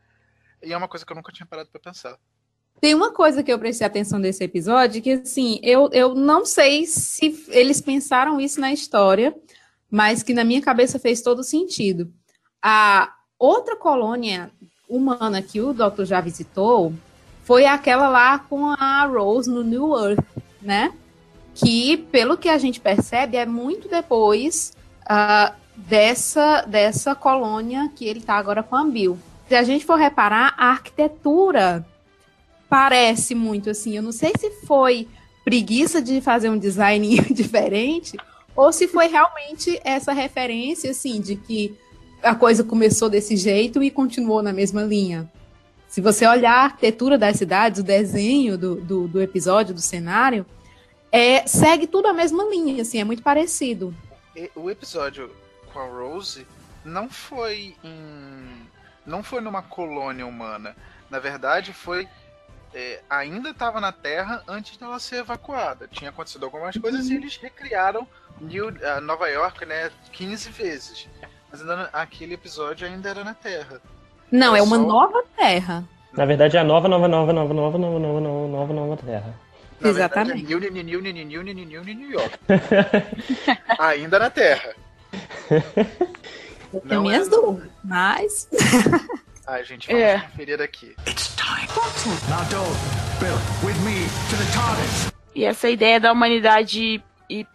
E 0.62 0.72
é 0.72 0.76
uma 0.76 0.88
coisa 0.88 1.06
que 1.06 1.12
eu 1.12 1.16
nunca 1.16 1.32
tinha 1.32 1.46
parado 1.46 1.68
para 1.70 1.80
pensar. 1.80 2.18
Tem 2.80 2.94
uma 2.94 3.12
coisa 3.12 3.42
que 3.42 3.52
eu 3.52 3.58
prestei 3.58 3.86
atenção 3.86 4.20
desse 4.20 4.42
episódio, 4.44 5.02
que 5.02 5.12
assim, 5.12 5.60
eu, 5.62 5.88
eu 5.92 6.14
não 6.14 6.44
sei 6.44 6.86
se 6.86 7.44
eles 7.48 7.80
pensaram 7.80 8.40
isso 8.40 8.60
na 8.60 8.72
história, 8.72 9.34
mas 9.90 10.22
que 10.22 10.34
na 10.34 10.44
minha 10.44 10.62
cabeça 10.62 10.98
fez 10.98 11.20
todo 11.20 11.42
sentido. 11.42 12.12
A 12.62 13.12
outra 13.38 13.76
colônia 13.76 14.50
humana 14.88 15.42
que 15.42 15.60
o 15.60 15.72
Doctor 15.72 16.04
já 16.04 16.20
visitou 16.20 16.92
foi 17.48 17.64
aquela 17.64 18.08
lá 18.08 18.38
com 18.38 18.66
a 18.66 19.06
Rose 19.06 19.48
no 19.48 19.64
New 19.64 19.98
Earth, 19.98 20.24
né? 20.60 20.92
que, 21.58 21.96
pelo 21.96 22.36
que 22.36 22.48
a 22.48 22.58
gente 22.58 22.78
percebe, 22.78 23.36
é 23.36 23.44
muito 23.44 23.88
depois 23.88 24.72
uh, 25.04 25.52
dessa, 25.74 26.62
dessa 26.62 27.14
colônia 27.14 27.90
que 27.96 28.04
ele 28.04 28.20
está 28.20 28.34
agora 28.34 28.62
com 28.62 28.76
a 28.76 28.84
Bill. 28.84 29.18
Se 29.48 29.54
a 29.54 29.62
gente 29.64 29.84
for 29.84 29.96
reparar, 29.96 30.54
a 30.56 30.66
arquitetura 30.66 31.84
parece 32.68 33.34
muito 33.34 33.70
assim. 33.70 33.96
Eu 33.96 34.02
não 34.02 34.12
sei 34.12 34.32
se 34.38 34.50
foi 34.66 35.08
preguiça 35.42 36.00
de 36.00 36.20
fazer 36.20 36.50
um 36.50 36.58
design 36.58 37.18
diferente 37.32 38.16
ou 38.54 38.72
se 38.72 38.86
foi 38.86 39.08
realmente 39.08 39.80
essa 39.82 40.12
referência 40.12 40.90
assim 40.90 41.18
de 41.18 41.34
que 41.34 41.74
a 42.22 42.34
coisa 42.34 42.62
começou 42.62 43.08
desse 43.08 43.36
jeito 43.36 43.82
e 43.82 43.90
continuou 43.90 44.42
na 44.42 44.52
mesma 44.52 44.82
linha. 44.82 45.28
Se 45.88 46.00
você 46.00 46.26
olhar 46.26 46.52
a 46.52 46.64
arquitetura 46.64 47.16
das 47.16 47.36
cidades, 47.36 47.80
o 47.80 47.84
desenho 47.84 48.58
do, 48.58 48.76
do, 48.76 49.08
do 49.08 49.22
episódio, 49.22 49.74
do 49.74 49.80
cenário, 49.80 50.44
é, 51.10 51.46
segue 51.46 51.86
tudo 51.86 52.08
a 52.08 52.12
mesma 52.12 52.44
linha, 52.44 52.82
assim, 52.82 53.00
é 53.00 53.04
muito 53.04 53.22
parecido. 53.22 53.94
O 54.54 54.70
episódio 54.70 55.34
com 55.72 55.80
a 55.80 55.86
Rose 55.86 56.46
não 56.84 57.08
foi 57.08 57.74
em. 57.82 58.66
não 59.06 59.22
foi 59.22 59.40
numa 59.40 59.62
colônia 59.62 60.26
humana. 60.26 60.76
Na 61.10 61.18
verdade, 61.18 61.72
foi. 61.72 62.06
É, 62.74 63.00
ainda 63.08 63.50
estava 63.50 63.80
na 63.80 63.90
Terra 63.90 64.44
antes 64.46 64.76
dela 64.76 65.00
ser 65.00 65.16
evacuada. 65.16 65.88
Tinha 65.88 66.10
acontecido 66.10 66.44
algumas 66.44 66.76
coisas 66.76 67.06
uhum. 67.06 67.12
e 67.12 67.16
eles 67.16 67.36
recriaram 67.38 68.06
New, 68.38 68.70
Nova 69.02 69.26
York 69.28 69.64
né, 69.64 69.90
15 70.12 70.50
vezes. 70.50 71.08
Mas 71.50 71.62
ainda, 71.62 71.88
aquele 71.94 72.34
episódio 72.34 72.86
ainda 72.86 73.08
era 73.08 73.24
na 73.24 73.32
Terra. 73.32 73.80
Não, 74.30 74.54
É 74.54 74.58
é 74.58 74.62
uma 74.62 74.76
só- 74.76 74.82
nova 74.86 75.22
terra. 75.36 75.84
Na 76.12 76.24
verdade 76.24 76.56
é 76.56 76.60
a 76.60 76.64
nova, 76.64 76.88
nova, 76.88 77.06
nova, 77.08 77.32
nova, 77.32 77.54
nova, 77.54 77.78
nova, 77.78 77.98
nova, 77.98 78.20
nova, 78.20 78.48
nova, 78.48 78.72
nova 78.74 78.96
Terra. 78.96 79.34
Na 79.80 79.88
Exatamente. 79.90 80.44
verdade, 80.44 80.66
é 80.66 80.70
New, 80.70 80.82
New, 80.84 81.00
New, 81.00 81.00
New, 81.00 81.24
New, 81.24 81.54
New, 81.54 81.66
New, 81.66 81.84
New, 81.84 81.94
New 81.94 82.10
York. 82.10 82.38
ainda 83.78 84.18
na 84.18 84.28
Terra. 84.30 84.74
Tenho 85.48 86.82
Não 86.84 87.02
minhas 87.02 87.26
é- 87.28 87.30
dúvidas, 87.30 87.70
mas. 87.84 88.48
Ai, 89.46 89.64
gente, 89.64 89.86
vamos 89.86 90.02
É. 90.02 90.18
conferir 90.18 90.60
aqui. 90.60 90.94
Now, 92.28 92.44
Dole, 92.50 92.76
Bill, 93.20 93.38
with 93.64 93.78
me 93.84 94.04
to 94.28 94.36
the 94.36 94.52
TARDIS. 94.52 95.12
E 95.34 95.44
essa 95.44 95.70
ideia 95.70 95.98
da 96.00 96.12
humanidade 96.12 97.02
ir 97.30 97.46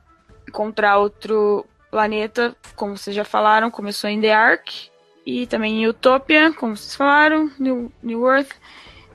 contra 0.51 0.97
outro 0.97 1.65
planeta, 1.91 2.55
como 2.76 2.97
vocês 2.97 3.15
já 3.15 3.24
falaram, 3.26 3.69
começou 3.69 4.09
em 4.09 4.19
The 4.21 4.34
Ark. 4.34 4.89
E 5.26 5.47
também 5.47 5.84
em 5.84 5.88
Utopia, 5.88 6.51
como 6.53 6.76
vocês 6.76 6.95
falaram, 6.95 7.49
New, 7.57 7.91
New 8.01 8.28
Earth. 8.30 8.51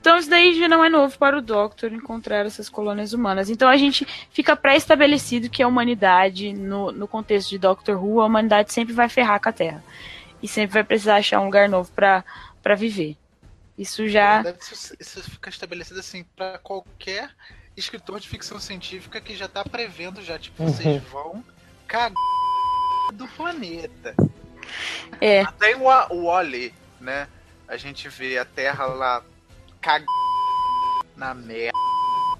Então 0.00 0.16
isso 0.16 0.30
daí 0.30 0.58
já 0.58 0.68
não 0.68 0.82
é 0.84 0.88
novo 0.88 1.18
para 1.18 1.36
o 1.36 1.42
Doctor 1.42 1.92
encontrar 1.92 2.46
essas 2.46 2.68
colônias 2.68 3.12
humanas. 3.12 3.50
Então 3.50 3.68
a 3.68 3.76
gente 3.76 4.06
fica 4.30 4.56
pré-estabelecido 4.56 5.50
que 5.50 5.62
a 5.62 5.68
humanidade, 5.68 6.52
no, 6.52 6.90
no 6.92 7.06
contexto 7.08 7.50
de 7.50 7.58
Doctor 7.58 8.02
Who, 8.02 8.20
a 8.20 8.26
humanidade 8.26 8.72
sempre 8.72 8.94
vai 8.94 9.08
ferrar 9.08 9.40
com 9.42 9.48
a 9.48 9.52
Terra. 9.52 9.84
E 10.42 10.46
sempre 10.48 10.74
vai 10.74 10.84
precisar 10.84 11.16
achar 11.16 11.40
um 11.40 11.46
lugar 11.46 11.68
novo 11.68 11.90
para 11.92 12.24
para 12.62 12.74
viver. 12.74 13.16
Isso 13.76 14.08
já. 14.08 14.42
Deve- 14.42 14.58
Isso, 14.60 14.94
isso 14.98 15.22
fica 15.30 15.50
estabelecido 15.50 16.00
assim 16.00 16.24
pra 16.36 16.58
qualquer 16.58 17.30
escritor 17.76 18.18
de 18.20 18.28
ficção 18.28 18.58
científica 18.58 19.20
que 19.20 19.36
já 19.36 19.46
tá 19.48 19.62
prevendo 19.64 20.22
já, 20.22 20.38
tipo, 20.38 20.64
vocês 20.64 21.02
vão 21.04 21.44
cagar 21.86 22.14
do 23.14 23.26
planeta. 23.28 24.14
É. 25.20 25.44
Tem 25.52 25.74
o, 25.74 25.84
o 26.10 26.26
Wally, 26.26 26.74
né? 27.00 27.28
A 27.66 27.76
gente 27.76 28.08
vê 28.08 28.38
a 28.38 28.44
Terra 28.44 28.86
lá 28.86 29.22
cag 29.80 30.04
na 31.16 31.34
merda 31.34 31.76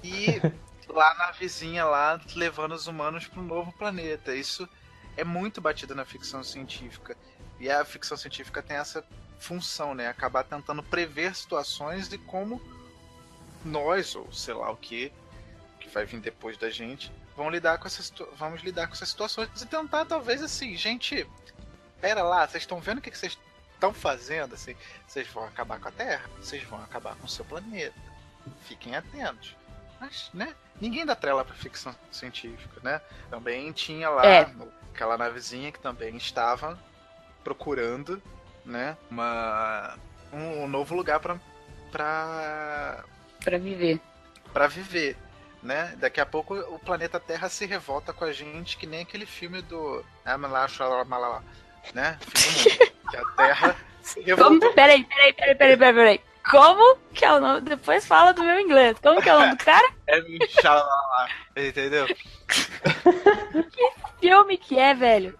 e 0.03 0.41
lá 0.87 1.13
na 1.15 1.31
vizinha 1.31 1.85
lá 1.85 2.19
levando 2.35 2.73
os 2.73 2.87
humanos 2.87 3.27
para 3.27 3.39
um 3.39 3.45
novo 3.45 3.71
planeta. 3.73 4.35
Isso 4.35 4.67
é 5.15 5.23
muito 5.23 5.61
batido 5.61 5.93
na 5.93 6.05
ficção 6.05 6.43
científica. 6.43 7.15
E 7.59 7.69
a 7.69 7.83
ficção 7.83 8.17
científica 8.17 8.63
tem 8.63 8.77
essa 8.77 9.03
função, 9.39 9.93
né? 9.93 10.07
Acabar 10.07 10.43
tentando 10.43 10.81
prever 10.81 11.35
situações 11.35 12.07
de 12.07 12.17
como 12.17 12.61
nós, 13.63 14.15
ou 14.15 14.31
sei 14.31 14.53
lá 14.53 14.71
o 14.71 14.77
que, 14.77 15.11
que 15.79 15.89
vai 15.89 16.05
vir 16.05 16.19
depois 16.19 16.57
da 16.57 16.69
gente, 16.69 17.11
vão 17.35 17.49
lidar 17.49 17.77
com 17.77 17.87
essas, 17.87 18.11
vamos 18.37 18.61
lidar 18.61 18.87
com 18.87 18.93
essas 18.93 19.09
situações 19.09 19.49
e 19.61 19.65
tentar, 19.65 20.05
talvez, 20.05 20.41
assim, 20.41 20.75
gente, 20.75 21.27
pera 22.01 22.23
lá, 22.23 22.47
vocês 22.47 22.63
estão 22.63 22.79
vendo 22.79 22.99
o 22.99 23.01
que 23.01 23.15
vocês 23.15 23.37
estão 23.73 23.93
fazendo? 23.93 24.53
Assim, 24.55 24.75
vocês 25.07 25.27
vão 25.27 25.43
acabar 25.45 25.79
com 25.79 25.87
a 25.87 25.91
Terra? 25.91 26.29
Vocês 26.37 26.63
vão 26.63 26.81
acabar 26.81 27.15
com 27.15 27.25
o 27.25 27.29
seu 27.29 27.45
planeta? 27.45 27.95
Fiquem 28.63 28.95
atentos. 28.95 29.55
Mas, 29.99 30.29
né? 30.33 30.55
Ninguém 30.79 31.05
dá 31.05 31.15
trela 31.15 31.43
pra 31.43 31.53
ficção 31.55 31.93
científica, 32.11 32.79
né? 32.81 33.01
Também 33.29 33.71
tinha 33.73 34.09
lá 34.09 34.25
É. 34.25 34.49
aquela 34.93 35.17
navezinha 35.17 35.71
que 35.71 35.79
também 35.79 36.15
estava 36.15 36.79
procurando, 37.43 38.21
né? 38.65 38.95
Uma, 39.11 39.97
um, 40.31 40.63
um 40.63 40.67
novo 40.67 40.95
lugar 40.95 41.19
pra, 41.19 41.37
pra, 41.91 43.03
para 43.43 43.57
viver. 43.57 43.99
pra 44.53 44.67
viver, 44.67 45.17
né? 45.61 45.95
Daqui 45.97 46.21
a 46.21 46.25
pouco 46.25 46.55
o 46.55 46.79
planeta 46.79 47.19
Terra 47.19 47.49
se 47.49 47.65
revolta 47.65 48.13
com 48.13 48.23
a 48.23 48.31
gente, 48.31 48.77
que 48.77 48.87
nem 48.87 49.01
aquele 49.01 49.25
filme 49.25 49.61
do 49.61 50.03
do 51.41 51.68
mundo. 51.93 52.19
que 53.09 53.17
a 53.17 53.25
Terra 53.37 53.75
se 54.01 54.21
revoltou. 54.21 54.59
Como? 54.59 54.73
Peraí, 54.73 55.03
peraí, 55.03 55.33
peraí, 55.33 55.55
peraí, 55.55 55.77
peraí, 55.77 55.93
peraí. 55.95 56.21
Como 56.49 56.97
que 57.13 57.25
é 57.25 57.31
o 57.33 57.39
nome? 57.39 57.61
Depois 57.61 58.05
fala 58.07 58.33
do 58.33 58.43
meu 58.43 58.59
inglês. 58.59 58.97
Como 59.03 59.21
que 59.21 59.29
é 59.29 59.35
o 59.35 59.39
nome 59.39 59.55
do 59.55 59.63
cara? 59.63 59.87
É 60.07 60.19
Xalamalá, 60.61 61.29
entendeu? 61.55 62.07
Filme 64.19 64.57
que 64.57 64.77
é, 64.79 64.93
velho. 64.93 65.37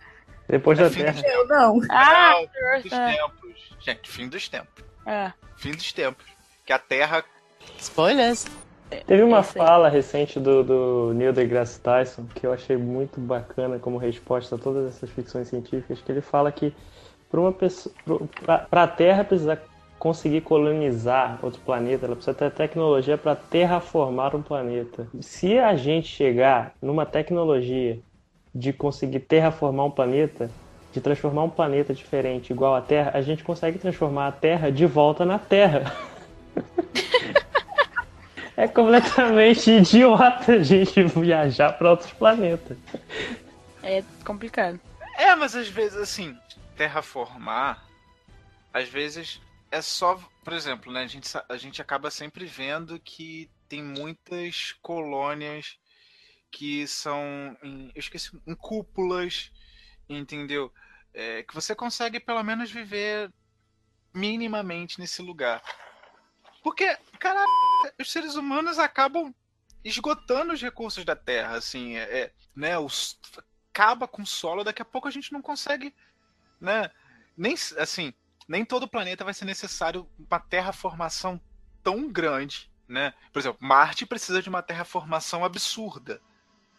Depois 0.47 0.77
da 0.77 0.89
fim 0.89 1.01
Terra. 1.03 1.21
Eu 1.27 1.47
não. 1.47 1.79
Ah, 1.89 2.33
Não, 2.33 2.81
fim 2.81 2.89
dos 2.89 2.93
ah, 2.99 3.11
tempos. 3.11 3.75
Gente, 3.79 4.09
fim 4.09 4.27
dos 4.27 4.49
tempos. 4.49 4.83
ah. 5.05 5.33
Fim 5.57 5.71
dos 5.71 5.91
tempos. 5.93 6.25
Que 6.65 6.73
a 6.73 6.79
Terra. 6.79 7.23
Spoilers. 7.79 8.45
Teve 9.05 9.21
uma 9.21 9.43
fala 9.43 9.87
recente 9.87 10.39
do, 10.39 10.63
do 10.63 11.13
Neil 11.13 11.31
deGrasse 11.31 11.79
Tyson 11.79 12.25
que 12.33 12.45
eu 12.45 12.51
achei 12.51 12.75
muito 12.75 13.19
bacana 13.19 13.77
como 13.77 13.97
resposta 13.97 14.55
a 14.55 14.57
todas 14.57 14.87
essas 14.87 15.09
ficções 15.11 15.47
científicas, 15.47 16.01
que 16.01 16.11
ele 16.11 16.21
fala 16.21 16.51
que 16.51 16.73
para 17.29 17.39
uma 17.39 17.51
pessoa, 17.51 17.93
para 18.69 18.83
a 18.83 18.87
Terra 18.87 19.23
precisar 19.23 19.59
conseguir 19.99 20.41
colonizar 20.41 21.37
outro 21.43 21.59
planeta, 21.61 22.05
ela 22.05 22.15
precisa 22.15 22.33
ter 22.33 22.49
tecnologia 22.51 23.17
para 23.17 23.35
terraformar 23.35 24.35
um 24.35 24.41
planeta. 24.41 25.07
Se 25.19 25.59
a 25.59 25.75
gente 25.75 26.07
chegar 26.07 26.73
numa 26.81 27.05
tecnologia 27.05 27.99
de 28.55 28.73
conseguir 28.73 29.19
terraformar 29.19 29.85
um 29.85 29.91
planeta, 29.91 30.49
de 30.91 31.01
transformar 31.01 31.43
um 31.43 31.49
planeta 31.49 31.93
diferente 31.93 32.51
igual 32.51 32.73
à 32.73 32.81
Terra, 32.81 33.11
a 33.13 33.21
gente 33.21 33.43
consegue 33.43 33.77
transformar 33.77 34.27
a 34.27 34.31
Terra 34.31 34.71
de 34.71 34.85
volta 34.85 35.25
na 35.25 35.37
Terra. 35.37 35.93
É 38.60 38.68
completamente 38.68 39.72
idiota 39.72 40.51
a 40.51 40.64
gente 40.64 41.01
viajar 41.03 41.72
para 41.78 41.91
outros 41.91 42.12
planetas. 42.12 42.78
É 43.82 44.03
complicado. 44.26 44.78
É, 45.16 45.34
mas 45.34 45.55
às 45.55 45.70
vezes, 45.70 45.97
assim, 45.97 46.38
terraformar, 46.76 47.88
às 48.74 48.89
vezes 48.89 49.39
é 49.72 49.82
só. 49.82 50.20
Por 50.43 50.51
exemplo, 50.51 50.91
né? 50.91 51.03
A 51.03 51.07
gente, 51.07 51.30
a 51.47 51.55
gente 51.55 51.82
acaba 51.82 52.12
sempre 52.12 52.45
vendo 52.45 52.99
que 52.99 53.49
tem 53.70 53.82
muitas 53.82 54.74
colônias 54.82 55.80
que 56.51 56.86
são. 56.86 57.57
Em, 57.64 57.91
eu 57.95 57.99
esqueci. 57.99 58.30
Em 58.45 58.55
cúpulas, 58.55 59.53
entendeu? 60.10 60.70
É, 61.14 61.43
que 61.43 61.55
você 61.55 61.74
consegue 61.74 62.20
pelo 62.20 62.43
menos 62.43 62.70
viver 62.70 63.32
minimamente 64.14 64.99
nesse 64.99 65.22
lugar. 65.22 65.64
Porque, 66.64 66.97
cara, 67.20 67.43
os 67.99 68.12
seres 68.12 68.36
humanos 68.36 68.80
acabam 68.80 69.34
esgotando 69.84 70.53
os 70.53 70.62
recursos 70.62 71.05
da 71.05 71.16
Terra, 71.16 71.55
assim, 71.55 71.95
é, 71.95 72.20
é, 72.20 72.34
né? 72.55 72.78
Os, 72.78 73.20
acaba 73.72 74.07
com 74.07 74.24
o 74.24 74.28
solo, 74.28 74.64
daqui 74.64 74.82
a 74.82 74.86
pouco 74.86 75.07
a 75.07 75.12
gente 75.12 75.32
não 75.32 75.41
consegue, 75.41 75.93
né? 76.60 76.91
Nem 77.38 77.55
assim, 77.78 78.14
nem 78.47 78.66
todo 78.66 78.89
planeta 78.89 79.24
vai 79.24 79.34
ser 79.34 79.45
necessário 79.45 80.10
uma 80.18 80.39
terraformação 80.39 81.39
tão 81.82 82.12
grande, 82.12 82.70
né? 82.88 83.14
Por 83.32 83.39
exemplo, 83.39 83.60
Marte 83.62 84.05
precisa 84.05 84.41
de 84.41 84.49
uma 84.49 84.62
terraformação 84.62 85.45
absurda 85.45 86.22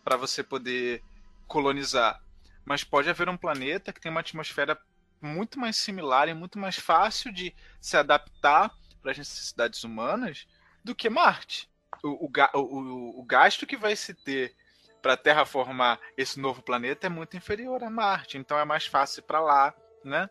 para 0.05 0.17
você 0.17 0.43
poder 0.43 1.03
colonizar. 1.47 2.23
Mas 2.65 2.85
pode 2.85 3.09
haver 3.09 3.29
um 3.29 3.37
planeta 3.37 3.93
que 3.93 4.01
tem 4.01 4.11
uma 4.11 4.21
atmosfera 4.21 4.79
muito 5.23 5.59
mais 5.59 5.77
similar 5.77 6.29
e 6.29 6.35
muito 6.35 6.59
mais 6.59 6.77
fácil 6.77 7.33
de 7.33 7.55
se 7.81 7.97
adaptar 7.97 8.71
para 9.01 9.13
as 9.13 9.19
necessidades 9.19 9.83
humanas 9.85 10.47
do 10.85 10.95
que 10.95 11.11
Marte. 11.11 11.69
O, 12.03 12.27
o, 12.27 12.31
o- 12.55 13.21
o- 13.21 13.25
gasto 13.25 13.67
que 13.67 13.77
vai 13.77 13.95
se 13.97 14.15
ter 14.15 14.55
para 15.03 15.17
terraformar 15.17 15.99
esse 16.17 16.39
novo 16.41 16.63
planeta 16.63 17.07
é 17.07 17.11
muito 17.11 17.37
inferior 17.37 17.83
a 17.83 17.91
Marte. 17.91 18.39
Então 18.39 18.59
é 18.59 18.65
mais 18.65 18.87
fácil 18.87 19.23
para 19.23 19.41
lá, 19.41 19.75
né? 20.05 20.29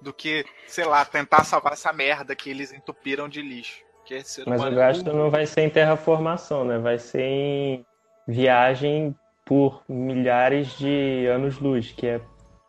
Do 0.00 0.12
que, 0.12 0.44
sei 0.66 0.84
lá, 0.84 1.04
tentar 1.04 1.44
salvar 1.44 1.72
essa 1.72 1.92
merda 1.92 2.36
que 2.36 2.50
eles 2.50 2.72
entupiram 2.72 3.28
de 3.28 3.42
lixo. 3.42 3.82
É 4.10 4.22
Mas 4.46 4.64
o 4.64 4.70
gasto 4.74 5.12
não 5.12 5.30
vai 5.30 5.44
ser 5.44 5.62
em 5.62 5.70
terraformação, 5.70 6.64
né? 6.64 6.78
Vai 6.78 6.98
ser 6.98 7.20
em 7.20 7.86
viagem 8.26 9.14
por 9.44 9.82
milhares 9.88 10.78
de 10.78 11.26
anos-luz, 11.26 11.92
que 11.92 12.06
é 12.06 12.20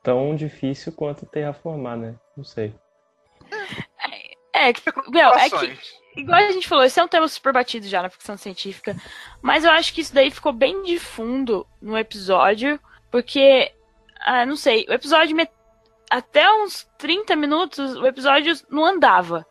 tão 0.04 0.36
difícil 0.36 0.92
quanto 0.92 1.26
terraformar, 1.26 1.98
né? 1.98 2.16
Não 2.36 2.44
sei. 2.44 2.74
É, 4.60 4.74
que, 4.74 4.82
meu, 5.10 5.30
é 5.30 5.50
que, 5.50 5.78
igual 6.18 6.38
a 6.38 6.52
gente 6.52 6.68
falou, 6.68 6.84
esse 6.84 7.00
é 7.00 7.04
um 7.04 7.08
tema 7.08 7.28
super 7.28 7.54
batido 7.54 7.88
já 7.88 8.02
na 8.02 8.10
ficção 8.10 8.36
científica, 8.36 8.96
mas 9.42 9.64
eu 9.64 9.72
acho 9.72 9.94
que 9.94 10.02
isso 10.02 10.14
daí 10.14 10.30
ficou 10.30 10.52
bem 10.52 10.84
de 10.84 11.00
fundo 11.00 11.66
no 11.82 11.98
episódio, 11.98 12.80
porque, 13.10 13.72
ah, 14.20 14.46
não 14.46 14.56
sei, 14.56 14.86
o 14.90 14.94
episódio, 14.94 15.36
até 16.10 16.52
uns 16.52 16.88
30 16.98 17.36
minutos, 17.36 17.96
o 17.96 18.06
episódio 18.06 18.54
não 18.70 18.86
andava. 18.86 19.46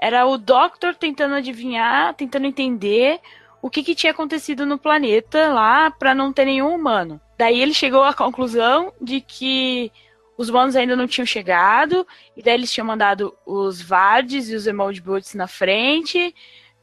Era 0.00 0.26
o 0.26 0.38
Doctor 0.38 0.94
tentando 0.94 1.34
adivinhar, 1.34 2.14
tentando 2.14 2.46
entender 2.46 3.20
o 3.60 3.68
que, 3.68 3.82
que 3.82 3.94
tinha 3.94 4.12
acontecido 4.12 4.64
no 4.64 4.78
planeta 4.78 5.52
lá 5.52 5.90
pra 5.90 6.14
não 6.14 6.32
ter 6.32 6.44
nenhum 6.44 6.74
humano. 6.74 7.20
Daí 7.36 7.60
ele 7.60 7.74
chegou 7.74 8.02
à 8.02 8.14
conclusão 8.14 8.92
de 9.00 9.20
que 9.20 9.92
os 10.38 10.48
humanos 10.48 10.76
ainda 10.76 10.94
não 10.94 11.08
tinham 11.08 11.26
chegado, 11.26 12.06
e 12.36 12.42
daí 12.42 12.54
eles 12.54 12.72
tinham 12.72 12.86
mandado 12.86 13.36
os 13.44 13.82
Vardes 13.82 14.48
e 14.48 14.54
os 14.54 14.66
Emoji 14.66 15.02
Boots 15.02 15.34
na 15.34 15.48
frente 15.48 16.34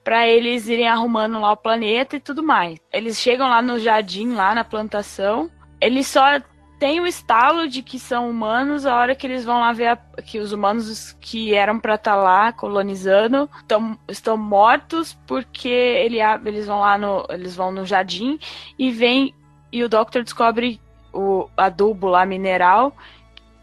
pra 0.04 0.28
eles 0.28 0.68
irem 0.68 0.88
arrumando 0.88 1.40
lá 1.40 1.54
o 1.54 1.58
planeta 1.58 2.18
e 2.18 2.20
tudo 2.20 2.44
mais. 2.44 2.78
Eles 2.94 3.18
chegam 3.18 3.48
lá 3.48 3.62
no 3.62 3.80
jardim, 3.80 4.34
lá 4.34 4.54
na 4.54 4.64
plantação, 4.64 5.50
eles 5.82 6.06
só 6.06 6.40
tem 6.78 7.00
o 7.00 7.08
estalo 7.08 7.68
de 7.68 7.82
que 7.82 7.98
são 7.98 8.30
humanos 8.30 8.86
a 8.86 8.96
hora 8.96 9.16
que 9.16 9.26
eles 9.26 9.46
vão 9.46 9.62
lá 9.62 9.72
ver 9.72 9.88
a, 9.88 9.96
que 9.96 10.40
os 10.40 10.52
humanos 10.52 11.14
que 11.22 11.54
eram 11.56 11.80
para 11.80 11.96
estar 11.96 12.16
tá 12.16 12.18
lá 12.18 12.52
colonizando 12.52 13.50
tão, 13.68 13.98
estão 14.10 14.36
mortos 14.36 15.18
porque 15.26 15.70
ele, 15.70 16.20
eles 16.46 16.68
vão 16.68 16.82
lá 16.82 16.98
no 16.98 17.26
eles 17.30 17.56
vão 17.56 17.72
no 17.72 17.86
jardim 17.86 18.38
e 18.78 18.92
vem 18.92 19.34
e 19.72 19.84
o 19.84 19.90
Doctor 19.90 20.24
descobre 20.24 20.82
o 21.14 21.48
adubo 21.56 22.08
lá 22.08 22.26
mineral 22.26 22.94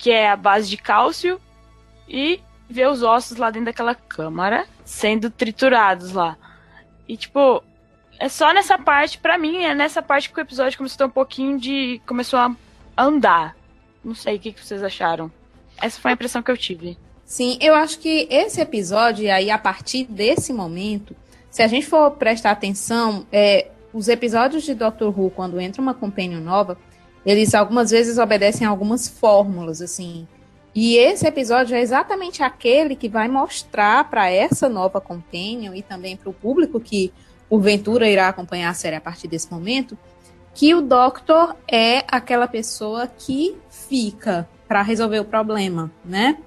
que 0.02 0.10
é 0.10 0.28
a 0.28 0.34
base 0.34 0.68
de 0.68 0.76
cálcio 0.76 1.40
e 2.08 2.40
vê 2.68 2.84
os 2.86 3.04
ossos 3.04 3.36
lá 3.36 3.50
dentro 3.50 3.66
daquela 3.66 3.94
câmara 3.94 4.66
sendo 4.84 5.30
triturados 5.30 6.12
lá. 6.12 6.36
E 7.08 7.16
tipo, 7.16 7.62
é 8.18 8.28
só 8.28 8.52
nessa 8.52 8.76
parte, 8.76 9.18
para 9.18 9.38
mim, 9.38 9.58
é 9.58 9.76
nessa 9.76 10.02
parte 10.02 10.28
que 10.28 10.36
o 10.36 10.42
episódio 10.42 10.76
começou 10.76 10.96
a 10.96 10.98
ter 10.98 11.04
um 11.04 11.14
pouquinho 11.14 11.56
de. 11.56 12.02
começou 12.04 12.40
a 12.40 12.52
andar. 12.98 13.56
Não 14.04 14.12
sei 14.12 14.36
o 14.36 14.40
que, 14.40 14.50
vocês 14.50 14.82
acharam. 14.82 15.30
Essa 15.80 16.00
foi 16.00 16.10
a 16.10 16.14
impressão 16.14 16.42
que 16.42 16.50
eu 16.50 16.58
tive. 16.58 16.98
Sim, 17.24 17.56
eu 17.60 17.72
acho 17.72 18.00
que 18.00 18.26
esse 18.28 18.60
episódio, 18.60 19.32
aí 19.32 19.52
a 19.52 19.58
partir 19.58 20.04
desse 20.06 20.52
momento, 20.52 21.14
se 21.48 21.62
a 21.62 21.68
gente 21.68 21.86
for 21.86 22.10
prestar 22.10 22.50
atenção, 22.50 23.24
é, 23.30 23.70
os 23.92 24.08
episódios 24.08 24.64
de 24.64 24.74
Doctor 24.74 25.16
Who, 25.16 25.30
quando 25.30 25.60
entra 25.60 25.80
uma 25.80 25.94
companion 25.94 26.40
nova, 26.40 26.76
eles 27.24 27.54
algumas 27.54 27.90
vezes 27.90 28.18
obedecem 28.18 28.66
a 28.66 28.70
algumas 28.70 29.08
fórmulas, 29.08 29.80
assim. 29.80 30.26
E 30.74 30.96
esse 30.96 31.26
episódio 31.26 31.76
é 31.76 31.80
exatamente 31.80 32.42
aquele 32.42 32.96
que 32.96 33.08
vai 33.08 33.28
mostrar 33.28 34.08
para 34.08 34.30
essa 34.30 34.68
nova 34.68 35.00
companion 35.00 35.74
e 35.74 35.82
também 35.82 36.16
para 36.16 36.30
o 36.30 36.32
público 36.32 36.80
que 36.80 37.12
porventura 37.48 38.08
irá 38.08 38.28
acompanhar 38.28 38.70
a 38.70 38.74
série 38.74 38.96
a 38.96 39.00
partir 39.00 39.28
desse 39.28 39.52
momento, 39.52 39.96
que 40.54 40.74
o 40.74 40.80
Doctor 40.80 41.54
é 41.70 42.02
aquela 42.08 42.48
pessoa 42.48 43.06
que 43.06 43.56
fica 43.68 44.48
para 44.66 44.80
resolver 44.80 45.20
o 45.20 45.24
problema, 45.26 45.92
né? 46.02 46.38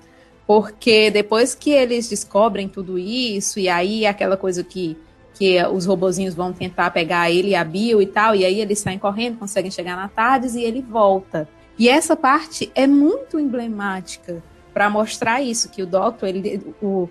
Porque 0.47 1.11
depois 1.11 1.53
que 1.53 1.69
eles 1.69 2.09
descobrem 2.09 2.67
tudo 2.67 2.97
isso, 2.97 3.59
e 3.59 3.69
aí 3.69 4.05
aquela 4.05 4.35
coisa 4.35 4.63
que, 4.63 4.97
que 5.35 5.61
os 5.65 5.85
robozinhos 5.85 6.33
vão 6.33 6.51
tentar 6.51 6.89
pegar 6.91 7.29
ele 7.29 7.49
e 7.49 7.55
a 7.55 7.63
Bill 7.63 8.01
e 8.01 8.07
tal, 8.07 8.33
e 8.33 8.43
aí 8.43 8.59
eles 8.59 8.79
saem 8.79 8.97
correndo, 8.97 9.37
conseguem 9.37 9.69
chegar 9.69 9.95
na 9.95 10.07
Tardes 10.07 10.55
e 10.55 10.63
ele 10.63 10.81
volta. 10.81 11.47
E 11.77 11.87
essa 11.87 12.15
parte 12.15 12.71
é 12.73 12.87
muito 12.87 13.37
emblemática 13.37 14.41
para 14.73 14.89
mostrar 14.89 15.41
isso, 15.41 15.69
que 15.69 15.83
o 15.83 15.85
Doctor, 15.85 16.29
ele, 16.29 16.73
o, 16.81 17.07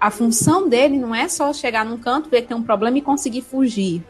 a 0.00 0.10
função 0.10 0.68
dele 0.68 0.98
não 0.98 1.14
é 1.14 1.28
só 1.28 1.52
chegar 1.52 1.84
num 1.84 1.98
canto, 1.98 2.28
ver 2.28 2.42
que 2.42 2.48
tem 2.48 2.56
um 2.56 2.62
problema 2.62 2.98
e 2.98 3.02
conseguir 3.02 3.42
fugir 3.42 4.02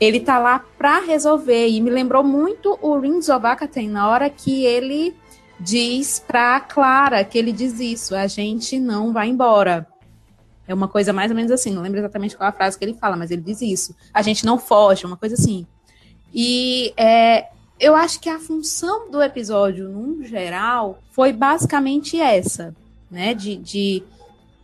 ele 0.00 0.20
tá 0.20 0.38
lá 0.38 0.62
para 0.76 1.00
resolver. 1.00 1.68
E 1.68 1.80
me 1.80 1.90
lembrou 1.90 2.22
muito 2.22 2.78
o 2.82 2.98
Rings 2.98 3.28
of 3.28 3.46
Akaten, 3.46 3.88
na 3.88 4.08
hora 4.08 4.28
que 4.28 4.64
ele 4.64 5.14
diz 5.58 6.22
pra 6.26 6.60
Clara, 6.60 7.24
que 7.24 7.38
ele 7.38 7.52
diz 7.52 7.78
isso, 7.80 8.14
a 8.14 8.26
gente 8.26 8.78
não 8.78 9.12
vai 9.12 9.28
embora. 9.28 9.86
É 10.66 10.74
uma 10.74 10.88
coisa 10.88 11.12
mais 11.12 11.30
ou 11.30 11.36
menos 11.36 11.50
assim, 11.50 11.72
não 11.72 11.82
lembro 11.82 11.98
exatamente 11.98 12.36
qual 12.36 12.48
a 12.48 12.52
frase 12.52 12.78
que 12.78 12.84
ele 12.84 12.94
fala, 12.94 13.16
mas 13.16 13.30
ele 13.30 13.42
diz 13.42 13.60
isso. 13.60 13.94
A 14.12 14.22
gente 14.22 14.46
não 14.46 14.58
foge, 14.58 15.04
uma 15.04 15.16
coisa 15.16 15.34
assim. 15.34 15.66
E 16.32 16.92
é, 16.96 17.48
eu 17.78 17.94
acho 17.94 18.20
que 18.20 18.28
a 18.28 18.38
função 18.38 19.10
do 19.10 19.22
episódio, 19.22 19.88
num 19.88 20.24
geral, 20.24 21.02
foi 21.10 21.32
basicamente 21.32 22.20
essa, 22.20 22.74
né? 23.10 23.34
De, 23.34 23.56
de 23.56 24.02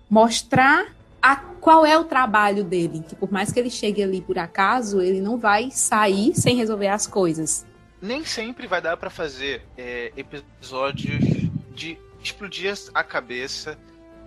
mostrar 0.09 0.95
a, 1.21 1.37
qual 1.37 1.85
é 1.85 1.99
o 1.99 2.05
trabalho 2.05 2.65
dele. 2.65 3.05
Que 3.07 3.15
por 3.15 3.31
mais 3.31 3.53
que 3.53 3.61
ele 3.61 3.71
chegue 3.71 4.03
ali 4.03 4.21
por 4.21 4.39
acaso, 4.39 5.01
ele 5.01 5.21
não 5.21 5.39
vai 5.39 5.71
sair 5.71 6.35
sem 6.35 6.57
resolver 6.57 6.89
as 6.89 7.07
coisas. 7.07 7.67
Nem 8.01 8.25
sempre 8.25 8.67
vai 8.67 8.81
dar 8.81 8.97
para 8.97 9.11
fazer 9.11 9.63
é, 9.77 10.13
episódios 10.17 11.51
de 11.75 11.99
explodir 12.23 12.75
a 12.95 13.05
cabeça, 13.05 13.79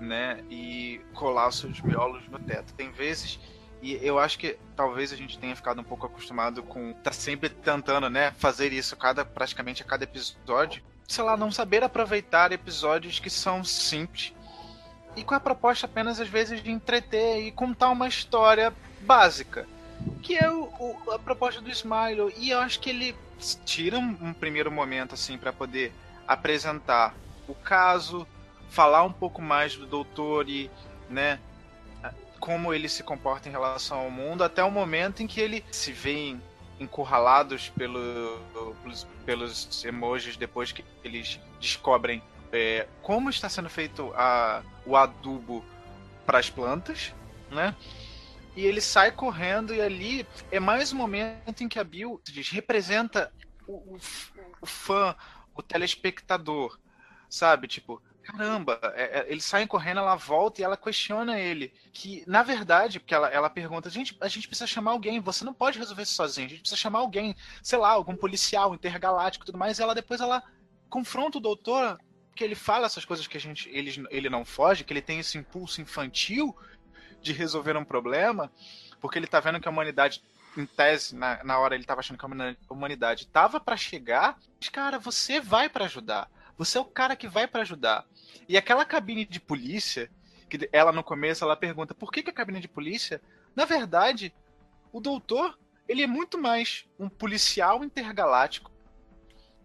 né, 0.04 0.44
e 0.50 1.02
colar 1.14 1.48
os 1.48 1.58
seus 1.58 1.82
miolos 1.82 2.28
no 2.28 2.40
teto. 2.40 2.74
Tem 2.74 2.92
vezes 2.92 3.40
e 3.84 4.00
eu 4.02 4.18
acho 4.18 4.40
que 4.40 4.58
talvez 4.78 5.12
a 5.12 5.16
gente 5.18 5.38
tenha 5.38 5.54
ficado 5.56 5.82
um 5.82 5.84
pouco 5.84 6.06
acostumado 6.06 6.64
com 6.64 6.94
tá 6.94 7.12
sempre 7.12 7.50
tentando, 7.50 8.10
né, 8.10 8.32
fazer 8.38 8.72
isso 8.72 8.96
cada 8.96 9.26
praticamente 9.26 9.82
a 9.82 9.86
cada 9.86 10.06
episódio. 10.06 10.82
Sei 11.06 11.22
lá, 11.22 11.36
não 11.36 11.52
saber 11.52 11.84
aproveitar 11.84 12.54
episódios 12.54 13.20
que 13.20 13.30
são 13.30 13.62
simples 13.62 14.34
e 15.18 15.24
com 15.24 15.36
a 15.36 15.40
proposta 15.40 15.86
apenas 15.86 16.20
às 16.20 16.30
vezes 16.30 16.64
de 16.64 16.72
entreter 16.72 17.46
e 17.46 17.52
contar 17.52 17.90
uma 17.90 18.08
história 18.08 18.74
básica, 19.02 19.68
que 20.22 20.38
é 20.38 20.50
o, 20.50 20.64
o 20.80 21.12
a 21.12 21.20
proposta 21.20 21.60
do 21.60 21.70
Smile. 21.70 22.34
E 22.38 22.52
eu 22.52 22.60
acho 22.60 22.80
que 22.80 22.90
ele 22.90 23.14
tira 23.66 24.00
um, 24.00 24.18
um 24.22 24.34
primeiro 24.34 24.72
momento 24.72 25.14
assim 25.14 25.38
para 25.38 25.52
poder 25.52 25.92
apresentar 26.26 27.14
o 27.50 27.54
caso, 27.54 28.26
falar 28.74 29.04
um 29.04 29.14
pouco 29.14 29.40
mais 29.40 29.76
do 29.76 29.86
doutor 29.86 30.50
e, 30.50 30.70
né, 31.08 31.40
como 32.40 32.74
ele 32.74 32.90
se 32.90 33.04
comporta 33.04 33.48
em 33.48 33.52
relação 33.52 34.00
ao 34.00 34.10
mundo, 34.10 34.44
até 34.44 34.64
o 34.64 34.72
momento 34.72 35.22
em 35.22 35.28
que 35.28 35.40
ele 35.40 35.64
se 35.72 35.92
vê 35.92 36.36
encurralados 36.80 37.70
pelo, 37.70 38.40
pelos, 38.82 39.08
pelos 39.26 39.86
emojis 39.86 40.36
depois 40.36 40.72
que 40.72 40.84
eles 41.04 41.40
descobrem 41.62 42.22
é, 42.52 42.88
como 43.04 43.30
está 43.30 43.48
sendo 43.48 43.70
feito 43.70 44.12
a, 44.16 44.64
o 44.88 44.98
adubo 44.98 45.64
para 46.26 46.40
as 46.40 46.50
plantas, 46.50 47.14
né? 47.52 47.76
E 48.56 48.66
ele 48.66 48.82
sai 48.82 49.12
correndo 49.12 49.74
e 49.74 49.80
ali 49.80 50.28
é 50.52 50.60
mais 50.60 50.92
um 50.92 50.98
momento 50.98 51.64
em 51.64 51.70
que 51.70 51.78
a 51.78 51.84
Bill 51.84 52.20
diz, 52.24 52.50
representa 52.50 53.32
o, 53.68 53.74
o, 53.74 54.00
o 54.62 54.66
fã, 54.66 55.16
o 55.56 55.62
telespectador, 55.62 56.80
sabe? 57.30 57.68
Tipo, 57.68 58.02
caramba, 58.24 58.80
é, 58.96 59.20
é, 59.20 59.26
eles 59.32 59.44
saem 59.44 59.68
correndo, 59.68 60.00
ela 60.00 60.16
volta 60.16 60.62
e 60.62 60.64
ela 60.64 60.78
questiona 60.78 61.40
ele. 61.40 61.74
Que, 61.92 62.24
na 62.26 62.42
verdade, 62.42 63.00
porque 63.00 63.14
ela, 63.14 63.28
ela 63.28 63.50
pergunta, 63.50 63.90
gente, 63.90 64.18
a 64.22 64.28
gente 64.28 64.48
precisa 64.48 64.66
chamar 64.66 64.92
alguém, 64.92 65.20
você 65.20 65.44
não 65.44 65.54
pode 65.54 65.78
resolver 65.78 66.04
isso 66.04 66.16
sozinho, 66.16 66.48
a 66.48 66.50
gente 66.50 66.62
precisa 66.62 66.80
chamar 66.80 67.00
alguém, 67.00 67.36
sei 67.62 67.78
lá, 67.78 67.90
algum 67.90 68.16
policial 68.16 68.74
intergaláctico 68.74 69.46
e 69.46 69.48
tudo 69.48 69.58
mais. 69.58 69.78
E 69.78 69.84
ela 69.84 69.94
depois 69.94 70.22
ela 70.22 70.42
confronta 70.90 71.38
o 71.38 71.42
doutor 71.42 72.00
que 72.36 72.44
ele 72.44 72.56
fala 72.56 72.88
essas 72.88 73.06
coisas 73.06 73.28
que 73.28 73.38
a 73.38 73.40
gente 73.40 73.70
ele, 73.70 74.06
ele 74.10 74.30
não 74.30 74.44
foge, 74.44 74.84
que 74.84 74.94
ele 74.94 75.02
tem 75.02 75.20
esse 75.20 75.38
impulso 75.38 75.82
infantil 75.82 76.56
de 77.22 77.32
resolver 77.32 77.78
um 77.78 77.86
problema, 77.86 78.52
porque 79.00 79.20
ele 79.20 79.28
tá 79.28 79.40
vendo 79.40 79.60
que 79.60 79.68
a 79.68 79.72
humanidade 79.72 80.22
em 80.58 80.66
tese, 80.66 81.16
na, 81.16 81.44
na 81.44 81.58
hora 81.58 81.76
ele 81.76 81.84
tava 81.84 82.00
achando 82.00 82.18
que 82.18 82.26
a 82.26 82.74
humanidade 82.74 83.28
tava 83.28 83.60
para 83.60 83.78
chegar, 83.78 84.38
mas 84.60 84.70
cara, 84.70 85.00
você 85.00 85.40
vai 85.40 85.70
para 85.70 85.86
ajudar. 85.86 86.30
Você 86.58 86.78
é 86.78 86.82
o 86.82 86.86
cara 86.86 87.16
que 87.16 87.28
vai 87.28 87.48
para 87.48 87.62
ajudar. 87.62 88.06
E 88.48 88.58
aquela 88.58 88.86
cabine 88.86 89.26
de 89.26 89.40
polícia, 89.40 90.10
que 90.50 90.70
ela 90.72 90.92
no 90.92 91.04
começo 91.04 91.44
ela 91.44 91.56
pergunta: 91.56 91.94
"Por 91.94 92.12
que, 92.12 92.24
que 92.24 92.30
a 92.30 92.34
cabine 92.34 92.60
de 92.60 92.68
polícia?" 92.68 93.22
Na 93.56 93.66
verdade, 93.66 94.34
o 94.92 95.00
doutor, 95.00 95.58
ele 95.88 96.04
é 96.04 96.08
muito 96.08 96.38
mais 96.38 96.86
um 97.00 97.10
policial 97.10 97.84
intergaláctico, 97.84 98.72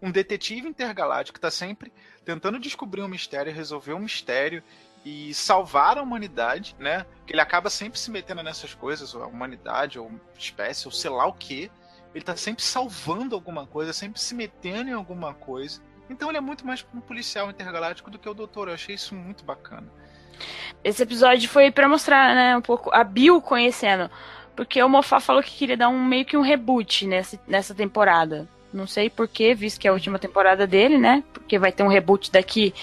um 0.01 0.11
detetive 0.11 0.67
intergaláctico 0.67 1.35
que 1.35 1.41
tá 1.41 1.51
sempre 1.51 1.91
tentando 2.23 2.59
descobrir 2.59 3.01
um 3.01 3.07
mistério, 3.07 3.53
resolver 3.53 3.93
um 3.93 3.99
mistério 3.99 4.63
e 5.03 5.33
salvar 5.33 5.97
a 5.97 6.01
humanidade, 6.01 6.75
né? 6.79 7.05
Que 7.25 7.33
ele 7.33 7.41
acaba 7.41 7.69
sempre 7.69 7.99
se 7.99 8.11
metendo 8.11 8.43
nessas 8.43 8.73
coisas, 8.73 9.13
ou 9.15 9.23
a 9.23 9.27
humanidade, 9.27 9.97
ou 9.97 10.11
espécie, 10.37 10.87
ou 10.87 10.91
sei 10.91 11.09
lá 11.09 11.25
o 11.25 11.33
que. 11.33 11.71
Ele 12.13 12.23
tá 12.23 12.35
sempre 12.35 12.63
salvando 12.63 13.35
alguma 13.35 13.65
coisa, 13.65 13.93
sempre 13.93 14.19
se 14.19 14.33
metendo 14.35 14.89
em 14.89 14.93
alguma 14.93 15.33
coisa. 15.33 15.81
Então 16.09 16.29
ele 16.29 16.37
é 16.37 16.41
muito 16.41 16.65
mais 16.65 16.85
um 16.93 16.99
policial 16.99 17.49
intergaláctico 17.49 18.09
do 18.09 18.17
que 18.17 18.27
o 18.27 18.33
doutor. 18.33 18.67
Eu 18.67 18.73
achei 18.73 18.95
isso 18.95 19.13
muito 19.13 19.43
bacana. 19.43 19.87
Esse 20.83 21.03
episódio 21.03 21.47
foi 21.49 21.69
para 21.71 21.87
mostrar, 21.87 22.33
né, 22.35 22.57
um 22.57 22.61
pouco 22.61 22.89
a 22.93 23.03
Bill 23.03 23.41
conhecendo. 23.41 24.09
Porque 24.55 24.81
o 24.81 24.89
Mofá 24.89 25.19
falou 25.19 25.41
que 25.41 25.51
queria 25.51 25.77
dar 25.77 25.89
um 25.89 26.03
meio 26.03 26.25
que 26.25 26.35
um 26.35 26.41
reboot 26.41 27.05
nessa, 27.05 27.39
nessa 27.47 27.73
temporada. 27.73 28.47
Não 28.73 28.85
sei 28.85 29.09
porquê, 29.09 29.53
visto 29.53 29.79
que 29.79 29.87
é 29.87 29.91
a 29.91 29.93
última 29.93 30.19
temporada 30.19 30.67
dele, 30.67 30.97
né? 30.97 31.23
Porque 31.33 31.57
vai 31.57 31.71
ter 31.71 31.83
um 31.83 31.87
reboot 31.87 32.31
daqui 32.31 32.73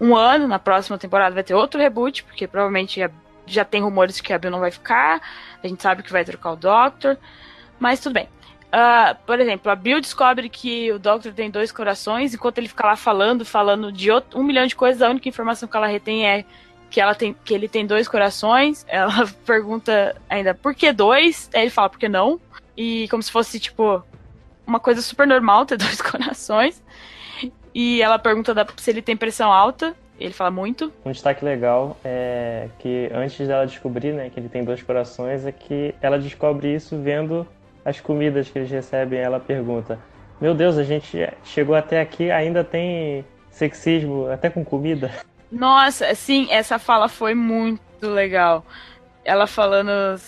um 0.00 0.14
ano. 0.14 0.46
Na 0.46 0.58
próxima 0.58 0.98
temporada 0.98 1.34
vai 1.34 1.44
ter 1.44 1.54
outro 1.54 1.80
reboot, 1.80 2.24
porque 2.24 2.46
provavelmente 2.46 3.00
já 3.46 3.64
tem 3.64 3.82
rumores 3.82 4.20
que 4.20 4.32
a 4.32 4.38
Bill 4.38 4.50
não 4.50 4.60
vai 4.60 4.70
ficar. 4.70 5.20
A 5.62 5.66
gente 5.66 5.82
sabe 5.82 6.02
que 6.02 6.12
vai 6.12 6.24
trocar 6.24 6.52
o 6.52 6.56
Doctor. 6.56 7.18
Mas 7.78 8.00
tudo 8.00 8.14
bem. 8.14 8.28
Uh, 8.76 9.16
por 9.24 9.40
exemplo, 9.40 9.72
a 9.72 9.74
Bill 9.74 10.02
descobre 10.02 10.50
que 10.50 10.92
o 10.92 10.98
Doctor 10.98 11.32
tem 11.32 11.50
dois 11.50 11.72
corações, 11.72 12.34
enquanto 12.34 12.58
ele 12.58 12.68
fica 12.68 12.86
lá 12.86 12.94
falando, 12.94 13.42
falando 13.42 13.90
de 13.90 14.10
outro, 14.10 14.38
um 14.38 14.42
milhão 14.42 14.66
de 14.66 14.76
coisas, 14.76 15.00
a 15.00 15.08
única 15.08 15.26
informação 15.26 15.66
que 15.66 15.74
ela 15.74 15.86
retém 15.86 16.28
é 16.28 16.44
que, 16.90 17.00
ela 17.00 17.14
tem, 17.14 17.34
que 17.42 17.54
ele 17.54 17.68
tem 17.68 17.86
dois 17.86 18.06
corações. 18.06 18.84
Ela 18.88 19.26
pergunta 19.46 20.14
ainda 20.28 20.54
por 20.54 20.74
que 20.74 20.92
dois? 20.92 21.50
Aí 21.54 21.62
ele 21.62 21.70
fala 21.70 21.88
por 21.88 21.98
que 21.98 22.08
não? 22.08 22.38
E 22.76 23.08
como 23.08 23.22
se 23.22 23.32
fosse, 23.32 23.58
tipo, 23.58 24.04
uma 24.66 24.78
coisa 24.78 25.00
super 25.00 25.26
normal 25.26 25.64
ter 25.64 25.76
dois 25.78 26.00
corações. 26.00 26.82
E 27.74 28.00
ela 28.00 28.18
pergunta 28.18 28.54
se 28.76 28.90
ele 28.90 29.02
tem 29.02 29.16
pressão 29.16 29.50
alta. 29.50 29.96
Ele 30.18 30.32
fala 30.32 30.50
muito. 30.50 30.92
Um 31.04 31.12
destaque 31.12 31.44
legal 31.44 31.98
é 32.04 32.68
que 32.78 33.10
antes 33.12 33.46
dela 33.46 33.66
descobrir 33.66 34.12
né, 34.12 34.30
que 34.30 34.40
ele 34.40 34.48
tem 34.48 34.64
dois 34.64 34.82
corações, 34.82 35.44
é 35.44 35.52
que 35.52 35.94
ela 36.00 36.18
descobre 36.18 36.74
isso 36.74 36.96
vendo 36.96 37.46
as 37.86 38.00
comidas 38.00 38.50
que 38.50 38.58
eles 38.58 38.70
recebem. 38.70 39.20
Ela 39.20 39.38
pergunta: 39.38 39.98
Meu 40.40 40.52
Deus, 40.52 40.76
a 40.76 40.82
gente 40.82 41.16
chegou 41.44 41.76
até 41.76 42.00
aqui, 42.00 42.30
ainda 42.30 42.64
tem 42.64 43.24
sexismo, 43.48 44.26
até 44.28 44.50
com 44.50 44.64
comida. 44.64 45.10
Nossa, 45.50 46.12
sim, 46.16 46.48
essa 46.50 46.78
fala 46.78 47.08
foi 47.08 47.34
muito 47.34 47.80
legal. 48.02 48.66
Ela 49.24 49.46
falando 49.46 50.20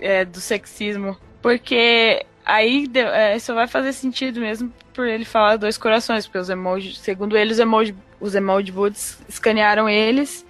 é, 0.00 0.24
do 0.24 0.40
sexismo. 0.40 1.16
Porque 1.42 2.24
aí 2.44 2.88
é, 2.94 3.36
isso 3.36 3.52
vai 3.52 3.66
fazer 3.66 3.92
sentido 3.92 4.40
mesmo 4.40 4.72
por 4.94 5.06
ele 5.06 5.24
falar 5.24 5.56
dois 5.56 5.76
corações, 5.76 6.26
porque 6.26 6.38
os 6.38 6.48
emojis, 6.48 6.98
segundo 6.98 7.36
eles, 7.36 7.58
os 7.58 7.60
emoji, 7.60 7.94
os 8.20 8.70
boots 8.70 9.20
escanearam 9.28 9.88
eles 9.88 10.46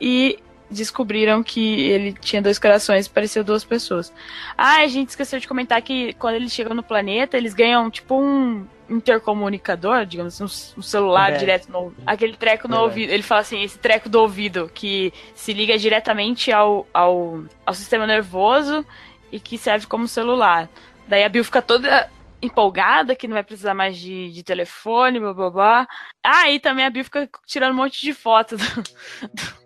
e 0.00 0.38
descobriram 0.72 1.42
que 1.42 1.82
ele 1.90 2.12
tinha 2.14 2.42
dois 2.42 2.58
corações 2.58 3.06
e 3.06 3.10
parecia 3.10 3.44
duas 3.44 3.64
pessoas. 3.64 4.12
Ah, 4.56 4.78
a 4.78 4.86
gente 4.86 5.10
esqueceu 5.10 5.38
de 5.38 5.46
comentar 5.46 5.80
que 5.82 6.14
quando 6.14 6.34
eles 6.34 6.52
chegam 6.52 6.74
no 6.74 6.82
planeta, 6.82 7.36
eles 7.36 7.54
ganham 7.54 7.90
tipo 7.90 8.20
um 8.20 8.66
intercomunicador, 8.88 10.04
digamos 10.04 10.40
assim, 10.40 10.74
um 10.76 10.82
celular 10.82 11.36
direto 11.38 11.70
no 11.70 11.94
aquele 12.06 12.36
treco 12.36 12.68
no 12.68 12.78
ouvido. 12.80 13.10
Ele 13.10 13.22
fala 13.22 13.40
assim, 13.40 13.62
esse 13.62 13.78
treco 13.78 14.08
do 14.08 14.20
ouvido 14.20 14.70
que 14.74 15.12
se 15.34 15.52
liga 15.52 15.78
diretamente 15.78 16.52
ao, 16.52 16.86
ao, 16.92 17.44
ao 17.64 17.74
sistema 17.74 18.06
nervoso 18.06 18.84
e 19.30 19.40
que 19.40 19.56
serve 19.56 19.86
como 19.86 20.06
celular. 20.06 20.68
Daí 21.08 21.24
a 21.24 21.28
Bill 21.28 21.44
fica 21.44 21.62
toda 21.62 22.10
empolgada 22.42 23.14
que 23.14 23.28
não 23.28 23.34
vai 23.34 23.44
precisar 23.44 23.72
mais 23.72 23.96
de, 23.96 24.32
de 24.32 24.42
telefone, 24.42 25.20
blá 25.20 25.32
blá 25.32 25.50
blá. 25.50 25.88
Ah, 26.22 26.50
e 26.50 26.58
também 26.58 26.84
a 26.84 26.90
Bill 26.90 27.04
fica 27.04 27.28
tirando 27.46 27.72
um 27.72 27.76
monte 27.76 28.00
de 28.00 28.12
fotos 28.12 28.60
do, 28.60 28.82
do, 28.82 29.62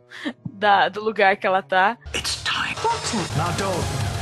da, 0.56 0.88
do 0.88 1.02
lugar 1.02 1.36
que 1.36 1.46
ela 1.46 1.62
tá. 1.62 1.98
It's 2.14 2.42
time. 2.42 2.74
Now 3.36 3.52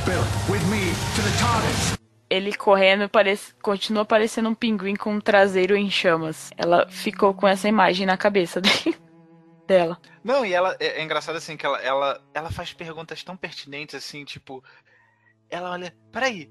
Bill, 0.04 0.20
with 0.50 0.62
me 0.68 0.90
to 1.16 1.22
the 1.22 1.30
TARDIS. 1.40 1.98
Ele 2.28 2.52
correndo 2.54 3.08
parece, 3.08 3.54
continua 3.62 4.04
parecendo 4.04 4.48
um 4.48 4.54
pinguim 4.54 4.96
com 4.96 5.14
um 5.14 5.20
traseiro 5.20 5.76
em 5.76 5.90
chamas. 5.90 6.50
Ela 6.56 6.88
ficou 6.88 7.32
com 7.32 7.46
essa 7.46 7.68
imagem 7.68 8.06
na 8.06 8.16
cabeça 8.16 8.60
dele, 8.60 8.96
dela. 9.66 9.98
Não, 10.22 10.44
e 10.44 10.52
ela 10.52 10.76
é, 10.80 11.00
é 11.00 11.02
engraçado 11.02 11.36
assim 11.36 11.56
que 11.56 11.64
ela, 11.64 11.80
ela, 11.80 12.20
ela 12.34 12.50
faz 12.50 12.72
perguntas 12.72 13.22
tão 13.22 13.36
pertinentes 13.36 13.94
assim, 13.94 14.24
tipo, 14.24 14.62
ela 15.48 15.70
olha, 15.70 15.94
peraí, 16.10 16.50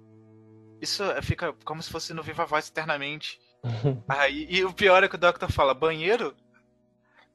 isso 0.82 1.04
fica 1.22 1.54
como 1.66 1.82
se 1.82 1.90
fosse 1.90 2.14
no 2.14 2.24
Viva 2.24 2.46
Voz 2.46 2.70
eternamente. 2.70 3.40
Aí, 4.08 4.48
e 4.50 4.64
o 4.64 4.74
pior 4.74 5.04
é 5.04 5.08
que 5.08 5.16
o 5.16 5.20
Doctor 5.20 5.52
fala, 5.52 5.74
banheiro? 5.74 6.36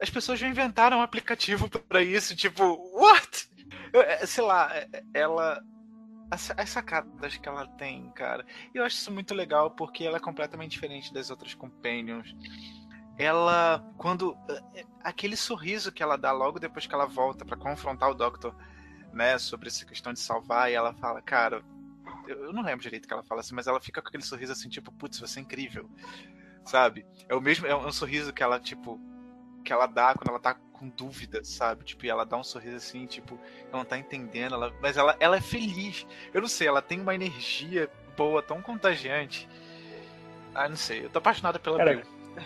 As 0.01 0.11
pessoas 0.11 0.39
já 0.39 0.49
inventaram 0.49 0.99
um 0.99 1.03
aplicativo 1.03 1.69
para 1.89 2.03
isso, 2.03 2.37
tipo, 2.37 2.65
what? 2.95 3.49
Eu, 3.93 4.03
é, 4.03 4.25
sei 4.27 4.45
lá, 4.45 4.75
é, 4.75 4.89
ela. 5.13 5.63
As, 6.31 6.51
as 6.59 6.69
sacadas 6.69 7.39
que 7.39 7.49
ela 7.49 7.67
tem, 7.67 8.11
cara. 8.11 8.45
Eu 8.75 8.85
acho 8.85 8.97
isso 8.97 9.11
muito 9.11 9.35
legal 9.35 9.71
porque 9.71 10.05
ela 10.05 10.19
é 10.19 10.21
completamente 10.21 10.73
diferente 10.73 11.13
das 11.13 11.31
outras 11.31 11.55
companions. 11.55 12.37
Ela, 13.19 13.85
quando. 13.97 14.37
É, 14.75 14.85
aquele 15.03 15.37
sorriso 15.37 15.91
que 15.91 16.03
ela 16.03 16.17
dá 16.17 16.31
logo 16.31 16.61
depois 16.61 16.87
que 16.87 16.95
ela 16.95 17.07
volta 17.07 17.45
para 17.45 17.57
confrontar 17.57 18.11
o 18.11 18.15
Doctor, 18.15 18.55
né, 19.13 19.39
sobre 19.39 19.69
essa 19.69 19.85
questão 19.87 20.13
de 20.13 20.21
salvar, 20.21 20.71
e 20.71 20.75
ela 20.75 20.93
fala, 20.95 21.21
cara. 21.23 21.63
Eu 22.27 22.53
não 22.53 22.63
lembro 22.63 22.83
direito 22.83 23.09
que 23.09 23.15
ela 23.15 23.23
fala 23.23 23.41
assim, 23.41 23.55
mas 23.55 23.67
ela 23.67 23.81
fica 23.81 24.03
com 24.03 24.09
aquele 24.09 24.23
sorriso 24.23 24.53
assim, 24.53 24.69
tipo, 24.69 24.93
putz, 24.93 25.19
você 25.19 25.41
é 25.41 25.43
incrível. 25.43 25.91
Sabe? 26.67 27.07
É 27.27 27.35
o 27.35 27.41
mesmo. 27.41 27.67
É 27.67 27.75
um 27.75 27.91
sorriso 27.91 28.35
que 28.35 28.43
ela, 28.43 28.61
tipo, 28.61 29.01
que 29.69 29.73
ela 29.75 29.85
dá 29.85 30.15
quando 30.15 30.31
ela 30.31 30.41
tá 30.41 30.57
com 30.73 30.89
dúvida, 30.89 31.45
sabe? 31.45 31.85
Tipo, 31.85 32.07
ela 32.07 32.25
dá 32.25 32.39
um 32.39 32.43
sorriso 32.43 32.77
assim, 32.77 33.05
tipo, 33.05 33.39
ela 33.69 33.79
não 33.79 33.85
tá 33.85 33.99
entendendo, 33.99 34.55
ela, 34.55 34.73
mas 34.81 34.97
ela, 34.97 35.15
ela 35.21 35.37
é 35.37 35.41
feliz. 35.43 36.07
Eu 36.33 36.41
não 36.41 36.49
sei, 36.49 36.69
ela 36.69 36.81
tem 36.81 36.99
uma 36.99 37.15
energia 37.15 37.91
boa, 38.17 38.43
tão 38.43 38.63
contagiante. 38.63 39.47
Ah, 40.55 40.71
não 40.71 40.77
sei, 40.77 41.05
eu 41.05 41.11
tô 41.11 41.19
apaixonada 41.19 41.59
pela 41.59 41.77
Cara, 41.77 41.97
Bill. 41.97 42.03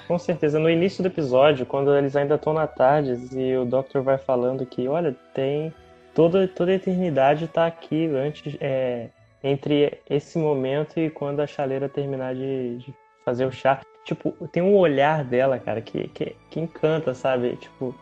Com 0.09 0.19
certeza, 0.19 0.59
no 0.59 0.69
início 0.69 1.01
do 1.01 1.07
episódio, 1.07 1.65
quando 1.65 1.95
eles 1.97 2.17
ainda 2.17 2.35
estão 2.35 2.53
na 2.53 2.67
tarde 2.67 3.29
e 3.37 3.57
o 3.57 3.65
Doctor 3.65 4.03
vai 4.03 4.19
falando 4.19 4.67
que, 4.67 4.89
olha, 4.89 5.15
tem 5.33 5.73
toda, 6.13 6.49
toda 6.49 6.73
a 6.73 6.75
eternidade 6.75 7.47
tá 7.47 7.67
aqui 7.67 8.07
antes, 8.07 8.57
é, 8.61 9.11
entre 9.45 10.01
esse 10.11 10.39
momento 10.39 10.99
e 10.99 11.09
quando 11.09 11.39
a 11.39 11.47
chaleira 11.47 11.89
terminar 11.89 12.35
de, 12.35 12.79
de 12.79 12.95
fazer 13.25 13.47
o 13.47 13.53
chá 13.53 13.81
tipo, 14.05 14.33
tem 14.49 14.63
um 14.63 14.77
olhar 14.77 15.25
dela, 15.25 15.59
cara, 15.59 15.81
que, 15.81 16.09
que, 16.09 16.37
que 16.51 16.61
encanta, 16.61 17.15
sabe? 17.15 17.57
Tipo. 17.57 17.95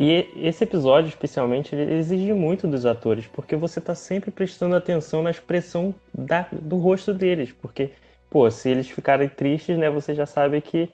E 0.00 0.28
esse 0.36 0.64
episódio, 0.64 1.08
especialmente, 1.08 1.74
ele 1.74 1.94
exige 1.94 2.32
muito 2.32 2.66
dos 2.66 2.84
atores, 2.86 3.26
porque 3.26 3.54
você 3.54 3.80
tá 3.80 3.94
sempre 3.94 4.30
prestando 4.30 4.74
atenção 4.74 5.22
na 5.22 5.30
expressão 5.30 5.94
da, 6.12 6.48
do 6.50 6.76
rosto 6.76 7.14
deles. 7.14 7.52
Porque, 7.52 7.90
pô, 8.28 8.50
se 8.50 8.70
eles 8.70 8.88
ficarem 8.90 9.28
tristes, 9.28 9.78
né, 9.78 9.88
você 9.90 10.14
já 10.14 10.26
sabe 10.26 10.60
que 10.60 10.88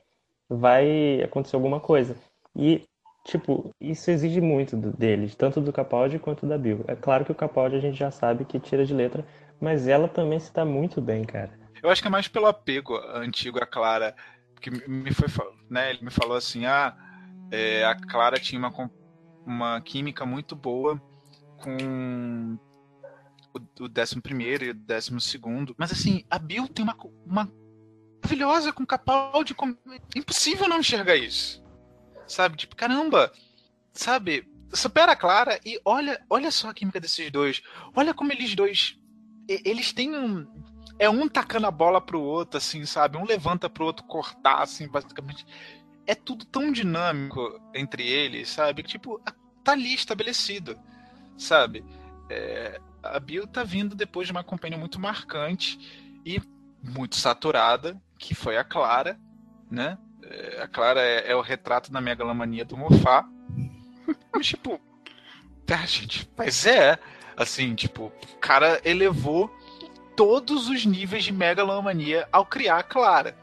vai 0.49 1.23
acontecer 1.23 1.57
alguma 1.57 1.81
coisa. 1.81 2.17
E, 2.55 2.83
tipo, 3.25 3.71
isso 3.81 4.11
exige 4.11 4.41
muito 4.41 4.77
deles, 4.77 5.35
tanto 5.35 5.61
do 5.61 5.73
Capaldi 5.73 6.19
quanto 6.19 6.45
da 6.45 6.59
Bill. 6.59 6.85
É 6.87 6.97
claro 6.97 7.25
que 7.25 7.33
o 7.33 7.37
Capaldi 7.37 7.77
a 7.77 7.81
gente 7.81 7.97
já 7.97 8.11
sabe 8.11 8.45
que 8.45 8.61
tira 8.61 8.85
de 8.85 8.93
letra, 8.93 9.25
mas 9.61 9.89
ela 9.89 10.09
também 10.09 10.41
se 10.41 10.53
tá 10.53 10.65
muito 10.67 11.01
bem, 11.01 11.25
cara. 11.25 11.51
Eu 11.83 11.91
acho 11.91 12.03
que 12.03 12.09
é 12.09 12.11
mais 12.11 12.29
pelo 12.29 12.47
apego 12.47 12.97
antigo 13.15 13.59
a 13.63 13.67
Clara, 13.67 14.15
que 14.61 14.71
me 14.71 15.13
foi, 15.13 15.29
né, 15.71 15.91
ele 15.91 16.05
me 16.05 16.11
falou 16.11 16.37
assim, 16.37 16.67
ah, 16.67 16.97
é, 17.51 17.85
a 17.85 17.95
Clara 17.95 18.39
tinha 18.39 18.59
uma, 18.59 18.91
uma 19.47 19.81
química 19.81 20.27
muito 20.27 20.57
boa 20.57 21.01
com 21.59 22.59
o, 23.55 23.85
o 23.85 23.89
décimo 23.89 24.23
primeiro 24.23 24.65
e 24.65 24.71
o 24.71 24.75
décimo 24.75 25.21
segundo, 25.21 25.75
mas 25.79 25.93
assim, 25.93 26.25
a 26.31 26.39
Bill 26.39 26.69
tem 26.69 26.85
uma, 26.85 26.97
uma 27.25 27.53
maravilhosa 28.23 28.73
com 28.73 28.87
Capaldi, 28.87 29.55
com... 29.55 29.77
impossível 30.15 30.69
não 30.69 30.81
enxergar 30.81 31.17
isso, 31.17 31.65
sabe? 32.27 32.57
Tipo, 32.57 32.77
caramba, 32.77 33.33
sabe? 33.93 34.47
Supera 34.73 35.13
a 35.13 35.17
Clara 35.17 35.59
e 35.65 35.81
olha, 35.85 36.21
olha 36.29 36.51
só 36.51 36.69
a 36.69 36.75
química 36.75 37.01
desses 37.01 37.31
dois. 37.31 37.63
Olha 37.95 38.13
como 38.13 38.33
eles 38.33 38.55
dois 38.55 38.99
eles 39.49 39.93
têm 39.93 40.15
um, 40.15 40.47
é 40.99 41.09
um 41.09 41.29
tacando 41.29 41.67
a 41.67 41.71
bola 41.71 42.01
pro 42.01 42.21
outro, 42.21 42.59
assim, 42.59 42.85
sabe? 42.85 43.17
Um 43.17 43.25
levanta 43.25 43.71
pro 43.71 43.85
outro 43.85 44.05
cortar, 44.05 44.63
assim, 44.63 44.89
basicamente. 44.89 45.47
É 46.07 46.15
tudo 46.15 46.45
tão 46.45 46.73
dinâmico 46.73 47.61
entre 47.75 48.07
eles, 48.07 48.49
sabe? 48.49 48.83
Que, 48.83 48.89
tipo, 48.91 49.21
tá 49.63 49.73
ali 49.73 49.95
estabelecido, 49.95 50.79
sabe? 51.37 51.85
É, 52.31 52.81
a 53.03 53.21
Bill 53.21 53.47
tá 53.47 53.63
vindo 53.63 53.95
depois 53.95 54.27
de 54.27 54.33
uma 54.33 54.43
companhia 54.43 54.79
muito 54.79 54.99
marcante 54.99 55.79
e 56.25 56.41
muito 56.83 57.17
saturada, 57.17 58.01
que 58.19 58.35
foi 58.35 58.57
a 58.57 58.65
Clara, 58.65 59.19
né? 59.71 59.99
É, 60.23 60.63
a 60.63 60.69
Clara 60.69 61.01
é, 61.01 61.31
é, 61.31 61.37
o 61.37 61.41
retrato 61.41 61.93
da 61.93 62.01
megalomania 62.01 62.65
do 62.65 62.77
Mofá. 62.77 63.29
Mas, 64.33 64.47
tipo, 64.47 64.81
a 65.71 65.87
gente, 65.87 66.29
mas 66.35 66.65
é, 66.65 66.99
assim, 67.37 67.75
tipo, 67.75 68.07
o 68.07 68.37
cara 68.39 68.81
elevou 68.85 69.55
todos 70.19 70.69
os 70.69 70.85
níveis 70.85 71.23
de 71.23 71.33
megalomania 71.33 72.29
ao 72.33 72.45
criar 72.45 72.79
a 72.79 72.83
Clara. 72.83 73.37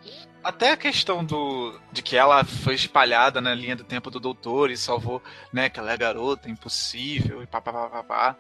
Até 0.44 0.74
a 0.74 0.78
questão 0.78 1.24
do 1.24 1.80
de 1.90 2.02
que 2.02 2.18
ela 2.18 2.44
foi 2.44 2.76
espalhada 2.76 3.40
na 3.40 3.56
linha 3.56 3.78
do 3.78 3.86
tempo 3.86 4.12
do 4.12 4.20
doutor 4.20 4.70
e 4.70 4.76
salvou, 4.76 5.24
né, 5.54 5.70
que 5.70 5.80
ela 5.80 5.94
é 5.94 5.98
garota, 5.98 6.50
impossível 6.50 7.42
e 7.42 7.48
papapá. 7.48 8.36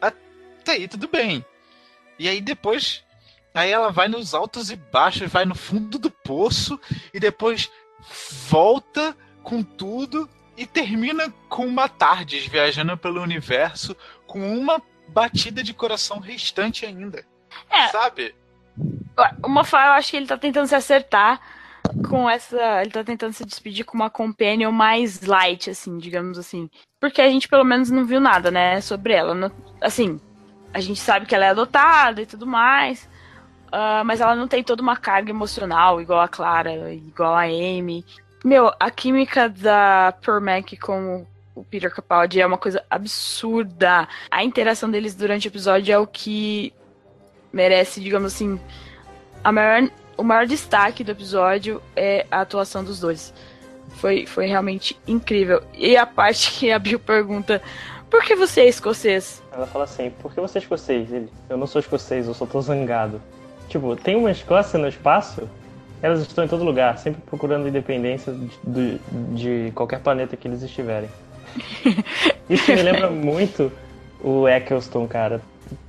Até 0.00 0.72
aí 0.72 0.88
tudo 0.88 1.06
bem. 1.06 1.46
E 2.18 2.28
aí 2.28 2.40
depois 2.40 3.04
aí 3.54 3.70
ela 3.70 3.92
vai 3.92 4.08
nos 4.08 4.34
altos 4.34 4.72
e 4.72 4.76
baixos, 4.76 5.30
vai 5.30 5.44
no 5.44 5.54
fundo 5.54 5.96
do 5.96 6.10
poço 6.10 6.78
e 7.14 7.20
depois 7.20 7.70
volta 8.48 9.16
com 9.44 9.62
tudo 9.62 10.28
e 10.56 10.66
termina 10.66 11.32
com 11.48 11.64
uma 11.64 11.88
tarde 11.88 12.40
viajando 12.48 12.96
pelo 12.96 13.22
universo 13.22 13.96
com 14.26 14.58
uma 14.58 14.82
batida 15.08 15.62
de 15.62 15.74
coração 15.74 16.18
restante 16.18 16.86
ainda. 16.86 17.24
É. 17.70 17.88
Sabe? 17.88 18.34
O 19.42 19.48
Mofá, 19.48 19.86
eu 19.86 19.92
acho 19.92 20.10
que 20.10 20.16
ele 20.16 20.26
tá 20.26 20.36
tentando 20.36 20.68
se 20.68 20.74
acertar 20.74 21.40
com 22.08 22.28
essa. 22.28 22.82
Ele 22.82 22.90
tá 22.90 23.02
tentando 23.02 23.32
se 23.32 23.44
despedir 23.44 23.84
com 23.84 23.96
uma 23.96 24.10
companion 24.10 24.70
mais 24.70 25.22
light, 25.22 25.70
assim, 25.70 25.98
digamos 25.98 26.38
assim. 26.38 26.70
Porque 27.00 27.20
a 27.20 27.28
gente 27.28 27.48
pelo 27.48 27.64
menos 27.64 27.90
não 27.90 28.04
viu 28.04 28.20
nada, 28.20 28.50
né, 28.50 28.80
sobre 28.80 29.12
ela. 29.12 29.52
assim, 29.80 30.20
a 30.72 30.80
gente 30.80 31.00
sabe 31.00 31.26
que 31.26 31.34
ela 31.34 31.46
é 31.46 31.50
adotada 31.50 32.22
e 32.22 32.26
tudo 32.26 32.46
mais. 32.46 33.08
Uh, 33.68 34.04
mas 34.04 34.20
ela 34.20 34.34
não 34.34 34.48
tem 34.48 34.62
toda 34.62 34.82
uma 34.82 34.96
carga 34.96 35.30
emocional 35.30 36.00
igual 36.00 36.20
a 36.20 36.28
Clara, 36.28 36.92
igual 36.92 37.34
a 37.34 37.42
Amy. 37.42 38.04
Meu, 38.44 38.72
a 38.78 38.90
química 38.90 39.48
da 39.48 40.14
Pearl 40.22 40.40
Mac 40.40 40.72
com 40.80 41.22
o 41.22 41.26
Peter 41.70 41.92
Capaldi 41.94 42.40
é 42.40 42.46
uma 42.46 42.58
coisa 42.58 42.84
absurda. 42.90 44.08
A 44.30 44.44
interação 44.44 44.90
deles 44.90 45.14
durante 45.14 45.46
o 45.46 45.50
episódio 45.50 45.92
é 45.92 45.98
o 45.98 46.06
que 46.06 46.72
merece, 47.52 48.00
digamos 48.00 48.34
assim, 48.34 48.60
a 49.42 49.52
maior, 49.52 49.90
o 50.16 50.22
maior 50.22 50.46
destaque 50.46 51.02
do 51.04 51.12
episódio 51.12 51.80
é 51.96 52.26
a 52.30 52.40
atuação 52.40 52.84
dos 52.84 53.00
dois. 53.00 53.32
Foi, 53.96 54.26
foi 54.26 54.46
realmente 54.46 54.98
incrível. 55.06 55.62
E 55.74 55.96
a 55.96 56.06
parte 56.06 56.52
que 56.52 56.70
a 56.70 56.78
Bill 56.78 56.98
pergunta: 56.98 57.62
Por 58.10 58.22
que 58.22 58.34
você 58.34 58.62
é 58.62 58.68
escocês? 58.68 59.42
Ela 59.52 59.66
fala 59.66 59.84
assim: 59.84 60.10
Por 60.10 60.32
que 60.32 60.40
você 60.40 60.58
é 60.58 60.60
escocês? 60.60 61.12
Ele: 61.12 61.28
Eu 61.48 61.56
não 61.56 61.66
sou 61.66 61.80
escocês, 61.80 62.26
eu 62.26 62.34
só 62.34 62.46
tô 62.46 62.60
zangado. 62.60 63.20
tipo, 63.68 63.96
tem 63.96 64.16
uma 64.16 64.30
Escócia 64.30 64.78
no 64.78 64.88
espaço, 64.88 65.48
elas 66.02 66.20
estão 66.20 66.44
em 66.44 66.48
todo 66.48 66.64
lugar, 66.64 66.98
sempre 66.98 67.20
procurando 67.22 67.66
independência 67.66 68.34
de, 68.64 68.98
de 69.34 69.72
qualquer 69.74 70.00
planeta 70.00 70.36
que 70.36 70.46
eles 70.46 70.62
estiverem. 70.62 71.08
Isso 72.48 72.70
me 72.70 72.82
lembra 72.82 73.10
muito 73.10 73.72
o 74.22 74.48
Eccleston, 74.48 75.06
cara. 75.06 75.40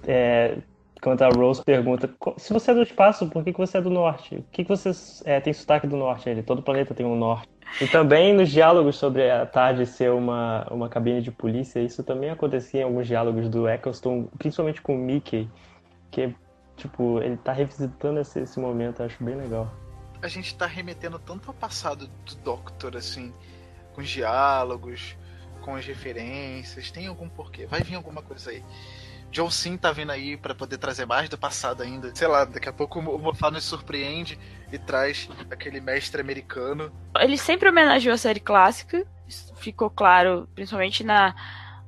É, 0.07 0.57
quando 1.01 1.22
a 1.22 1.30
Rose 1.30 1.63
pergunta 1.63 2.09
se 2.38 2.51
você 2.51 2.72
é 2.72 2.74
do 2.74 2.84
espaço, 2.84 3.28
por 3.28 3.43
que, 3.43 3.53
que 3.53 3.59
você 3.59 3.78
é 3.78 3.82
do 3.82 3.89
norte? 3.89 4.36
Por 4.36 4.51
que, 4.51 4.63
que 4.63 4.70
você 4.70 4.91
é, 5.26 5.39
tem 5.39 5.53
sotaque 5.53 5.88
do 5.88 5.95
norte? 5.95 6.30
Ele, 6.30 6.43
todo 6.43 6.61
planeta 6.61 6.93
tem 6.93 7.05
um 7.05 7.15
norte. 7.15 7.47
E 7.80 7.88
também 7.88 8.34
nos 8.34 8.49
diálogos 8.49 8.97
sobre 8.97 9.30
a 9.30 9.45
tarde 9.45 9.86
ser 9.86 10.11
uma, 10.11 10.67
uma 10.72 10.89
cabine 10.89 11.22
de 11.22 11.32
polícia, 11.32 11.80
isso 11.80 12.03
também 12.03 12.30
acontecia 12.30 12.82
em 12.82 12.84
alguns 12.84 13.07
diálogos 13.07 13.47
do 13.47 13.70
Eccleston, 13.70 14.28
principalmente 14.38 14.82
com 14.82 14.95
o 14.95 14.97
Mickey, 14.97 15.47
que, 16.09 16.34
tipo, 16.76 17.22
ele 17.22 17.38
tá 17.38 17.53
revisitando 17.53 18.20
esse, 18.20 18.39
esse 18.39 18.59
momento, 18.59 19.03
acho 19.03 19.24
bem 19.24 19.36
legal. 19.36 19.72
A 20.22 20.28
gente 20.28 20.55
tá 20.55 20.65
remetendo 20.65 21.20
tanto 21.20 21.47
ao 21.47 21.53
passado 21.53 22.09
do 22.26 22.36
Doctor, 22.43 22.97
assim, 22.97 23.32
com 23.93 24.01
os 24.01 24.09
diálogos, 24.09 25.15
com 25.70 25.76
as 25.76 25.86
referências, 25.86 26.89
tem 26.89 27.05
algum 27.05 27.30
porquê, 27.30 27.67
vai 27.67 27.82
vir 27.82 27.93
alguma 27.93 28.24
coisa 28.24 28.49
aí. 28.49 28.63
John 29.32 29.51
Sim 29.51 29.78
tá 29.78 29.91
vindo 29.91 30.11
aí 30.11 30.36
para 30.36 30.55
poder 30.55 30.80
trazer 30.80 31.05
mais 31.05 31.30
do 31.30 31.38
passado 31.38 31.84
ainda. 31.84 32.11
Sei 32.15 32.28
lá, 32.28 32.45
daqui 32.45 32.67
a 32.67 32.74
pouco 32.74 32.99
o 32.99 33.20
Moffat 33.20 33.53
nos 33.53 33.63
surpreende 33.63 34.39
e 34.72 34.80
traz 34.80 35.30
aquele 35.51 35.80
mestre 35.80 36.20
americano. 36.20 36.91
Ele 37.20 37.38
sempre 37.38 37.70
homenageou 37.70 38.15
a 38.15 38.17
série 38.17 38.39
clássica, 38.39 39.05
ficou 39.57 39.91
claro, 39.91 40.49
principalmente 40.55 41.03
na 41.03 41.36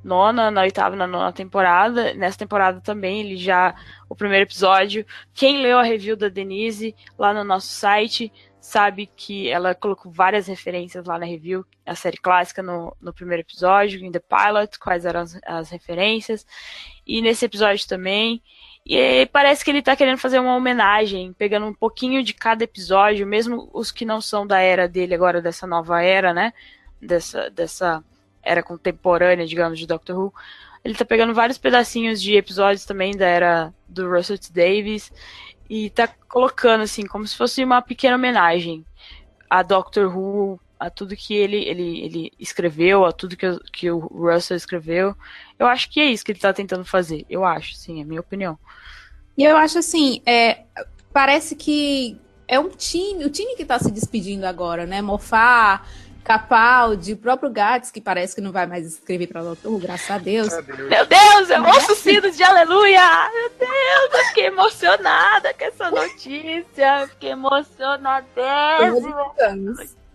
nona, 0.04 0.52
na 0.52 0.62
oitava, 0.62 0.96
na 0.96 1.08
nona 1.08 1.34
temporada. 1.34 2.14
Nessa 2.14 2.38
temporada 2.38 2.80
também, 2.80 3.22
ele 3.22 3.38
já. 3.38 3.74
O 4.08 4.16
primeiro 4.16 4.46
episódio. 4.46 5.04
Quem 5.34 5.64
leu 5.64 5.80
a 5.80 5.84
review 5.84 6.16
da 6.16 6.30
Denise 6.30 6.96
lá 7.18 7.34
no 7.34 7.44
nosso 7.44 7.70
site 7.70 8.32
sabe 8.62 9.10
que 9.18 9.50
ela 9.50 9.74
colocou 9.74 10.12
várias 10.12 10.46
referências 10.46 11.04
lá 11.06 11.18
na 11.18 11.26
review, 11.26 11.66
a 11.84 11.96
série 11.96 12.18
clássica 12.18 12.62
no, 12.62 12.96
no 13.02 13.12
primeiro 13.12 13.42
episódio, 13.42 14.00
em 14.00 14.12
The 14.12 14.20
Pilot, 14.20 14.78
quais 14.78 15.04
eram 15.04 15.22
as, 15.22 15.40
as 15.44 15.70
referências, 15.72 16.46
e 17.06 17.24
nesse 17.24 17.44
episódio 17.44 17.88
também. 17.88 18.40
E 18.86 19.26
parece 19.34 19.66
que 19.66 19.72
ele 19.72 19.82
tá 19.82 19.96
querendo 19.96 20.20
fazer 20.20 20.40
uma 20.40 20.56
homenagem, 20.56 21.34
pegando 21.34 21.66
um 21.66 21.74
pouquinho 21.74 22.24
de 22.24 22.36
cada 22.36 22.64
episódio, 22.64 23.26
mesmo 23.26 23.68
os 23.74 23.92
que 23.92 24.06
não 24.06 24.22
são 24.22 24.46
da 24.46 24.60
era 24.60 24.88
dele 24.88 25.16
agora, 25.16 25.42
dessa 25.42 25.66
nova 25.66 26.04
era, 26.04 26.32
né? 26.32 26.54
Dessa, 27.02 27.50
dessa 27.50 28.04
era 28.44 28.62
contemporânea, 28.62 29.48
digamos, 29.48 29.80
de 29.80 29.88
Doctor 29.88 30.18
Who. 30.18 30.34
Ele 30.84 30.96
tá 30.96 31.06
pegando 31.06 31.34
vários 31.34 31.58
pedacinhos 31.58 32.22
de 32.22 32.36
episódios 32.36 32.86
também 32.86 33.16
da 33.16 33.26
era 33.26 33.74
do 33.88 34.08
Russell 34.10 34.38
T. 34.38 34.52
Davis 34.52 35.12
e 35.72 35.90
tá 35.90 36.06
colocando 36.28 36.82
assim 36.82 37.06
como 37.06 37.26
se 37.26 37.38
fosse 37.38 37.64
uma 37.64 37.82
pequena 37.82 38.18
homenagem 38.18 38.86
a 39.50 39.64
Doctor 39.64 40.14
Who, 40.14 40.60
a 40.78 40.90
tudo 40.90 41.16
que 41.16 41.34
ele, 41.34 41.64
ele, 41.64 42.04
ele 42.04 42.32
escreveu, 42.38 43.06
a 43.06 43.14
tudo 43.14 43.38
que, 43.38 43.48
que 43.72 43.90
o 43.90 44.00
Russell 44.00 44.58
escreveu. 44.58 45.16
Eu 45.58 45.68
acho 45.68 45.90
que 45.90 46.02
é 46.02 46.06
isso 46.08 46.26
que 46.26 46.34
ele 46.34 46.40
tá 46.40 46.52
tentando 46.52 46.84
fazer. 46.84 47.26
Eu 47.30 47.46
acho, 47.46 47.74
sim, 47.76 48.02
é 48.02 48.04
minha 48.04 48.20
opinião. 48.20 48.60
E 49.38 49.46
eu 49.46 49.56
acho 49.56 49.78
assim, 49.78 50.22
é, 50.26 50.64
parece 51.14 51.56
que 51.56 52.20
é 52.50 52.60
um 52.60 52.68
time, 52.68 53.24
o 53.24 53.30
time 53.30 53.56
que 53.56 53.64
tá 53.64 53.80
se 53.80 53.90
despedindo 53.92 54.46
agora, 54.46 54.86
né? 54.86 55.02
Mofar, 55.02 55.88
Capaldi, 56.24 57.14
o 57.14 57.18
próprio 57.18 57.50
Gats, 57.50 57.92
que 57.92 58.00
parece 58.00 58.36
que 58.36 58.42
não 58.42 58.52
vai 58.52 58.66
mais 58.66 58.86
escrever 58.86 59.28
para 59.28 59.42
Doutor, 59.42 59.80
graças 59.80 60.12
a 60.12 60.18
Deus. 60.18 60.50
Meu 60.50 61.06
Deus, 61.06 61.50
eu 61.50 61.64
ouço 61.64 61.96
sinos 61.96 62.38
de 62.38 62.44
aleluia! 62.44 63.30
Meu 63.34 63.52
Deus, 63.60 64.14
eu 64.14 64.26
fiquei 64.28 64.46
emocionada 64.46 65.54
com 65.54 65.66
essa 65.66 65.92
notícia. 65.92 67.08
Fiquei 67.10 67.32
emocionadíssima. 67.32 69.34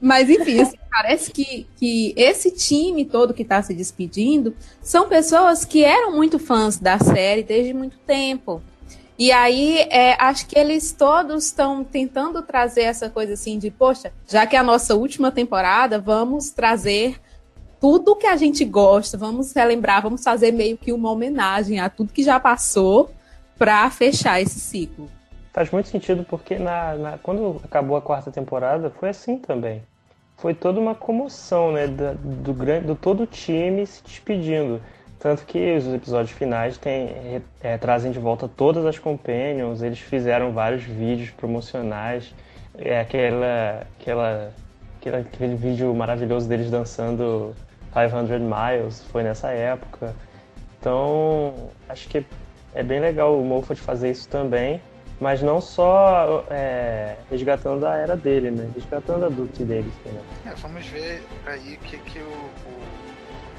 Mas 0.00 0.28
enfim, 0.28 0.60
assim, 0.60 0.76
parece 0.90 1.30
que, 1.30 1.66
que 1.76 2.12
esse 2.16 2.50
time 2.50 3.04
todo 3.04 3.32
que 3.32 3.42
está 3.42 3.62
se 3.62 3.74
despedindo 3.74 4.54
são 4.82 5.08
pessoas 5.08 5.64
que 5.64 5.82
eram 5.82 6.12
muito 6.12 6.38
fãs 6.38 6.78
da 6.78 6.98
série 6.98 7.42
desde 7.42 7.72
muito 7.72 7.96
tempo. 7.98 8.62
E 9.18 9.32
aí, 9.32 9.78
é, 9.90 10.14
acho 10.22 10.46
que 10.46 10.58
eles 10.58 10.92
todos 10.92 11.46
estão 11.46 11.82
tentando 11.82 12.42
trazer 12.42 12.82
essa 12.82 13.08
coisa 13.08 13.32
assim 13.32 13.58
de, 13.58 13.70
poxa, 13.70 14.12
já 14.28 14.46
que 14.46 14.54
é 14.54 14.58
a 14.58 14.62
nossa 14.62 14.94
última 14.94 15.32
temporada, 15.32 15.98
vamos 15.98 16.50
trazer 16.50 17.18
tudo 17.80 18.16
que 18.16 18.26
a 18.26 18.36
gente 18.36 18.64
gosta, 18.64 19.16
vamos 19.16 19.54
relembrar, 19.54 20.02
vamos 20.02 20.22
fazer 20.22 20.52
meio 20.52 20.76
que 20.76 20.92
uma 20.92 21.10
homenagem 21.10 21.80
a 21.80 21.88
tudo 21.88 22.12
que 22.12 22.22
já 22.22 22.38
passou 22.38 23.10
para 23.58 23.88
fechar 23.90 24.40
esse 24.40 24.60
ciclo. 24.60 25.08
Faz 25.52 25.70
muito 25.70 25.88
sentido 25.88 26.22
porque 26.24 26.58
na, 26.58 26.94
na, 26.94 27.18
quando 27.18 27.60
acabou 27.64 27.96
a 27.96 28.02
quarta 28.02 28.30
temporada 28.30 28.90
foi 28.90 29.08
assim 29.08 29.38
também. 29.38 29.82
Foi 30.36 30.52
toda 30.52 30.78
uma 30.78 30.94
comoção, 30.94 31.72
né, 31.72 31.86
do, 31.86 32.14
do, 32.52 32.80
do 32.82 32.94
todo 32.94 33.22
o 33.22 33.26
time 33.26 33.86
se 33.86 34.02
despedindo. 34.02 34.82
Tanto 35.26 35.44
que 35.44 35.74
os 35.74 35.92
episódios 35.92 36.30
finais 36.30 36.78
tem, 36.78 37.42
é, 37.60 37.76
trazem 37.78 38.12
de 38.12 38.18
volta 38.20 38.46
todas 38.46 38.86
as 38.86 38.96
companions, 38.96 39.82
eles 39.82 39.98
fizeram 39.98 40.52
vários 40.52 40.84
vídeos 40.84 41.30
promocionais. 41.30 42.32
É 42.78 43.00
aquela, 43.00 43.84
aquela, 43.98 44.52
aquela, 45.00 45.18
aquele 45.18 45.56
vídeo 45.56 45.92
maravilhoso 45.92 46.48
deles 46.48 46.70
dançando 46.70 47.56
500 47.92 48.40
Miles, 48.40 49.02
foi 49.10 49.24
nessa 49.24 49.50
época. 49.50 50.14
Então, 50.78 51.70
acho 51.88 52.08
que 52.08 52.24
é 52.72 52.82
bem 52.84 53.00
legal 53.00 53.36
o 53.36 53.44
Moffat 53.44 53.80
fazer 53.80 54.12
isso 54.12 54.28
também, 54.28 54.80
mas 55.20 55.42
não 55.42 55.60
só 55.60 56.44
é, 56.48 57.16
resgatando 57.28 57.84
a 57.84 57.96
era 57.96 58.16
dele, 58.16 58.52
né? 58.52 58.70
Resgatando 58.76 59.24
a 59.24 59.28
Duty 59.28 59.64
deles 59.64 59.92
também. 60.04 60.22
É, 60.46 60.54
vamos 60.54 60.86
ver 60.86 61.20
aí 61.46 61.74
o 61.74 61.78
que, 61.78 61.98
que 61.98 62.20
o, 62.20 62.22
o 62.22 63.15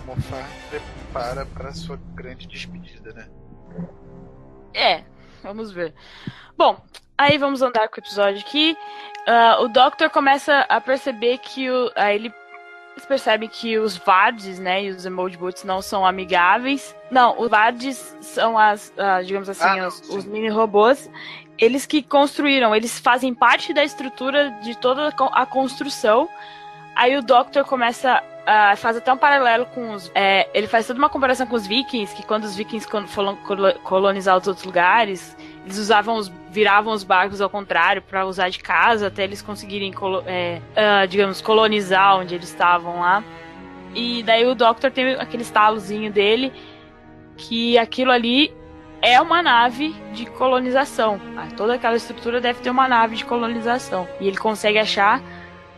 Moffat 0.07 0.47
prepara 0.69 1.45
para 1.45 1.73
sua 1.73 1.99
grande 2.15 2.47
despedida, 2.47 3.11
né? 3.11 3.27
É, 4.73 5.03
vamos 5.43 5.71
ver. 5.71 5.93
Bom, 6.57 6.81
aí 7.17 7.37
vamos 7.37 7.61
andar 7.61 7.89
com 7.89 7.97
o 7.97 7.99
episódio 7.99 8.39
aqui. 8.39 8.77
Uh, 9.27 9.65
o 9.65 9.67
Doctor 9.67 10.09
começa 10.09 10.61
a 10.69 10.79
perceber 10.79 11.39
que 11.39 11.69
o, 11.69 11.91
aí 11.95 12.15
ele 12.15 12.33
eles 12.95 13.05
percebem 13.05 13.47
que 13.47 13.77
os 13.77 13.95
Vards, 13.95 14.57
né, 14.57 14.85
e 14.85 14.89
os 14.89 15.05
Emoji 15.05 15.37
Boots 15.37 15.63
não 15.63 15.83
são 15.83 16.03
amigáveis. 16.03 16.95
Não, 17.11 17.39
os 17.39 17.47
Vards 17.47 18.17
são 18.21 18.57
as, 18.57 18.91
uh, 18.97 19.23
digamos 19.23 19.47
assim, 19.47 19.79
ah, 19.79 19.87
os, 19.87 20.09
os 20.09 20.25
mini 20.25 20.49
robôs. 20.49 21.07
Eles 21.59 21.85
que 21.85 22.01
construíram, 22.01 22.75
eles 22.75 22.97
fazem 22.99 23.35
parte 23.35 23.71
da 23.71 23.83
estrutura 23.83 24.49
de 24.63 24.75
toda 24.75 25.09
a 25.09 25.45
construção. 25.45 26.27
Aí 26.97 27.15
o 27.15 27.21
Doctor 27.21 27.63
começa 27.63 28.21
Uh, 28.47 28.77
faz 28.77 28.95
até 28.95 29.11
um 29.11 29.17
paralelo 29.17 29.65
com 29.65 29.91
os. 29.91 30.09
É, 30.15 30.47
ele 30.53 30.67
faz 30.67 30.87
toda 30.87 30.97
uma 30.97 31.09
comparação 31.09 31.45
com 31.45 31.57
os 31.57 31.67
vikings, 31.67 32.15
que 32.15 32.25
quando 32.25 32.45
os 32.45 32.55
vikings 32.55 32.87
foram 33.07 33.37
colonizar 33.83 34.37
os 34.37 34.47
outros 34.47 34.65
lugares, 34.65 35.35
eles 35.65 35.77
usavam 35.77 36.15
os. 36.15 36.31
viravam 36.49 36.93
os 36.93 37.03
barcos 37.03 37.41
ao 37.41 37.49
contrário 37.49 38.01
para 38.01 38.25
usar 38.25 38.47
de 38.47 38.59
casa 38.59 39.07
até 39.07 39.25
eles 39.25 39.41
conseguirem, 39.41 39.93
é, 40.25 40.61
uh, 40.77 41.05
digamos, 41.09 41.41
colonizar 41.41 42.15
onde 42.19 42.35
eles 42.35 42.47
estavam 42.47 43.01
lá. 43.01 43.21
E 43.93 44.23
daí 44.23 44.45
o 44.45 44.55
Doctor 44.55 44.91
tem 44.91 45.15
aquele 45.15 45.43
estalozinho 45.43 46.09
dele 46.09 46.53
que 47.35 47.77
aquilo 47.77 48.11
ali 48.11 48.55
é 49.01 49.19
uma 49.19 49.43
nave 49.43 49.93
de 50.13 50.25
colonização. 50.25 51.19
Ah, 51.35 51.47
toda 51.57 51.73
aquela 51.73 51.97
estrutura 51.97 52.39
deve 52.39 52.61
ter 52.61 52.69
uma 52.69 52.87
nave 52.87 53.17
de 53.17 53.25
colonização. 53.25 54.07
E 54.21 54.27
ele 54.27 54.37
consegue 54.37 54.79
achar 54.79 55.21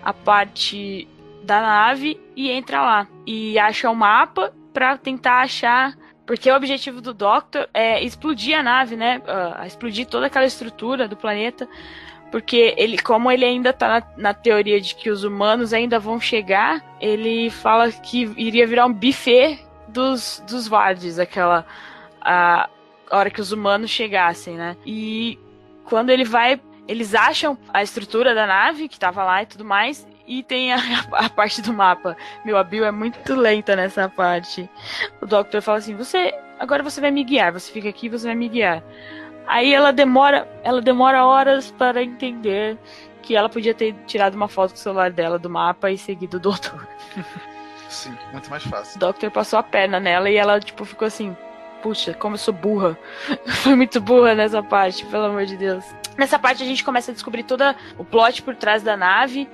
a 0.03 0.13
parte 0.13 1.07
da 1.43 1.61
nave 1.61 2.19
e 2.35 2.49
entra 2.51 2.81
lá. 2.81 3.07
E 3.25 3.57
acha 3.57 3.89
o 3.89 3.95
mapa 3.95 4.53
para 4.73 4.97
tentar 4.97 5.41
achar. 5.41 5.97
Porque 6.25 6.49
o 6.49 6.55
objetivo 6.55 7.01
do 7.01 7.11
Doctor 7.11 7.67
é 7.73 8.03
explodir 8.03 8.57
a 8.57 8.61
nave, 8.61 8.95
né? 8.95 9.19
Uh, 9.19 9.65
explodir 9.65 10.05
toda 10.05 10.27
aquela 10.27 10.45
estrutura 10.45 11.07
do 11.07 11.17
planeta. 11.17 11.67
Porque 12.31 12.75
ele, 12.77 12.99
como 12.99 13.31
ele 13.31 13.43
ainda 13.43 13.73
tá 13.73 13.87
na, 13.87 14.03
na, 14.15 14.33
teoria 14.33 14.79
de 14.79 14.93
que 14.93 15.09
os 15.09 15.23
humanos 15.23 15.73
ainda 15.73 15.97
vão 15.97 16.19
chegar, 16.19 16.83
ele 17.01 17.49
fala 17.49 17.91
que 17.91 18.31
iria 18.37 18.67
virar 18.67 18.85
um 18.85 18.93
buffet 18.93 19.59
dos, 19.87 20.43
dos 20.47 20.67
Vardes, 20.67 21.17
aquela. 21.17 21.65
A, 22.21 22.69
a 23.09 23.17
hora 23.17 23.31
que 23.31 23.41
os 23.41 23.51
humanos 23.51 23.89
chegassem, 23.89 24.55
né? 24.55 24.77
E 24.85 25.39
quando 25.85 26.11
ele 26.11 26.23
vai. 26.23 26.61
Eles 26.89 27.13
acham 27.13 27.55
a 27.71 27.83
estrutura 27.83 28.33
da 28.33 28.47
nave 28.47 28.89
que 28.89 28.99
tava 28.99 29.23
lá 29.23 29.43
e 29.43 29.45
tudo 29.45 29.63
mais, 29.63 30.07
e 30.25 30.41
tem 30.41 30.73
a, 30.73 30.77
a, 31.13 31.29
parte 31.29 31.61
do 31.61 31.71
mapa. 31.71 32.17
Meu, 32.43 32.57
a 32.57 32.63
Bill 32.63 32.83
é 32.83 32.89
muito 32.89 33.35
lenta 33.35 33.75
nessa 33.75 34.09
parte. 34.09 34.67
O 35.21 35.27
Doctor 35.27 35.61
fala 35.61 35.77
assim: 35.77 35.95
"Você, 35.95 36.33
agora 36.59 36.81
você 36.81 36.99
vai 36.99 37.11
me 37.11 37.23
guiar. 37.23 37.53
Você 37.53 37.71
fica 37.71 37.87
aqui, 37.87 38.09
você 38.09 38.25
vai 38.25 38.35
me 38.35 38.49
guiar." 38.49 38.83
Aí 39.45 39.71
ela 39.71 39.93
demora, 39.93 40.47
ela 40.63 40.81
demora 40.81 41.23
horas 41.23 41.69
para 41.69 42.03
entender 42.03 42.75
que 43.21 43.35
ela 43.35 43.49
podia 43.49 43.75
ter 43.75 43.93
tirado 44.07 44.33
uma 44.33 44.47
foto 44.47 44.71
com 44.71 44.77
o 44.77 44.79
celular 44.79 45.11
dela 45.11 45.37
do 45.37 45.49
mapa 45.49 45.91
e 45.91 45.97
seguido 45.97 46.37
o 46.37 46.39
doutor. 46.39 46.87
Sim, 47.87 48.17
muito 48.31 48.49
mais 48.49 48.63
fácil. 48.63 48.97
O 48.97 48.99
Doctor 48.99 49.29
passou 49.29 49.59
a 49.59 49.63
perna 49.63 49.99
nela 49.99 50.27
e 50.27 50.37
ela 50.37 50.59
tipo 50.59 50.83
ficou 50.85 51.07
assim: 51.07 51.37
"Puxa, 51.83 52.15
como 52.15 52.33
eu 52.33 52.39
sou 52.39 52.53
burra." 52.53 52.97
Foi 53.61 53.75
muito 53.75 54.01
burra 54.01 54.33
nessa 54.33 54.63
parte, 54.63 55.05
pelo 55.05 55.25
amor 55.25 55.45
de 55.45 55.55
Deus. 55.55 55.85
Nessa 56.19 56.37
parte 56.37 56.61
a 56.61 56.65
gente 56.65 56.83
começa 56.83 57.11
a 57.11 57.13
descobrir 57.13 57.43
todo 57.43 57.63
o 57.97 58.03
plot 58.03 58.41
por 58.43 58.53
trás 58.53 58.83
da 58.83 58.97
nave, 58.97 59.49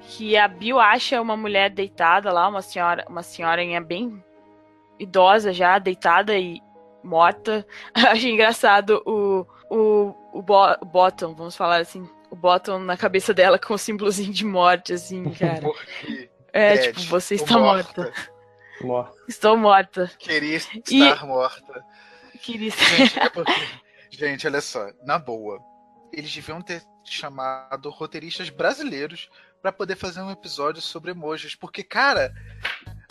que 0.00 0.34
a 0.34 0.48
Bill 0.48 0.80
acha 0.80 1.20
uma 1.20 1.36
mulher 1.36 1.68
deitada 1.68 2.32
lá, 2.32 2.48
uma 2.48 2.62
senhora, 2.62 3.04
uma 3.06 3.22
senhorinha 3.22 3.82
bem 3.82 4.24
idosa 4.98 5.52
já, 5.52 5.78
deitada 5.78 6.38
e 6.38 6.58
morta. 7.04 7.66
Achei 7.92 8.32
engraçado 8.32 9.02
o, 9.04 9.46
o, 9.70 10.14
o, 10.38 10.42
Bo, 10.42 10.72
o 10.80 10.86
Bottom, 10.86 11.34
vamos 11.34 11.54
falar 11.54 11.82
assim, 11.82 12.08
o 12.30 12.34
Bottom 12.34 12.78
na 12.78 12.96
cabeça 12.96 13.34
dela 13.34 13.58
com 13.58 13.74
o 13.74 13.78
símbolozinho 13.78 14.32
de 14.34 14.44
morte, 14.46 14.94
assim, 14.94 15.22
cara. 15.38 15.68
É, 16.50 16.78
tipo, 16.78 17.00
você 17.02 17.34
está 17.34 17.58
morta. 17.58 18.10
Morta. 18.80 19.12
Estou 19.28 19.54
morta. 19.54 20.10
Queria 20.18 20.56
estar 20.56 20.80
E- 20.90 21.26
morta. 21.26 21.84
Queria 22.40 22.70
Gente, 22.70 23.20
é 23.20 23.28
porque- 23.28 23.52
gente, 24.10 24.46
olha 24.46 24.62
só, 24.62 24.88
na 25.04 25.18
boa. 25.18 25.60
Eles 26.12 26.32
deviam 26.34 26.60
ter 26.60 26.82
chamado 27.04 27.90
roteiristas 27.90 28.50
brasileiros 28.50 29.28
pra 29.62 29.72
poder 29.72 29.96
fazer 29.96 30.20
um 30.22 30.30
episódio 30.30 30.82
sobre 30.82 31.10
emojis. 31.10 31.54
Porque, 31.54 31.82
cara, 31.82 32.34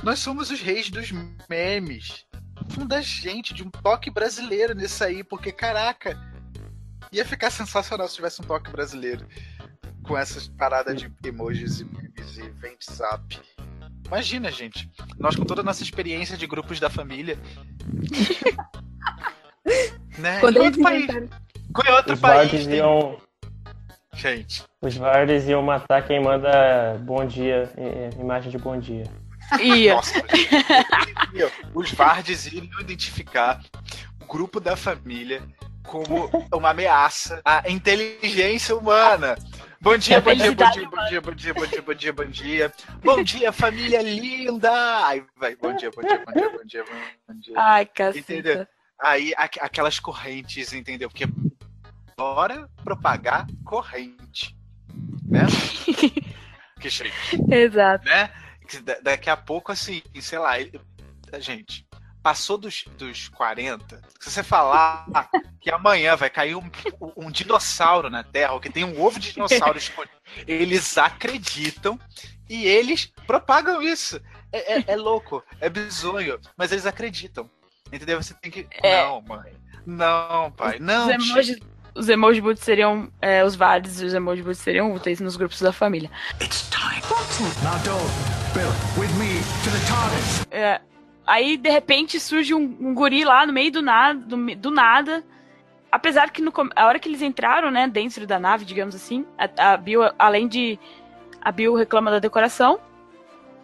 nós 0.04 0.20
somos 0.20 0.50
os 0.52 0.62
reis 0.62 0.90
dos 0.90 1.12
memes. 1.50 2.26
Funda 2.72 3.02
gente 3.02 3.54
de 3.54 3.64
um 3.64 3.70
toque 3.70 4.12
brasileiro 4.12 4.76
nisso 4.76 5.04
aí, 5.04 5.24
porque, 5.24 5.52
caraca, 5.52 6.18
ia 7.12 7.26
ficar 7.26 7.50
sensacional 7.52 8.08
se 8.08 8.16
tivesse 8.16 8.42
um 8.42 8.46
toque 8.46 8.72
brasileiro. 8.72 9.28
Com 10.04 10.18
essas 10.18 10.48
paradas 10.48 11.02
de 11.02 11.12
emojis 11.24 11.82
e 11.82 11.86
memes 11.86 12.38
e 12.38 12.94
zap. 12.94 13.40
Imagina, 14.08 14.52
gente. 14.52 14.92
Nós 15.20 15.36
com 15.36 15.46
toda 15.46 15.62
a 15.62 15.64
nossa 15.64 15.84
experiência 15.84 16.36
de 16.36 16.48
grupos 16.48 16.80
da 16.80 16.90
família. 16.90 17.38
né? 20.18 20.40
Quando 20.40 20.58
eles 20.58 20.82
país. 20.82 21.06
Outro 21.76 22.14
Os 22.14 22.20
país. 22.20 22.38
Vardes 22.52 22.68
tem- 22.68 22.76
iam, 22.78 23.18
Gente, 24.14 24.64
os 24.82 24.96
Vardes 24.98 25.48
iam 25.48 25.62
matar 25.62 26.06
quem 26.06 26.20
manda 26.22 26.98
bom 27.02 27.26
dia, 27.26 27.72
eh, 27.78 28.10
imagem 28.20 28.52
de 28.52 28.58
bom 28.58 28.78
dia. 28.78 29.04
Ia. 29.62 29.96
nossa. 29.96 30.22
os 31.74 31.92
Vardes 31.92 32.46
iriam 32.48 32.80
identificar 32.82 33.62
o 34.22 34.26
grupo 34.26 34.60
da 34.60 34.76
família 34.76 35.42
como 35.84 36.30
uma 36.54 36.70
ameaça 36.72 37.42
à 37.46 37.70
inteligência 37.70 38.76
humana. 38.76 39.36
Bom 39.82 39.98
dia, 39.98 40.20
bom 40.20 40.36
dia, 40.36 40.52
bom 40.52 40.70
dia, 40.72 40.86
bom 40.90 41.06
dia, 41.08 41.22
bom 41.22 41.34
dia, 41.34 41.54
bom 41.54 41.66
dia, 41.66 41.82
bom 41.82 41.94
dia, 41.94 42.14
bom 42.14 42.26
dia. 42.26 42.74
Bom 43.04 43.24
dia, 43.24 43.52
família 43.54 44.02
linda. 44.02 45.08
Aí 45.08 45.24
vai, 45.38 45.56
bom 45.56 45.74
dia, 45.74 45.90
bom 45.90 46.02
dia, 46.02 46.18
bom 46.26 46.34
dia, 46.34 46.50
bom 46.50 46.64
dia, 46.66 46.84
bom 47.28 47.36
dia. 47.40 47.54
Ai, 47.56 47.86
caceta. 47.86 48.20
Entendeu? 48.20 48.68
Aí 49.02 49.34
aqu- 49.38 49.60
aquelas 49.62 49.98
correntes, 50.00 50.74
entendeu? 50.74 51.10
Porque 51.10 51.26
bora 52.20 52.70
propagar 52.84 53.48
corrente, 53.64 54.54
né? 55.26 55.46
que 56.82 56.90
gente, 56.90 57.14
Exato. 57.50 58.04
né? 58.04 58.30
Daqui 59.02 59.30
a 59.30 59.38
pouco, 59.38 59.72
assim, 59.72 60.02
sei 60.20 60.38
lá, 60.38 60.60
ele- 60.60 60.80
gente, 61.40 61.88
passou 62.22 62.58
dos, 62.58 62.84
dos 62.98 63.30
40, 63.30 64.02
se 64.20 64.30
você 64.30 64.44
falar 64.44 65.08
que 65.62 65.72
amanhã 65.72 66.18
vai 66.18 66.30
cair 66.30 66.56
um, 66.56 66.70
um 67.16 67.32
dinossauro 67.32 68.10
na 68.10 68.22
Terra, 68.22 68.52
ou 68.52 68.60
que 68.60 68.70
tem 68.70 68.84
um 68.84 69.02
ovo 69.02 69.18
de 69.18 69.32
dinossauro 69.32 69.78
escondido, 69.78 70.14
eles 70.46 70.98
acreditam 70.98 71.98
e 72.50 72.68
eles 72.68 73.06
propagam 73.26 73.82
isso. 73.82 74.20
É, 74.52 74.80
é- 74.80 74.84
é 74.88 74.96
louco, 74.98 75.42
é 75.62 75.70
bizonho, 75.70 76.38
mas 76.58 76.74
eles 76.74 76.86
acreditam. 76.86 77.50
Entendeu? 77.92 78.22
Você 78.22 78.34
tem 78.36 78.52
que. 78.52 78.68
É. 78.84 79.06
Não, 79.06 79.22
mãe. 79.22 79.54
Não, 79.86 80.52
pai. 80.52 80.78
Não. 80.80 81.08
os 81.08 81.14
emojis, 81.14 81.60
os 82.00 82.08
emoji 82.08 82.40
boots 82.40 82.64
seriam. 82.64 83.10
é, 83.22 83.44
os 83.44 83.56
VADs 83.56 84.02
e 84.02 84.06
os 84.06 84.14
emoji 84.14 84.42
boots 84.42 84.60
seriam 84.60 84.94
úteis 84.94 85.20
nos 85.20 85.36
grupos 85.36 85.60
da 85.62 85.74
família. 85.74 86.10
Now, 87.64 87.78
Dove, 87.84 88.10
Bill, 88.54 88.72
with 88.98 89.14
me 89.20 89.40
to 89.64 89.70
the 89.70 89.86
TARDIS. 89.88 90.48
É, 90.50 90.82
aí, 91.28 91.58
de 91.58 91.70
repente, 91.70 92.20
surge 92.20 92.54
um, 92.54 92.78
um 92.80 92.94
guri 92.94 93.24
lá 93.26 93.46
no 93.46 93.52
meio 93.54 93.72
do 93.72 93.82
nada, 93.82 94.20
do, 94.20 94.56
do 94.56 94.72
nada. 94.72 95.24
Apesar 95.92 96.30
que 96.30 96.42
no, 96.42 96.54
a 96.76 96.86
hora 96.86 97.00
que 97.00 97.10
eles 97.10 97.22
entraram, 97.22 97.70
né, 97.70 97.88
dentro 97.88 98.26
da 98.26 98.40
nave, 98.40 98.64
digamos 98.64 98.96
assim, 98.96 99.26
a, 99.38 99.74
a 99.74 99.78
Bill, 99.78 100.02
além 100.18 100.48
de. 100.48 100.80
A 101.42 101.52
Bill 101.52 101.74
reclama 101.76 102.12
da 102.12 102.20
decoração, 102.20 102.80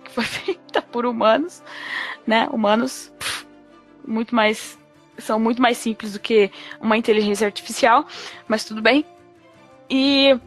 que 0.04 0.12
foi 0.12 0.24
feita 0.26 0.82
por 0.82 1.06
humanos, 1.06 1.64
né? 2.26 2.48
Humanos 2.52 3.14
pff, 3.20 3.46
muito 4.08 4.36
mais. 4.36 4.78
São 5.18 5.40
muito 5.40 5.62
mais 5.62 5.78
simples 5.78 6.14
do 6.14 6.20
que 6.20 6.52
uma 6.80 6.98
inteligência 6.98 7.46
artificial, 7.46 8.06
mas 8.48 8.64
tudo 8.64 8.82
bem. 8.82 9.06
E 9.90 10.38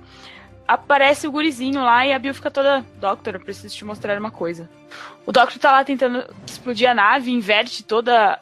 aparece 0.66 1.26
o 1.26 1.32
gurizinho 1.32 1.82
lá 1.82 2.06
e 2.06 2.12
a 2.12 2.18
Bill 2.18 2.34
fica 2.34 2.50
toda. 2.50 2.84
Doctor, 2.96 3.34
eu 3.34 3.40
preciso 3.40 3.74
te 3.74 3.84
mostrar 3.84 4.18
uma 4.18 4.30
coisa. 4.30 4.68
O 5.24 5.32
Doctor 5.32 5.58
tá 5.58 5.72
lá 5.72 5.84
tentando 5.84 6.24
explodir 6.46 6.90
a 6.90 6.94
nave, 6.94 7.30
inverte 7.30 7.82
toda 7.82 8.40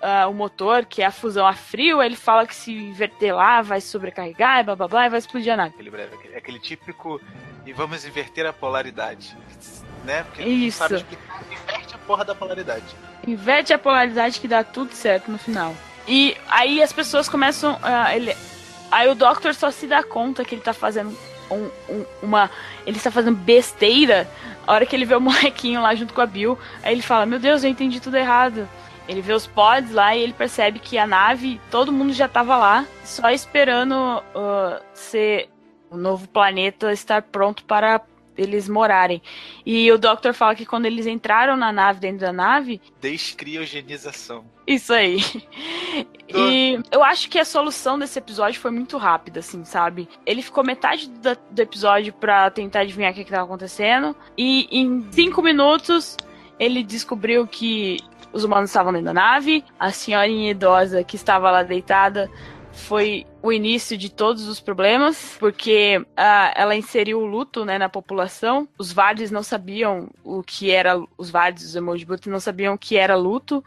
ah, 0.00 0.28
o 0.28 0.34
motor, 0.34 0.84
que 0.84 1.02
é 1.02 1.06
a 1.06 1.10
fusão 1.10 1.46
a 1.46 1.54
frio. 1.54 2.02
Ele 2.02 2.16
fala 2.16 2.46
que 2.46 2.54
se 2.54 2.72
inverter 2.72 3.34
lá 3.34 3.62
vai 3.62 3.80
sobrecarregar, 3.80 4.60
e 4.60 4.62
blá 4.62 4.76
blá 4.76 4.88
blá, 4.88 5.06
e 5.06 5.08
vai 5.08 5.18
explodir 5.18 5.52
a 5.52 5.56
nave. 5.56 5.74
Aquele 5.74 5.90
breve, 5.90 6.14
aquele, 6.14 6.36
aquele 6.36 6.60
típico. 6.60 7.20
E 7.64 7.72
vamos 7.72 8.04
inverter 8.04 8.46
a 8.46 8.52
polaridade. 8.52 9.36
Né? 10.04 10.22
Porque 10.22 10.42
Isso. 10.44 10.80
não 10.80 10.88
sabe 10.88 11.00
explicar. 11.00 11.42
Inverte 11.50 11.94
a 11.94 11.98
porra 11.98 12.24
da 12.24 12.34
polaridade. 12.34 12.84
Inverte 13.26 13.72
a 13.72 13.78
polaridade 13.78 14.40
que 14.40 14.46
dá 14.48 14.62
tudo 14.62 14.92
certo 14.94 15.30
no 15.30 15.38
final. 15.38 15.74
E 16.06 16.36
aí 16.48 16.82
as 16.82 16.92
pessoas 16.92 17.28
começam. 17.28 17.78
ah, 17.82 18.14
ele, 18.14 18.36
aí 18.90 19.08
o 19.08 19.14
Doctor 19.14 19.54
só 19.54 19.70
se 19.70 19.86
dá 19.86 20.02
conta 20.02 20.44
que 20.44 20.54
ele 20.54 20.62
tá 20.62 20.72
fazendo 20.72 21.16
um- 21.50 21.70
um- 21.88 22.04
uma. 22.22 22.50
Ele 22.86 22.96
está 22.96 23.10
fazendo 23.10 23.36
besteira. 23.36 24.28
A 24.66 24.72
hora 24.72 24.86
que 24.86 24.94
ele 24.94 25.04
vê 25.04 25.14
o 25.16 25.20
molequinho 25.22 25.80
lá 25.82 25.94
junto 25.94 26.14
com 26.14 26.20
a 26.20 26.26
Bill, 26.26 26.58
aí 26.82 26.92
ele 26.92 27.02
fala: 27.02 27.26
Meu 27.26 27.38
Deus, 27.38 27.64
eu 27.64 27.70
entendi 27.70 28.00
tudo 28.00 28.16
errado. 28.16 28.68
Ele 29.08 29.20
vê 29.20 29.32
os 29.32 29.46
pods 29.46 29.92
lá 29.92 30.16
e 30.16 30.20
ele 30.20 30.32
percebe 30.32 30.80
que 30.80 30.98
a 30.98 31.06
nave, 31.06 31.60
todo 31.70 31.92
mundo 31.92 32.12
já 32.12 32.26
tava 32.26 32.56
lá, 32.56 32.84
só 33.04 33.30
esperando 33.30 33.94
ah, 34.34 34.80
ser 34.94 35.48
o 35.88 35.96
novo 35.96 36.26
planeta 36.28 36.92
estar 36.92 37.22
pronto 37.22 37.62
para 37.64 38.00
eles 38.36 38.68
morarem. 38.68 39.22
E 39.64 39.90
o 39.90 39.98
Doctor 39.98 40.32
fala 40.34 40.54
que 40.54 40.66
quando 40.66 40.86
eles 40.86 41.06
entraram 41.06 41.56
na 41.56 41.72
nave, 41.72 42.00
dentro 42.00 42.20
da 42.20 42.32
nave, 42.32 42.80
Descriogenização. 43.00 44.44
isso 44.66 44.92
aí. 44.92 45.18
E 46.28 46.78
eu 46.90 47.02
acho 47.04 47.30
que 47.30 47.38
a 47.38 47.44
solução 47.44 47.98
desse 47.98 48.18
episódio 48.18 48.60
foi 48.60 48.70
muito 48.70 48.96
rápida, 48.98 49.40
assim, 49.40 49.64
sabe? 49.64 50.08
Ele 50.26 50.42
ficou 50.42 50.64
metade 50.64 51.08
do, 51.08 51.36
do 51.50 51.62
episódio 51.62 52.12
pra 52.12 52.50
tentar 52.50 52.80
adivinhar 52.80 53.12
o 53.12 53.14
que, 53.14 53.24
que 53.24 53.30
tava 53.30 53.44
acontecendo. 53.44 54.14
E 54.36 54.66
em 54.70 55.06
cinco 55.12 55.40
minutos 55.40 56.16
ele 56.58 56.82
descobriu 56.82 57.46
que 57.46 57.98
os 58.32 58.44
humanos 58.44 58.70
estavam 58.70 58.92
dentro 58.92 59.06
da 59.06 59.14
nave. 59.14 59.64
A 59.78 59.90
senhorinha 59.90 60.50
idosa 60.50 61.04
que 61.04 61.16
estava 61.16 61.50
lá 61.50 61.62
deitada 61.62 62.30
foi 62.72 63.24
o 63.46 63.52
início 63.52 63.96
de 63.96 64.10
todos 64.10 64.48
os 64.48 64.60
problemas, 64.60 65.36
porque 65.38 66.04
ah, 66.16 66.52
ela 66.56 66.74
inseriu 66.74 67.20
o 67.20 67.26
luto 67.26 67.64
né, 67.64 67.78
na 67.78 67.88
população. 67.88 68.68
Os 68.76 68.92
Vardes 68.92 69.30
não 69.30 69.42
sabiam 69.42 70.08
o 70.24 70.42
que 70.42 70.70
era. 70.70 71.00
Os 71.16 71.30
Vardes, 71.30 71.64
os 71.64 71.76
Emoji 71.76 72.04
Boots, 72.04 72.26
não 72.26 72.40
sabiam 72.40 72.74
o 72.74 72.78
que 72.78 72.96
era 72.96 73.14
luto. 73.14 73.64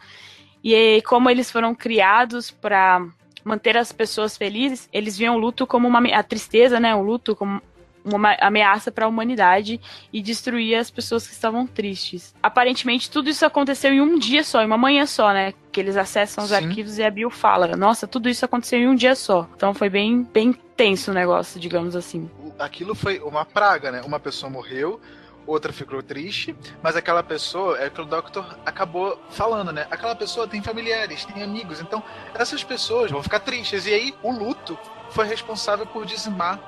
E 0.64 1.02
como 1.04 1.30
eles 1.30 1.50
foram 1.50 1.74
criados 1.74 2.52
para 2.52 3.06
manter 3.44 3.78
as 3.78 3.92
pessoas 3.94 4.36
felizes, 4.36 4.90
eles 4.92 5.18
viam 5.18 5.36
o 5.36 5.40
luto 5.40 5.66
como 5.66 5.88
uma 5.88 6.00
a 6.10 6.24
tristeza, 6.24 6.80
né, 6.80 6.94
o 6.94 7.02
luto 7.02 7.36
como 7.36 7.62
uma 8.04 8.36
ameaça 8.40 8.92
para 8.92 9.06
a 9.06 9.08
humanidade 9.08 9.80
e 10.12 10.22
destruir 10.22 10.76
as 10.76 10.90
pessoas 10.90 11.28
que 11.28 11.34
estavam 11.34 11.66
tristes. 11.66 12.34
Aparentemente 12.42 13.10
tudo 13.10 13.30
isso 13.30 13.46
aconteceu 13.46 13.94
em 13.94 14.02
um 14.02 14.18
dia 14.18 14.44
só, 14.44 14.62
em 14.62 14.66
uma 14.66 14.78
manhã 14.78 15.06
só, 15.06 15.32
né? 15.32 15.54
Que 15.72 15.80
eles 15.80 15.98
acessam 15.98 16.44
os 16.44 16.50
Sim. 16.50 16.56
arquivos 16.56 16.98
e 16.98 17.04
a 17.04 17.12
Bill 17.12 17.30
fala: 17.30 17.76
"Nossa, 17.76 18.08
tudo 18.08 18.28
isso 18.28 18.44
aconteceu 18.44 18.80
em 18.80 18.88
um 18.88 18.96
dia 18.96 19.16
só". 19.16 19.48
Então 19.56 19.74
foi 19.74 19.90
bem 19.90 20.24
bem 20.24 20.54
tenso 20.76 21.12
o 21.12 21.14
negócio, 21.14 21.60
digamos 21.60 21.96
assim. 21.96 22.30
Aquilo 22.58 22.96
foi 22.96 23.20
uma 23.20 23.46
praga, 23.46 23.92
né? 23.92 24.02
Uma 24.02 24.20
pessoa 24.20 24.50
morreu, 24.50 25.00
outra 25.46 25.74
ficou 25.74 26.02
triste, 26.02 26.56
mas 26.82 26.96
aquela 26.96 27.24
pessoa, 27.24 27.78
é 27.78 27.88
o 27.88 27.92
que 27.92 28.02
o 28.02 28.06
Doctor 28.06 28.58
acabou 28.66 29.20
falando, 29.30 29.72
né? 29.72 29.88
Aquela 29.90 30.16
pessoa 30.16 30.48
tem 30.48 30.62
familiares, 30.62 31.26
tem 31.26 31.44
amigos, 31.44 31.82
então 31.82 32.04
essas 32.34 32.64
pessoas 32.64 33.12
vão 33.12 33.22
ficar 33.24 33.40
tristes. 33.40 33.86
E 33.86 33.94
aí 33.94 34.16
o 34.24 34.32
luto 34.32 34.78
foi 35.10 35.26
responsável 35.26 35.86
por 35.86 36.06
dizimar 36.06 36.60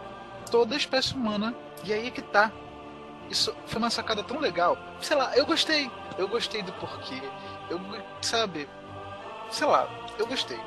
toda 0.49 0.73
a 0.73 0.77
espécie 0.77 1.13
humana. 1.13 1.55
E 1.83 1.93
aí 1.93 2.07
é 2.07 2.11
que 2.11 2.21
tá. 2.21 2.51
Isso 3.29 3.55
foi 3.65 3.79
uma 3.79 3.89
sacada 3.89 4.23
tão 4.23 4.39
legal. 4.39 4.77
Sei 4.99 5.15
lá, 5.15 5.35
eu 5.37 5.45
gostei. 5.45 5.89
Eu 6.17 6.27
gostei 6.27 6.61
do 6.61 6.73
porquê. 6.73 7.21
Eu, 7.69 7.79
sabe, 8.21 8.67
sei 9.51 9.67
lá, 9.67 9.87
eu 10.17 10.25
gostei. 10.25 10.59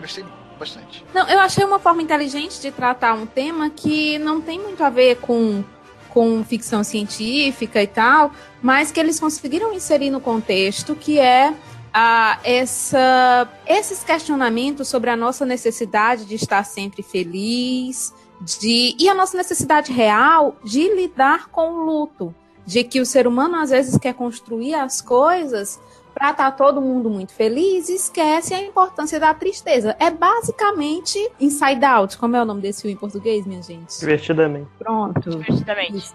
Gostei 0.00 0.24
bastante. 0.58 1.04
Não, 1.12 1.28
eu 1.28 1.40
achei 1.40 1.64
uma 1.64 1.78
forma 1.78 2.02
inteligente 2.02 2.60
de 2.60 2.70
tratar 2.70 3.14
um 3.14 3.26
tema 3.26 3.70
que 3.70 4.18
não 4.18 4.40
tem 4.40 4.58
muito 4.58 4.82
a 4.82 4.90
ver 4.90 5.16
com, 5.16 5.64
com 6.10 6.44
ficção 6.44 6.84
científica 6.84 7.82
e 7.82 7.86
tal, 7.86 8.32
mas 8.62 8.90
que 8.90 9.00
eles 9.00 9.18
conseguiram 9.18 9.72
inserir 9.72 10.10
no 10.10 10.20
contexto, 10.20 10.94
que 10.94 11.18
é 11.18 11.54
a 11.92 12.40
essa, 12.42 13.48
esses 13.66 14.02
questionamentos 14.02 14.88
sobre 14.88 15.10
a 15.10 15.16
nossa 15.16 15.46
necessidade 15.46 16.24
de 16.24 16.34
estar 16.34 16.64
sempre 16.64 17.02
feliz, 17.02 18.12
de 18.40 18.96
e 18.98 19.08
a 19.08 19.14
nossa 19.14 19.36
necessidade 19.36 19.92
real 19.92 20.56
de 20.64 20.92
lidar 20.94 21.48
com 21.50 21.70
o 21.70 21.84
luto, 21.84 22.34
de 22.66 22.82
que 22.82 23.00
o 23.00 23.06
ser 23.06 23.26
humano 23.26 23.56
às 23.56 23.70
vezes 23.70 23.96
quer 23.96 24.14
construir 24.14 24.74
as 24.74 25.00
coisas 25.00 25.78
para 26.14 26.30
estar 26.30 26.50
tá 26.50 26.52
todo 26.52 26.80
mundo 26.80 27.10
muito 27.10 27.34
feliz 27.34 27.88
e 27.88 27.96
esquece 27.96 28.54
a 28.54 28.60
importância 28.60 29.18
da 29.18 29.34
tristeza. 29.34 29.96
É 29.98 30.10
basicamente 30.10 31.18
Inside 31.40 31.84
Out, 31.84 32.18
como 32.18 32.36
é 32.36 32.42
o 32.42 32.44
nome 32.44 32.62
desse 32.62 32.82
filme 32.82 32.94
em 32.94 32.98
português, 32.98 33.44
minha 33.44 33.62
gente? 33.62 33.98
Divertidamente. 33.98 34.68
Pronto. 34.78 35.30
Divertidamente. 35.30 36.14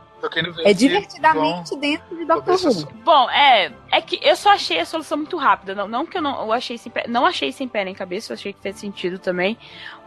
É 0.66 0.74
divertidamente 0.74 1.72
Bom, 1.72 1.80
dentro 1.80 2.18
de 2.18 2.26
Doctor 2.26 2.56
Who. 2.56 2.88
Bom, 3.06 3.30
é, 3.30 3.72
é 3.90 4.02
que 4.02 4.20
eu 4.22 4.36
só 4.36 4.52
achei 4.52 4.80
a 4.80 4.86
solução 4.86 5.18
muito 5.18 5.38
rápida. 5.38 5.74
Não, 5.74 5.88
não 5.88 6.06
que 6.06 6.18
eu 6.18 6.22
não 6.22 6.42
eu 6.42 6.52
achei 6.52 6.78
sem 6.78 6.92
pé, 6.92 7.06
não 7.08 7.26
achei 7.26 7.52
sem 7.52 7.68
pé 7.68 7.86
nem 7.86 7.94
cabeça, 7.94 8.32
eu 8.32 8.36
achei 8.36 8.52
que 8.52 8.62
fez 8.62 8.78
sentido 8.78 9.18
também. 9.18 9.58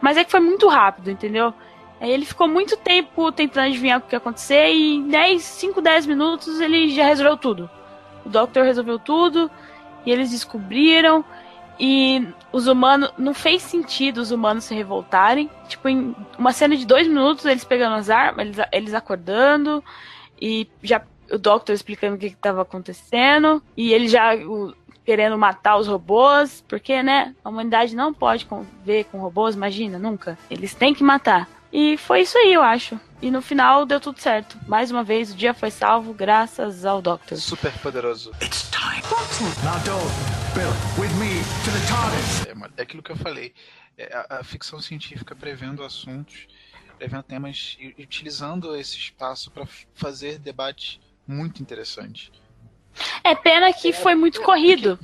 Mas 0.01 0.17
é 0.17 0.23
que 0.23 0.29
foi 0.29 0.39
muito 0.39 0.67
rápido, 0.67 1.09
entendeu? 1.09 1.53
Aí 1.99 2.11
ele 2.11 2.25
ficou 2.25 2.47
muito 2.47 2.77
tempo 2.77 3.31
tentando 3.31 3.67
adivinhar 3.67 3.97
o 3.97 4.01
que 4.01 4.13
ia 4.13 4.17
acontecer 4.17 4.71
e 4.71 4.95
em 4.95 5.07
10, 5.07 5.41
5, 5.41 5.81
10 5.81 6.05
minutos 6.05 6.59
ele 6.59 6.89
já 6.89 7.05
resolveu 7.05 7.37
tudo. 7.37 7.69
O 8.23 8.29
Doctor 8.29 8.63
resolveu 8.63 8.99
tudo 8.99 9.49
e 10.05 10.11
eles 10.11 10.31
descobriram 10.31 11.23
e 11.79 12.27
os 12.51 12.67
humanos 12.67 13.11
não 13.17 13.33
fez 13.33 13.61
sentido 13.61 14.19
os 14.19 14.31
humanos 14.31 14.65
se 14.65 14.75
revoltarem. 14.75 15.49
Tipo, 15.67 15.89
em 15.89 16.15
uma 16.37 16.53
cena 16.53 16.75
de 16.75 16.85
dois 16.85 17.07
minutos 17.07 17.45
eles 17.45 17.63
pegando 17.63 17.95
as 17.95 18.09
armas, 18.09 18.45
eles, 18.45 18.57
eles 18.71 18.93
acordando 18.93 19.83
e 20.41 20.67
já 20.81 21.01
o 21.31 21.37
Doctor 21.37 21.73
explicando 21.73 22.15
o 22.15 22.19
que 22.19 22.27
estava 22.27 22.61
acontecendo 22.61 23.61
e 23.75 23.91
ele 23.93 24.07
já 24.07 24.35
o, 24.35 24.73
querendo 25.05 25.37
matar 25.37 25.77
os 25.77 25.87
robôs, 25.87 26.63
porque 26.67 27.01
né, 27.03 27.35
a 27.43 27.49
humanidade 27.49 27.95
não 27.95 28.13
pode 28.13 28.45
conviver 28.45 29.05
com 29.05 29.19
robôs, 29.19 29.55
imagina, 29.55 29.99
nunca. 29.99 30.37
Eles 30.49 30.73
têm 30.73 30.93
que 30.93 31.03
matar. 31.03 31.47
E 31.73 31.97
foi 31.97 32.21
isso 32.21 32.37
aí, 32.37 32.53
eu 32.53 32.61
acho. 32.61 32.99
E 33.19 33.31
no 33.31 33.41
final 33.41 33.83
deu 33.83 33.99
tudo 33.99 34.21
certo. 34.21 34.59
Mais 34.67 34.91
uma 34.91 35.03
vez, 35.03 35.33
o 35.33 35.35
dia 35.35 35.55
foi 35.55 35.71
salvo 35.71 36.13
graças 36.13 36.85
ao 36.85 37.01
Doctor. 37.01 37.35
Super 37.39 37.71
poderoso. 37.79 38.31
It's 38.43 38.69
time. 38.69 39.01
Now 39.63 39.79
don't. 39.83 40.33
Bill, 40.53 40.69
with 40.99 41.11
me 41.17 41.41
to 41.65 41.71
the 41.71 41.81
TARDIS. 41.89 42.45
É, 42.77 42.81
é 42.81 42.83
aquilo 42.83 43.01
que 43.01 43.11
eu 43.11 43.15
falei. 43.15 43.55
É 43.97 44.15
a, 44.15 44.39
a, 44.41 44.43
ficção 44.43 44.79
científica 44.79 45.35
prevendo 45.35 45.83
assuntos, 45.83 46.47
prevendo 46.99 47.23
temas 47.23 47.75
e 47.79 48.03
utilizando 48.03 48.75
esse 48.75 48.95
espaço 48.95 49.49
para 49.49 49.65
fazer 49.95 50.37
debates 50.37 50.99
muito 51.27 51.59
interessantes. 51.59 52.31
É 53.23 53.33
pena 53.33 53.73
que 53.73 53.91
foi 53.91 54.13
muito 54.13 54.43
corrido. 54.43 54.99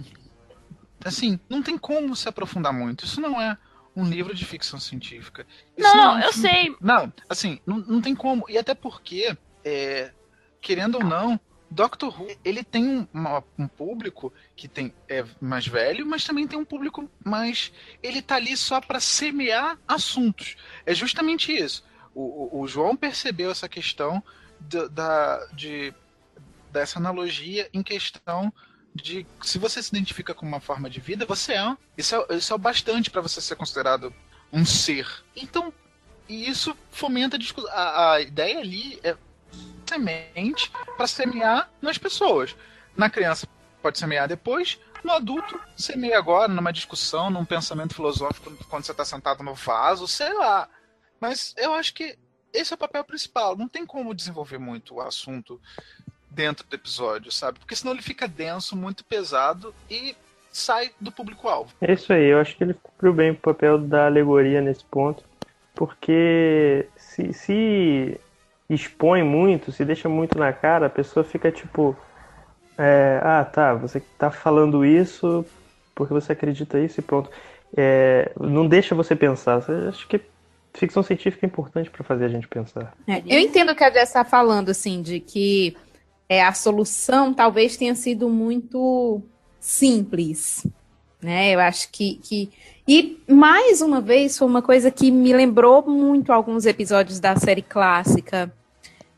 Porque, 0.99 1.07
assim, 1.07 1.39
não 1.49 1.63
tem 1.63 1.79
como 1.79 2.15
se 2.15 2.29
aprofundar 2.29 2.71
muito. 2.71 3.05
Isso 3.05 3.19
não 3.19 3.41
é 3.41 3.57
um 3.99 4.09
livro 4.09 4.33
de 4.33 4.45
ficção 4.45 4.79
científica. 4.79 5.45
Isso 5.77 5.95
não, 5.95 6.15
não, 6.15 6.21
eu 6.21 6.33
sei. 6.33 6.75
Não, 6.79 7.11
assim, 7.27 7.59
não, 7.65 7.77
não 7.77 8.01
tem 8.01 8.15
como. 8.15 8.45
E 8.49 8.57
até 8.57 8.73
porque, 8.73 9.35
é, 9.63 10.11
querendo 10.61 10.95
ou 10.95 11.03
não, 11.03 11.39
Doctor 11.69 12.19
Who, 12.19 12.27
ele 12.43 12.63
tem 12.63 12.83
um, 12.87 13.07
uma, 13.13 13.43
um 13.57 13.67
público 13.67 14.33
que 14.55 14.67
tem 14.67 14.93
é 15.07 15.23
mais 15.39 15.67
velho, 15.67 16.05
mas 16.05 16.23
também 16.23 16.47
tem 16.47 16.57
um 16.57 16.65
público 16.65 17.09
mais. 17.23 17.71
Ele 18.01 18.21
tá 18.21 18.35
ali 18.35 18.57
só 18.57 18.81
para 18.81 18.99
semear 18.99 19.77
assuntos. 19.87 20.55
É 20.85 20.95
justamente 20.95 21.51
isso. 21.55 21.83
O, 22.15 22.57
o, 22.57 22.61
o 22.61 22.67
João 22.67 22.95
percebeu 22.95 23.51
essa 23.51 23.69
questão 23.69 24.23
de, 24.59 24.89
da, 24.89 25.45
de, 25.53 25.93
dessa 26.71 26.97
analogia 26.97 27.69
em 27.71 27.83
questão 27.83 28.51
de 28.93 29.25
se 29.41 29.57
você 29.57 29.81
se 29.81 29.89
identifica 29.89 30.33
com 30.33 30.45
uma 30.45 30.59
forma 30.59 30.89
de 30.89 30.99
vida, 30.99 31.25
você 31.25 31.53
é. 31.53 31.77
Isso 31.97 32.15
é, 32.15 32.35
isso 32.35 32.53
é 32.53 32.55
o 32.55 32.59
bastante 32.59 33.09
para 33.09 33.21
você 33.21 33.41
ser 33.41 33.55
considerado 33.55 34.13
um 34.51 34.65
ser. 34.65 35.07
Então, 35.35 35.73
isso 36.27 36.75
fomenta 36.91 37.35
a 37.35 37.39
discussão. 37.39 37.71
A, 37.71 38.13
a 38.13 38.21
ideia 38.21 38.59
ali 38.59 38.99
é 39.03 39.15
semente 39.87 40.71
para 40.95 41.07
semear 41.07 41.69
nas 41.81 41.97
pessoas. 41.97 42.55
Na 42.95 43.09
criança 43.09 43.47
pode 43.81 43.97
semear 43.97 44.27
depois, 44.27 44.77
no 45.03 45.11
adulto 45.13 45.59
semeia 45.75 46.17
agora, 46.17 46.47
numa 46.51 46.73
discussão, 46.73 47.29
num 47.29 47.45
pensamento 47.45 47.95
filosófico, 47.95 48.51
quando 48.65 48.85
você 48.85 48.91
está 48.91 49.05
sentado 49.05 49.43
no 49.43 49.55
vaso, 49.55 50.07
sei 50.07 50.33
lá. 50.33 50.69
Mas 51.19 51.53
eu 51.57 51.73
acho 51.73 51.93
que 51.93 52.17
esse 52.53 52.73
é 52.73 52.75
o 52.75 52.79
papel 52.79 53.03
principal. 53.03 53.57
Não 53.57 53.67
tem 53.67 53.85
como 53.85 54.13
desenvolver 54.13 54.57
muito 54.57 54.95
o 54.95 55.01
assunto 55.01 55.61
dentro 56.29 56.65
do 56.67 56.75
episódio, 56.75 57.31
sabe? 57.31 57.59
Porque 57.59 57.75
senão 57.75 57.93
ele 57.93 58.01
fica 58.01 58.27
denso, 58.27 58.75
muito 58.75 59.03
pesado 59.03 59.73
e 59.89 60.15
sai 60.51 60.91
do 60.99 61.11
público-alvo. 61.11 61.71
É 61.81 61.93
isso 61.93 62.11
aí, 62.11 62.25
eu 62.25 62.39
acho 62.39 62.55
que 62.55 62.63
ele 62.63 62.73
cumpriu 62.73 63.13
bem 63.13 63.31
o 63.31 63.35
papel 63.35 63.77
da 63.77 64.05
alegoria 64.05 64.61
nesse 64.61 64.83
ponto, 64.83 65.23
porque 65.75 66.87
se, 66.95 67.33
se 67.33 68.19
expõe 68.69 69.23
muito, 69.23 69.71
se 69.71 69.83
deixa 69.83 70.09
muito 70.09 70.37
na 70.37 70.53
cara, 70.53 70.87
a 70.87 70.89
pessoa 70.89 71.23
fica 71.23 71.51
tipo. 71.51 71.95
É, 72.77 73.19
ah, 73.21 73.43
tá, 73.43 73.73
você 73.73 74.01
tá 74.17 74.31
falando 74.31 74.85
isso 74.85 75.45
porque 75.99 76.13
você 76.13 76.31
acredita 76.31 76.79
isso 76.79 77.01
e 77.01 77.03
pronto. 77.03 77.29
É, 77.75 78.31
não 78.39 78.65
deixa 78.65 78.95
você 78.95 79.17
pensar. 79.17 79.61
Eu 79.67 79.89
acho 79.89 80.07
que 80.07 80.21
ficção 80.73 81.03
científica 81.03 81.45
é 81.45 81.47
importante 81.47 81.89
para 81.89 82.05
fazer 82.05 82.25
a 82.25 82.29
gente 82.29 82.47
pensar. 82.47 82.93
É, 83.05 83.21
eu 83.27 83.37
entendo 83.37 83.73
o 83.73 83.75
que 83.75 83.83
a 83.83 83.91
Jess 83.91 84.07
está 84.07 84.23
falando, 84.23 84.69
assim, 84.69 85.01
de 85.01 85.19
que 85.19 85.75
é, 86.29 86.43
a 86.43 86.53
solução 86.53 87.33
talvez 87.33 87.75
tenha 87.75 87.95
sido 87.95 88.29
muito 88.29 89.19
simples. 89.59 90.65
Né? 91.19 91.55
Eu 91.55 91.59
acho 91.59 91.91
que, 91.91 92.15
que. 92.21 92.51
E, 92.87 93.17
mais 93.27 93.81
uma 93.81 93.99
vez, 93.99 94.37
foi 94.37 94.47
uma 94.47 94.61
coisa 94.61 94.91
que 94.91 95.11
me 95.11 95.33
lembrou 95.33 95.85
muito 95.85 96.31
alguns 96.31 96.67
episódios 96.67 97.19
da 97.19 97.35
série 97.35 97.63
clássica. 97.63 98.53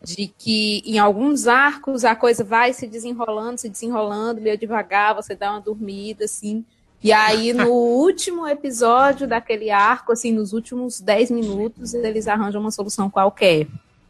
De 0.04 0.34
que 0.36 0.82
em 0.84 0.98
alguns 0.98 1.46
arcos 1.46 2.04
a 2.04 2.16
coisa 2.16 2.44
vai 2.44 2.74
se 2.74 2.88
desenrolando, 2.88 3.60
se 3.60 3.70
desenrolando, 3.70 4.42
meio 4.42 4.58
devagar, 4.58 5.14
você 5.14 5.36
dá 5.36 5.52
uma 5.52 5.62
dormida, 5.62 6.26
assim. 6.26 6.66
E 7.04 7.12
aí, 7.12 7.54
no 7.54 7.70
último 8.02 8.48
episódio 8.48 9.28
daquele 9.28 9.70
arco, 9.70 10.12
assim, 10.12 10.32
nos 10.32 10.54
últimos 10.54 11.00
10 11.00 11.30
minutos, 11.30 11.94
eles 11.94 12.28
arranjam 12.28 12.62
uma 12.62 12.72
solução 12.72 13.12
qualquer. 13.12 13.68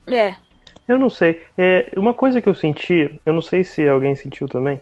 É. 0.07 0.35
Eu 0.91 0.99
não 0.99 1.09
sei. 1.09 1.41
É, 1.57 1.89
uma 1.95 2.13
coisa 2.13 2.41
que 2.41 2.49
eu 2.49 2.53
senti, 2.53 3.17
eu 3.25 3.31
não 3.31 3.41
sei 3.41 3.63
se 3.63 3.87
alguém 3.87 4.13
sentiu 4.13 4.45
também. 4.45 4.81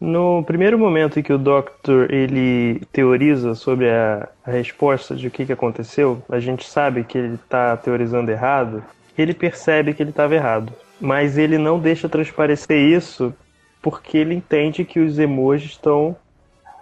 No 0.00 0.42
primeiro 0.42 0.76
momento 0.76 1.20
em 1.20 1.22
que 1.22 1.32
o 1.32 1.38
Doctor 1.38 2.12
ele 2.12 2.80
teoriza 2.92 3.54
sobre 3.54 3.88
a, 3.88 4.28
a 4.44 4.50
resposta 4.50 5.14
de 5.14 5.28
o 5.28 5.30
que, 5.30 5.46
que 5.46 5.52
aconteceu, 5.52 6.20
a 6.28 6.40
gente 6.40 6.66
sabe 6.66 7.04
que 7.04 7.16
ele 7.16 7.34
está 7.34 7.76
teorizando 7.76 8.30
errado. 8.32 8.82
Ele 9.16 9.32
percebe 9.32 9.94
que 9.94 10.02
ele 10.02 10.10
estava 10.10 10.34
errado, 10.34 10.72
mas 11.00 11.38
ele 11.38 11.58
não 11.58 11.78
deixa 11.78 12.08
transparecer 12.08 12.78
isso 12.78 13.32
porque 13.80 14.18
ele 14.18 14.34
entende 14.34 14.84
que 14.84 14.98
os 14.98 15.16
emojis 15.16 15.70
estão, 15.70 16.16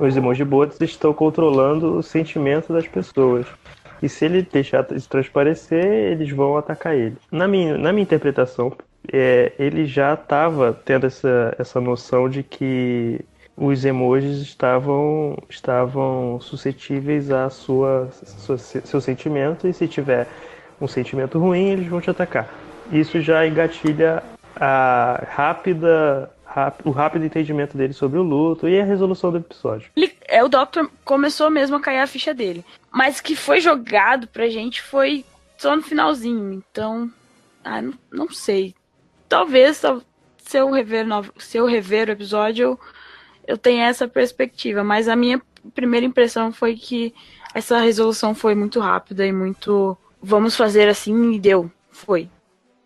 os 0.00 0.16
emoji 0.16 0.42
bots 0.42 0.80
estão 0.80 1.12
controlando 1.12 1.98
o 1.98 2.02
sentimento 2.02 2.72
das 2.72 2.88
pessoas. 2.88 3.46
E 4.04 4.08
se 4.10 4.26
ele 4.26 4.42
deixar 4.42 4.86
isso 4.92 5.08
transparecer, 5.08 5.82
eles 5.82 6.30
vão 6.30 6.58
atacar 6.58 6.94
ele. 6.94 7.16
Na 7.32 7.48
minha, 7.48 7.78
na 7.78 7.90
minha 7.90 8.02
interpretação, 8.02 8.70
é, 9.10 9.52
ele 9.58 9.86
já 9.86 10.12
estava 10.12 10.78
tendo 10.84 11.06
essa, 11.06 11.56
essa 11.58 11.80
noção 11.80 12.28
de 12.28 12.42
que 12.42 13.18
os 13.56 13.82
emojis 13.82 14.42
estavam, 14.42 15.38
estavam 15.48 16.38
suscetíveis 16.38 17.30
a 17.30 17.48
sua, 17.48 18.10
sua, 18.12 18.58
seu 18.58 19.00
sentimento, 19.00 19.66
e 19.66 19.72
se 19.72 19.88
tiver 19.88 20.28
um 20.78 20.86
sentimento 20.86 21.38
ruim, 21.38 21.70
eles 21.70 21.88
vão 21.88 21.98
te 21.98 22.10
atacar. 22.10 22.46
Isso 22.92 23.22
já 23.22 23.46
engatilha 23.46 24.22
a 24.54 25.24
rápida 25.30 26.30
o 26.84 26.90
rápido 26.90 27.24
entendimento 27.24 27.76
dele 27.76 27.92
sobre 27.92 28.18
o 28.18 28.22
luto 28.22 28.68
e 28.68 28.78
a 28.78 28.84
resolução 28.84 29.32
do 29.32 29.38
episódio. 29.38 29.90
Ele, 29.96 30.13
é, 30.26 30.42
o 30.42 30.48
Doctor 30.48 30.90
começou 31.04 31.50
mesmo 31.50 31.76
a 31.76 31.80
cair 31.80 32.00
a 32.00 32.06
ficha 32.06 32.34
dele. 32.34 32.64
Mas 32.90 33.20
que 33.20 33.34
foi 33.36 33.60
jogado 33.60 34.26
pra 34.28 34.48
gente 34.48 34.82
foi 34.82 35.24
só 35.58 35.74
no 35.74 35.82
finalzinho. 35.82 36.52
Então, 36.52 37.10
ah, 37.62 37.82
não, 37.82 37.94
não 38.10 38.30
sei. 38.30 38.74
Talvez 39.28 39.82
se 40.38 40.58
eu 40.58 40.70
rever, 40.70 41.06
se 41.38 41.56
eu 41.56 41.66
rever 41.66 42.08
o 42.08 42.12
episódio, 42.12 42.62
eu, 42.62 42.80
eu 43.46 43.58
tenha 43.58 43.86
essa 43.86 44.06
perspectiva. 44.06 44.84
Mas 44.84 45.08
a 45.08 45.16
minha 45.16 45.40
primeira 45.74 46.06
impressão 46.06 46.52
foi 46.52 46.76
que 46.76 47.14
essa 47.54 47.78
resolução 47.80 48.34
foi 48.34 48.54
muito 48.54 48.80
rápida 48.80 49.26
e 49.26 49.32
muito. 49.32 49.96
Vamos 50.22 50.56
fazer 50.56 50.88
assim 50.88 51.32
e 51.32 51.40
deu. 51.40 51.70
Foi 51.90 52.28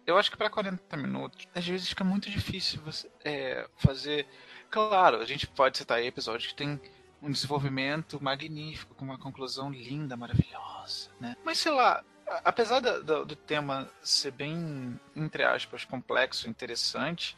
eu 0.08 0.16
acho 0.16 0.30
que 0.30 0.38
para 0.38 0.48
40 0.48 0.96
minutos, 0.96 1.46
às 1.54 1.68
vezes 1.68 1.90
fica 1.90 2.02
muito 2.02 2.30
difícil 2.30 2.80
você 2.82 3.10
é, 3.22 3.68
fazer. 3.76 4.26
Claro, 4.70 5.18
a 5.18 5.26
gente 5.26 5.46
pode 5.46 5.76
citar 5.76 5.98
aí 5.98 6.06
episódios 6.06 6.50
que 6.50 6.54
tem 6.54 6.80
um 7.22 7.30
desenvolvimento 7.30 8.22
magnífico, 8.22 8.94
com 8.94 9.04
uma 9.04 9.18
conclusão 9.18 9.70
linda, 9.70 10.16
maravilhosa, 10.16 11.10
né? 11.20 11.36
Mas 11.44 11.58
sei 11.58 11.72
lá, 11.72 12.04
apesar 12.44 12.80
do, 12.80 13.02
do, 13.02 13.24
do 13.26 13.36
tema 13.36 13.90
ser 14.02 14.30
bem, 14.32 14.98
entre 15.16 15.42
aspas, 15.42 15.84
complexo, 15.84 16.48
interessante, 16.48 17.36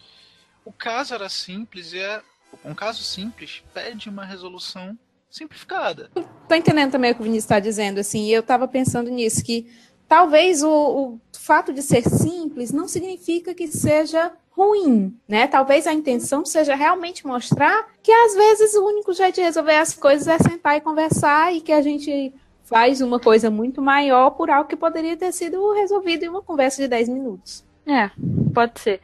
o 0.64 0.72
caso 0.72 1.14
era 1.14 1.28
simples 1.28 1.92
e 1.92 1.98
é 1.98 2.22
Um 2.64 2.74
caso 2.74 3.02
simples 3.02 3.62
pede 3.72 4.08
uma 4.08 4.24
resolução 4.24 4.98
simplificada. 5.30 6.10
Tô 6.48 6.54
entendendo 6.54 6.90
também 6.90 7.12
o 7.12 7.14
que 7.14 7.20
o 7.20 7.24
Vinícius 7.24 7.44
está 7.44 7.60
dizendo, 7.60 8.00
assim, 8.00 8.26
e 8.26 8.32
eu 8.32 8.40
estava 8.40 8.66
pensando 8.66 9.08
nisso, 9.08 9.44
que 9.44 9.70
talvez 10.10 10.60
o, 10.64 10.68
o 10.68 11.20
fato 11.38 11.72
de 11.72 11.80
ser 11.80 12.02
simples 12.02 12.72
não 12.72 12.88
significa 12.88 13.54
que 13.54 13.68
seja 13.68 14.32
ruim, 14.50 15.16
né? 15.28 15.46
Talvez 15.46 15.86
a 15.86 15.92
intenção 15.92 16.44
seja 16.44 16.74
realmente 16.74 17.24
mostrar 17.24 17.86
que 18.02 18.10
às 18.10 18.34
vezes 18.34 18.74
o 18.74 18.84
único 18.84 19.12
jeito 19.12 19.36
de 19.36 19.42
resolver 19.42 19.76
as 19.76 19.94
coisas 19.94 20.26
é 20.26 20.36
sentar 20.36 20.76
e 20.76 20.80
conversar 20.80 21.54
e 21.54 21.60
que 21.60 21.70
a 21.70 21.80
gente 21.80 22.34
faz 22.64 23.00
uma 23.00 23.20
coisa 23.20 23.52
muito 23.52 23.80
maior 23.80 24.30
por 24.30 24.50
algo 24.50 24.68
que 24.68 24.74
poderia 24.74 25.16
ter 25.16 25.30
sido 25.32 25.72
resolvido 25.74 26.24
em 26.24 26.28
uma 26.28 26.42
conversa 26.42 26.82
de 26.82 26.88
10 26.88 27.08
minutos. 27.08 27.64
É, 27.86 28.10
pode 28.52 28.80
ser. 28.80 29.00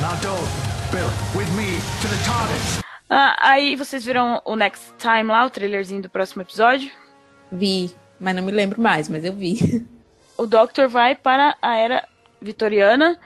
Now, 0.00 0.16
Dole, 0.20 0.48
Bill, 0.90 1.40
with 1.40 1.48
me 1.56 1.78
to 2.02 2.08
the 2.08 2.18
TARDIS. 2.26 2.80
Ah, 3.08 3.36
aí 3.38 3.76
vocês 3.76 4.04
viram 4.04 4.42
o 4.44 4.56
Next 4.56 4.94
Time 4.98 5.30
lá, 5.30 5.46
o 5.46 5.50
trailerzinho 5.50 6.02
do 6.02 6.10
próximo 6.10 6.42
episódio. 6.42 6.90
Vi, 7.50 7.90
mas 8.20 8.36
não 8.36 8.42
me 8.42 8.52
lembro 8.52 8.80
mais, 8.80 9.08
mas 9.08 9.24
eu 9.24 9.32
vi. 9.32 9.86
O 10.38 10.46
Doctor 10.46 10.88
vai 10.88 11.14
para 11.14 11.54
a 11.60 11.76
era 11.76 12.08
vitoriana, 12.40 13.18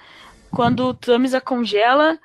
quando 0.50 0.80
o 0.88 0.94
Tamisa 0.94 1.40
congela 1.40 2.18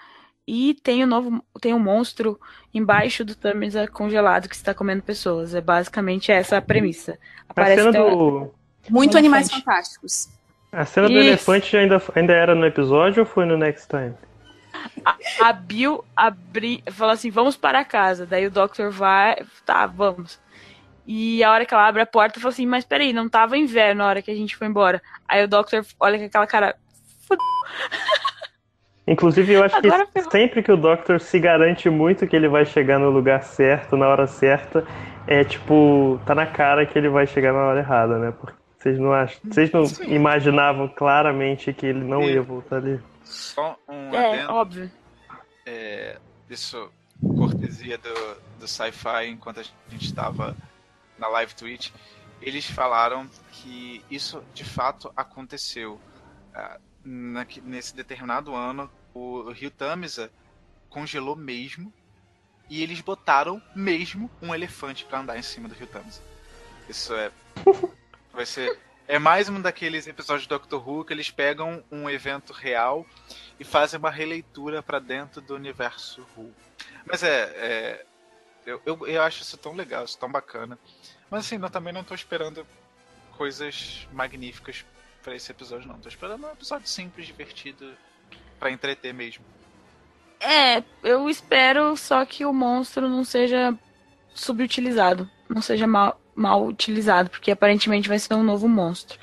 e 0.48 0.74
tem 0.82 1.04
o 1.04 1.08
novo 1.08 1.44
tem 1.62 1.76
um 1.76 1.80
monstro 1.80 2.40
embaixo 2.74 3.24
do 3.24 3.36
Tamisa 3.36 3.88
congelado 3.88 4.50
que 4.50 4.56
está 4.56 4.74
comendo 4.74 5.04
pessoas. 5.04 5.54
É 5.54 5.62
basicamente 5.62 6.32
essa 6.32 6.58
a 6.58 6.62
premissa. 6.62 7.20
A 7.48 7.52
Aparece 7.52 7.84
cena 7.84 7.90
até- 7.92 8.10
do, 8.10 8.52
Muito 8.90 9.14
Um 9.14 9.18
Animais 9.20 9.46
elefante. 9.48 9.64
Fantásticos. 9.64 10.30
a 10.72 10.86
cena 10.86 11.08
do 11.08 11.14
Isso. 11.20 11.28
elefante 11.28 11.78
ainda, 11.78 12.02
ainda 12.16 12.34
era 12.34 12.56
no 12.56 12.66
episódio 12.66 13.20
ou 13.22 13.26
foi 13.28 13.46
no 13.46 13.56
Next 13.58 13.88
Time? 13.90 14.16
a 15.40 15.54
Bill 15.54 16.04
abri, 16.16 16.84
fala 16.92 17.14
assim, 17.14 17.30
vamos 17.30 17.56
para 17.56 17.86
casa. 17.86 18.26
Daí 18.26 18.48
o 18.48 18.52
Doctor 18.52 18.90
vai, 18.92 19.38
tá, 19.66 19.86
vamos. 19.86 20.40
E 21.12 21.44
a 21.44 21.52
hora 21.52 21.66
que 21.66 21.74
ela 21.74 21.88
abre 21.88 22.04
a 22.04 22.06
porta, 22.06 22.40
fala 22.40 22.54
assim, 22.54 22.68
mas 22.68 22.86
peraí, 22.86 23.12
não 23.12 23.28
tava 23.28 23.58
inverno 23.58 24.04
na 24.04 24.08
hora 24.08 24.22
que 24.22 24.30
a 24.30 24.36
gente 24.36 24.56
foi 24.56 24.68
embora. 24.68 25.02
Aí 25.28 25.44
o 25.44 25.48
Doctor 25.48 25.84
olha 26.00 26.20
com 26.20 26.26
aquela 26.26 26.46
cara, 26.46 26.76
Inclusive, 29.08 29.54
eu 29.54 29.64
acho 29.64 29.76
Agora 29.76 30.06
que 30.06 30.12
ferrou. 30.12 30.32
sempre 30.32 30.62
que 30.62 30.72
o 30.72 30.78
Doctor 30.78 31.20
se 31.20 31.40
garante 31.40 31.90
muito 31.90 32.28
que 32.28 32.36
ele 32.36 32.48
vai 32.48 32.64
chegar 32.64 33.00
no 33.00 33.10
lugar 33.10 33.42
certo, 33.42 33.98
na 33.98 34.08
hora 34.08 34.28
certa, 34.28 34.86
é 35.26 35.44
tipo, 35.44 36.22
tá 36.28 36.36
na 36.36 36.46
cara 36.46 36.86
que 36.86 36.96
ele 36.96 37.10
vai 37.10 37.26
chegar 37.26 37.54
na 37.54 37.60
hora 37.60 37.80
errada, 37.80 38.20
né? 38.20 38.32
Porque 38.40 38.60
vocês 38.78 39.00
não 39.00 39.12
acham, 39.12 39.42
vocês 39.46 39.72
não 39.72 39.88
Sim. 39.88 40.14
imaginavam 40.14 40.88
claramente 40.88 41.74
que 41.74 41.88
ele 41.88 42.04
não 42.04 42.22
Sim. 42.22 42.34
ia 42.34 42.42
voltar 42.44 42.76
ali. 42.76 43.00
Só 43.24 43.76
um 43.90 44.14
é, 44.14 44.36
adendo. 44.36 44.54
óbvio. 44.54 44.92
é, 45.66 46.18
isso 46.48 46.92
cortesia 47.36 47.98
do, 47.98 48.14
do 48.60 48.68
sci-fi 48.68 49.28
enquanto 49.28 49.60
a 49.60 49.64
gente 49.64 50.06
estava 50.06 50.56
na 51.20 51.28
live 51.28 51.54
Twitch, 51.56 51.92
eles 52.42 52.66
falaram 52.66 53.30
que 53.52 54.04
isso 54.10 54.44
de 54.54 54.64
fato 54.64 55.12
aconteceu. 55.16 56.00
Ah, 56.54 56.80
naque- 57.04 57.62
nesse 57.62 57.96
determinado 57.96 58.56
ano, 58.56 58.90
o 59.14 59.52
rio 59.52 59.72
Tamisa 59.72 60.32
congelou 60.90 61.36
mesmo 61.36 61.94
e 62.70 62.82
eles 62.82 63.02
botaram 63.02 63.62
mesmo 63.76 64.30
um 64.42 64.54
elefante 64.54 65.06
para 65.06 65.20
andar 65.20 65.38
em 65.38 65.42
cima 65.42 65.68
do 65.68 65.76
rio 65.76 65.88
Tamisa. 65.88 66.22
Isso 66.88 67.14
é. 67.14 67.32
Vai 68.34 68.46
ser. 68.46 68.78
É 69.08 69.18
mais 69.18 69.50
um 69.50 69.60
daqueles 69.60 70.06
episódios 70.06 70.46
do 70.46 70.58
Doctor 70.58 70.88
Who 70.88 71.04
que 71.04 71.12
eles 71.12 71.32
pegam 71.32 71.84
um 71.92 72.08
evento 72.10 72.54
real 72.54 73.06
e 73.60 73.64
fazem 73.64 73.98
uma 73.98 74.12
releitura 74.12 74.84
para 74.84 75.00
dentro 75.00 75.42
do 75.42 75.56
universo 75.56 76.26
Who. 76.38 76.54
Mas 77.06 77.24
é. 77.24 77.42
é 77.56 78.06
eu, 78.66 78.80
eu, 78.86 79.08
eu 79.08 79.22
acho 79.24 79.42
isso 79.42 79.58
tão 79.58 79.74
legal, 79.74 80.06
isso 80.06 80.18
tão 80.20 80.32
bacana. 80.32 80.78
Mas 81.30 81.46
assim, 81.46 81.62
eu 81.62 81.70
também 81.70 81.94
não 81.94 82.04
tô 82.04 82.16
esperando 82.16 82.66
coisas 83.38 84.08
magníficas 84.12 84.86
para 85.24 85.36
esse 85.36 85.52
episódio, 85.52 85.88
não. 85.88 86.00
Tô 86.00 86.10
esperando 86.10 86.46
um 86.46 86.52
episódio 86.52 86.88
simples, 86.88 87.28
divertido, 87.28 87.94
para 88.60 88.72
entreter 88.72 89.14
mesmo. 89.14 89.44
É, 90.40 90.84
eu 91.04 91.30
espero 91.30 91.96
só 91.98 92.26
que 92.26 92.46
o 92.46 92.54
monstro 92.54 93.10
não 93.10 93.24
seja 93.24 93.78
subutilizado, 94.34 95.30
não 95.50 95.62
seja 95.62 95.86
mal, 95.86 96.20
mal 96.34 96.66
utilizado, 96.66 97.30
porque 97.30 97.52
aparentemente 97.52 98.08
vai 98.08 98.18
ser 98.18 98.34
um 98.34 98.44
novo 98.44 98.68
monstro. 98.68 99.20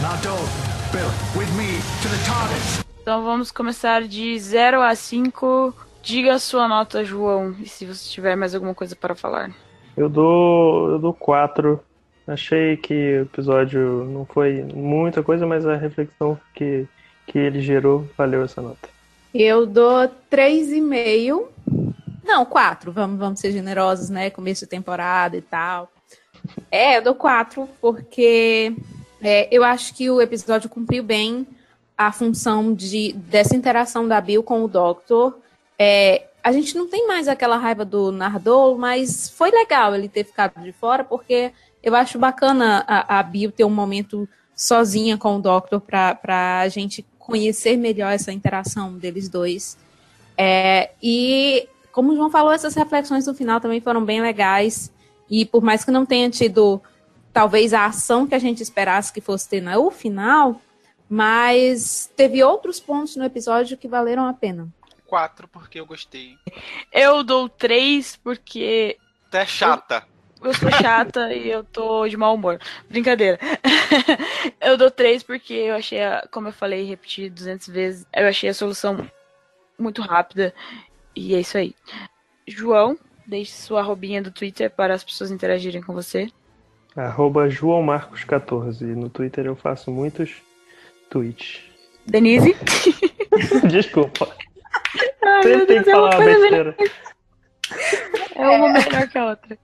Now, 0.00 0.16
Dole, 0.22 0.48
Bill, 0.92 1.10
with 1.36 1.50
me 1.56 1.78
to 2.02 2.08
the 2.08 2.24
TARDIS. 2.26 2.84
Então 3.02 3.22
vamos 3.24 3.50
começar 3.50 4.02
de 4.04 4.38
0 4.38 4.80
a 4.80 4.94
5. 4.94 5.74
Diga 6.02 6.34
a 6.34 6.38
sua 6.38 6.68
nota, 6.68 7.04
João, 7.04 7.54
e 7.60 7.68
se 7.68 7.84
você 7.84 8.08
tiver 8.08 8.36
mais 8.36 8.54
alguma 8.54 8.74
coisa 8.74 8.94
para 8.94 9.14
falar. 9.14 9.50
Eu 9.96 10.08
dou, 10.08 10.90
eu 10.90 10.98
dou 10.98 11.12
quatro. 11.12 11.80
Achei 12.26 12.76
que 12.76 13.18
o 13.18 13.22
episódio 13.22 14.04
não 14.04 14.24
foi 14.24 14.64
muita 14.74 15.22
coisa, 15.22 15.46
mas 15.46 15.66
a 15.66 15.76
reflexão 15.76 16.38
que, 16.54 16.86
que 17.26 17.38
ele 17.38 17.60
gerou 17.60 18.08
valeu 18.16 18.42
essa 18.42 18.62
nota. 18.62 18.88
Eu 19.34 19.66
dou 19.66 20.08
3,5. 20.30 21.46
Não, 22.24 22.44
4. 22.46 22.90
Vamos, 22.92 23.18
vamos 23.18 23.40
ser 23.40 23.52
generosos, 23.52 24.08
né? 24.08 24.30
Começo 24.30 24.64
de 24.64 24.70
temporada 24.70 25.36
e 25.36 25.42
tal. 25.42 25.90
É, 26.70 26.96
eu 26.96 27.02
dou 27.02 27.14
4, 27.14 27.68
porque 27.80 28.74
é, 29.22 29.48
eu 29.50 29.62
acho 29.62 29.94
que 29.94 30.10
o 30.10 30.20
episódio 30.20 30.70
cumpriu 30.70 31.02
bem 31.02 31.46
a 31.96 32.10
função 32.10 32.74
de, 32.74 33.12
dessa 33.12 33.56
interação 33.56 34.06
da 34.08 34.20
Bill 34.20 34.42
com 34.42 34.64
o 34.64 34.68
Doctor. 34.68 35.38
É, 35.78 36.26
a 36.44 36.52
gente 36.52 36.76
não 36.76 36.86
tem 36.86 37.08
mais 37.08 37.26
aquela 37.26 37.56
raiva 37.56 37.86
do 37.86 38.12
Nardole, 38.12 38.78
mas 38.78 39.30
foi 39.30 39.50
legal 39.50 39.94
ele 39.94 40.10
ter 40.10 40.24
ficado 40.24 40.62
de 40.62 40.72
fora, 40.72 41.02
porque 41.02 41.50
eu 41.82 41.94
acho 41.96 42.18
bacana 42.18 42.84
a, 42.86 43.18
a 43.18 43.22
Bill 43.22 43.50
ter 43.50 43.64
um 43.64 43.70
momento 43.70 44.28
sozinha 44.54 45.16
com 45.16 45.36
o 45.36 45.40
Doctor 45.40 45.80
para 45.80 46.60
a 46.60 46.68
gente 46.68 47.04
conhecer 47.18 47.78
melhor 47.78 48.12
essa 48.12 48.30
interação 48.30 48.92
deles 48.92 49.26
dois. 49.26 49.78
É, 50.36 50.90
e, 51.02 51.66
como 51.90 52.12
o 52.12 52.14
João 52.14 52.28
falou, 52.30 52.52
essas 52.52 52.74
reflexões 52.74 53.26
no 53.26 53.34
final 53.34 53.58
também 53.58 53.80
foram 53.80 54.04
bem 54.04 54.20
legais. 54.20 54.92
E 55.30 55.46
por 55.46 55.62
mais 55.62 55.82
que 55.82 55.90
não 55.90 56.04
tenha 56.04 56.28
tido, 56.28 56.78
talvez, 57.32 57.72
a 57.72 57.86
ação 57.86 58.26
que 58.26 58.34
a 58.34 58.38
gente 58.38 58.62
esperasse 58.62 59.10
que 59.10 59.22
fosse 59.22 59.48
ter 59.48 59.62
no 59.62 59.90
final, 59.90 60.60
mas 61.08 62.10
teve 62.14 62.44
outros 62.44 62.78
pontos 62.78 63.16
no 63.16 63.24
episódio 63.24 63.78
que 63.78 63.88
valeram 63.88 64.26
a 64.26 64.34
pena. 64.34 64.68
Quatro, 65.14 65.46
porque 65.46 65.78
eu 65.78 65.86
gostei. 65.86 66.36
Eu 66.90 67.22
dou 67.22 67.48
3 67.48 68.16
porque 68.16 68.98
Até 69.28 69.46
chata. 69.46 70.04
eu 70.42 70.52
sou 70.52 70.68
chata 70.72 71.32
e 71.32 71.48
eu 71.48 71.62
tô 71.62 72.08
de 72.08 72.16
mau 72.16 72.34
humor. 72.34 72.58
Brincadeira. 72.90 73.38
eu 74.60 74.76
dou 74.76 74.90
3 74.90 75.22
porque 75.22 75.52
eu 75.52 75.76
achei, 75.76 76.02
a- 76.02 76.26
como 76.32 76.48
eu 76.48 76.52
falei 76.52 76.82
repeti 76.84 77.30
200 77.30 77.68
vezes, 77.68 78.04
eu 78.12 78.26
achei 78.26 78.48
a 78.50 78.54
solução 78.54 79.08
muito 79.78 80.02
rápida. 80.02 80.52
E 81.14 81.32
é 81.36 81.38
isso 81.40 81.56
aí. 81.56 81.76
João, 82.48 82.98
deixe 83.24 83.52
sua 83.52 83.82
arrobinha 83.82 84.20
do 84.20 84.32
Twitter 84.32 84.68
para 84.68 84.94
as 84.94 85.04
pessoas 85.04 85.30
interagirem 85.30 85.80
com 85.80 85.92
você. 85.92 86.28
Arroba 86.96 87.48
JoãoMarcos14. 87.48 88.80
No 88.82 89.08
Twitter 89.08 89.46
eu 89.46 89.54
faço 89.54 89.92
muitos 89.92 90.42
tweets. 91.08 91.60
Denise. 92.04 92.56
Desculpa. 93.70 94.34
Sempre 95.44 95.66
tem 95.66 95.82
que 95.82 95.90
é 95.90 95.96
uma 95.96 96.10
falar 96.10 96.24
uma 96.24 96.40
besteira. 96.40 96.76
É 98.36 98.48
uma 98.48 98.68
melhor 98.68 99.08
que 99.08 99.16
a 99.16 99.26
outra. 99.26 99.58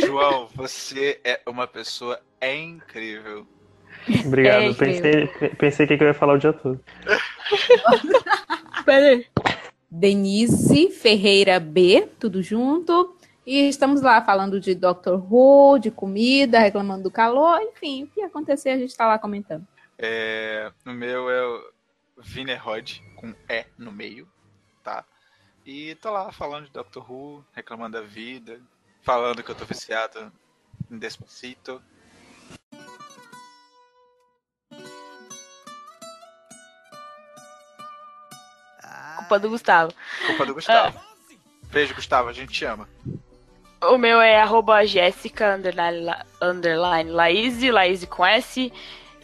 João, 0.00 0.48
você 0.54 1.20
é 1.22 1.40
uma 1.46 1.66
pessoa 1.66 2.20
incrível. 2.42 3.46
Obrigado. 4.24 4.62
É, 4.62 4.74
pensei, 4.74 5.26
pensei 5.56 5.86
que 5.86 5.94
eu 5.94 6.06
ia 6.08 6.14
falar 6.14 6.34
o 6.34 6.38
dia 6.38 6.52
todo. 6.52 6.80
Pera 8.84 9.06
aí. 9.06 9.26
Denise 9.90 10.90
Ferreira 10.90 11.60
B, 11.60 12.08
tudo 12.18 12.42
junto. 12.42 13.16
E 13.46 13.68
estamos 13.68 14.00
lá 14.00 14.22
falando 14.22 14.58
de 14.58 14.74
Doctor 14.74 15.22
Who, 15.30 15.78
de 15.78 15.90
comida, 15.90 16.58
reclamando 16.58 17.04
do 17.04 17.10
calor, 17.10 17.60
enfim, 17.60 18.04
o 18.04 18.06
que 18.08 18.22
acontecer 18.22 18.70
a 18.70 18.78
gente 18.78 18.90
está 18.90 19.06
lá 19.06 19.18
comentando. 19.18 19.66
É, 19.98 20.72
o 20.86 20.90
meu 20.90 21.30
é 21.30 21.46
o 21.46 21.62
Vinerod, 22.18 23.02
com 23.16 23.34
E 23.48 23.66
no 23.78 23.92
meio? 23.92 24.26
E 25.64 25.94
tô 25.94 26.10
lá 26.10 26.30
falando 26.30 26.66
de 26.66 26.72
Doctor 26.72 27.10
Who, 27.10 27.44
reclamando 27.52 27.98
da 27.98 28.06
vida, 28.06 28.60
falando 29.02 29.42
que 29.42 29.50
eu 29.50 29.54
tô 29.54 29.64
viciado 29.64 30.30
em 30.90 30.98
Despacito. 30.98 31.82
Culpa 39.16 39.38
do 39.38 39.48
Gustavo. 39.48 39.94
Culpa 40.26 40.44
do 40.44 40.54
Gustavo. 40.54 41.00
Beijo, 41.70 41.94
Gustavo, 41.94 42.28
a 42.28 42.32
gente 42.32 42.52
te 42.52 42.66
ama. 42.66 42.86
O 43.82 43.96
meu 43.96 44.20
é 44.20 44.40
arroba 44.40 44.84
Jéssica 44.86 45.56
underline, 45.56 46.14
underline 46.42 47.10
Laís, 47.10 47.62
Laís 47.62 48.04
com 48.04 48.24
S. 48.24 48.70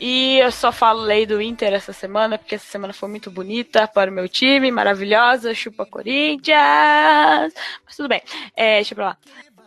E 0.00 0.38
eu 0.38 0.50
só 0.50 0.72
falo 0.72 1.02
lei 1.02 1.26
do 1.26 1.42
Inter 1.42 1.74
essa 1.74 1.92
semana, 1.92 2.38
porque 2.38 2.54
essa 2.54 2.64
semana 2.64 2.92
foi 2.94 3.08
muito 3.08 3.30
bonita 3.30 3.86
para 3.86 4.10
o 4.10 4.14
meu 4.14 4.26
time, 4.26 4.70
maravilhosa, 4.70 5.52
chupa 5.52 5.84
Corinthians. 5.84 7.52
Mas 7.84 7.96
tudo 7.96 8.08
bem, 8.08 8.22
é, 8.56 8.76
deixa 8.76 8.94
pra 8.94 9.08
lá. 9.08 9.18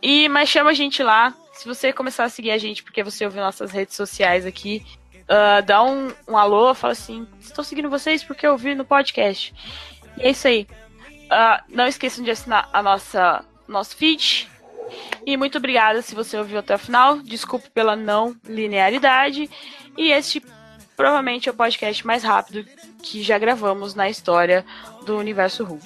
E, 0.01 0.27
mas 0.30 0.49
chama 0.49 0.72
a 0.72 0.73
gente 0.73 1.03
lá, 1.03 1.35
se 1.53 1.68
você 1.68 1.93
começar 1.93 2.23
a 2.23 2.30
seguir 2.30 2.49
a 2.49 2.57
gente 2.57 2.84
porque 2.84 3.03
você 3.03 3.23
ouviu 3.26 3.41
nossas 3.43 3.72
redes 3.72 3.95
sociais 3.95 4.43
aqui, 4.45 4.84
uh, 5.23 5.64
dá 5.64 5.84
um, 5.84 6.11
um 6.27 6.35
alô, 6.35 6.73
fala 6.73 6.93
assim, 6.93 7.27
estou 7.39 7.64
seguindo 7.64 7.89
vocês 7.89 8.23
porque 8.23 8.45
eu 8.45 8.53
ouvi 8.53 8.73
no 8.73 8.84
podcast. 8.84 9.53
E 10.18 10.23
é 10.23 10.31
isso 10.31 10.47
aí. 10.47 10.68
Uh, 11.26 11.64
não 11.69 11.85
esqueçam 11.85 12.23
de 12.23 12.31
assinar 12.31 12.69
a 12.73 12.81
nossa 12.81 13.45
nosso 13.68 13.95
feed. 13.95 14.49
E 15.26 15.38
muito 15.38 15.57
obrigada 15.57 16.02
se 16.02 16.15
você 16.15 16.38
ouviu 16.38 16.60
até 16.60 16.76
o 16.76 16.80
final. 16.80 17.20
Desculpe 17.20 17.70
pela 17.70 17.95
não 17.95 18.36
linearidade. 18.45 19.49
E 19.98 20.11
este 20.11 20.41
provavelmente 20.95 21.49
é 21.49 21.52
o 21.52 21.56
podcast 21.56 22.06
mais 22.06 22.24
rápido 22.24 22.65
que 23.02 23.24
já 23.24 23.38
gravamos 23.38 23.95
na 23.95 24.10
história 24.10 24.65
do 25.06 25.18
Universo 25.18 25.64
Ru. 25.64 25.80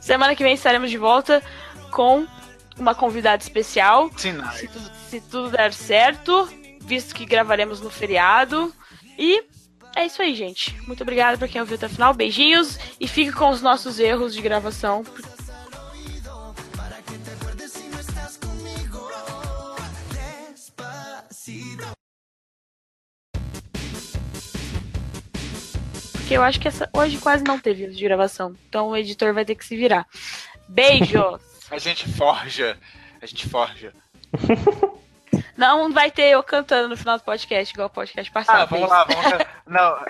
Semana 0.00 0.34
que 0.34 0.42
vem 0.42 0.54
estaremos 0.54 0.90
de 0.90 0.98
volta 0.98 1.42
com 1.90 2.26
uma 2.78 2.94
convidada 2.94 3.42
especial. 3.42 4.10
Se, 4.16 4.68
tudo, 4.68 4.90
se 5.08 5.20
tudo 5.20 5.50
der 5.50 5.72
certo, 5.72 6.48
visto 6.80 7.14
que 7.14 7.24
gravaremos 7.24 7.80
no 7.80 7.90
feriado. 7.90 8.72
E 9.18 9.42
é 9.94 10.06
isso 10.06 10.20
aí, 10.20 10.34
gente. 10.34 10.76
Muito 10.86 11.02
obrigada 11.02 11.38
para 11.38 11.48
quem 11.48 11.60
ouviu 11.60 11.76
até 11.76 11.86
o 11.86 11.90
final. 11.90 12.14
Beijinhos 12.14 12.78
e 13.00 13.08
fique 13.08 13.32
com 13.32 13.50
os 13.50 13.62
nossos 13.62 13.98
erros 13.98 14.34
de 14.34 14.42
gravação. 14.42 15.04
Porque 26.26 26.36
eu 26.36 26.42
acho 26.42 26.58
que 26.58 26.66
essa, 26.66 26.90
hoje 26.92 27.18
quase 27.18 27.44
não 27.44 27.56
teve 27.56 27.86
de 27.86 28.02
gravação. 28.02 28.52
Então 28.68 28.88
o 28.88 28.96
editor 28.96 29.32
vai 29.32 29.44
ter 29.44 29.54
que 29.54 29.64
se 29.64 29.76
virar. 29.76 30.04
Beijos! 30.68 31.40
A 31.70 31.78
gente 31.78 32.08
forja. 32.08 32.76
A 33.22 33.26
gente 33.26 33.48
forja. 33.48 33.92
Não 35.56 35.92
vai 35.92 36.10
ter 36.10 36.30
eu 36.30 36.42
cantando 36.42 36.88
no 36.88 36.96
final 36.96 37.16
do 37.16 37.22
podcast, 37.24 37.72
igual 37.72 37.86
o 37.86 37.90
podcast 37.90 38.30
passado. 38.32 38.62
Ah, 38.62 38.64
vamos 38.64 38.88
lá, 38.88 39.04
vamos 39.04 39.24
lá. 39.30 39.46
Não, 39.66 40.04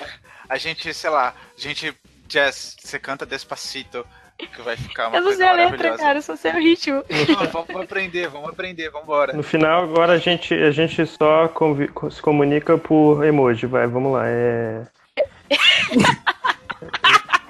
a 0.48 0.56
gente, 0.56 0.93
sei 0.93 1.10
lá, 1.10 1.34
a 1.56 1.60
gente. 1.60 1.94
Jess, 2.28 2.76
você 2.80 2.98
canta 2.98 3.24
Despacito, 3.26 4.05
que 4.38 4.62
vai 4.62 4.76
ficar 4.76 5.09
uma 5.09 5.18
eu 5.18 5.22
não 5.22 5.32
sei 5.32 5.47
a 5.47 5.52
letra, 5.52 5.97
cara, 5.97 6.18
eu 6.18 6.22
só 6.22 6.34
sei 6.36 6.52
o 6.52 6.59
ritmo. 6.59 7.05
Não, 7.28 7.47
vamos 7.64 7.82
aprender, 7.82 8.28
vamos 8.28 8.51
aprender, 8.51 8.90
vamos 8.90 9.05
embora. 9.05 9.32
No 9.32 9.43
final, 9.43 9.84
agora 9.84 10.14
a 10.14 10.18
gente, 10.18 10.52
a 10.55 10.70
gente 10.70 11.06
só 11.06 11.48
convi- 11.48 11.90
se 12.10 12.20
comunica 12.20 12.76
por 12.76 13.24
emoji. 13.24 13.66
Vai, 13.66 13.86
vamos 13.86 14.12
lá. 14.14 14.22
É. 14.26 14.86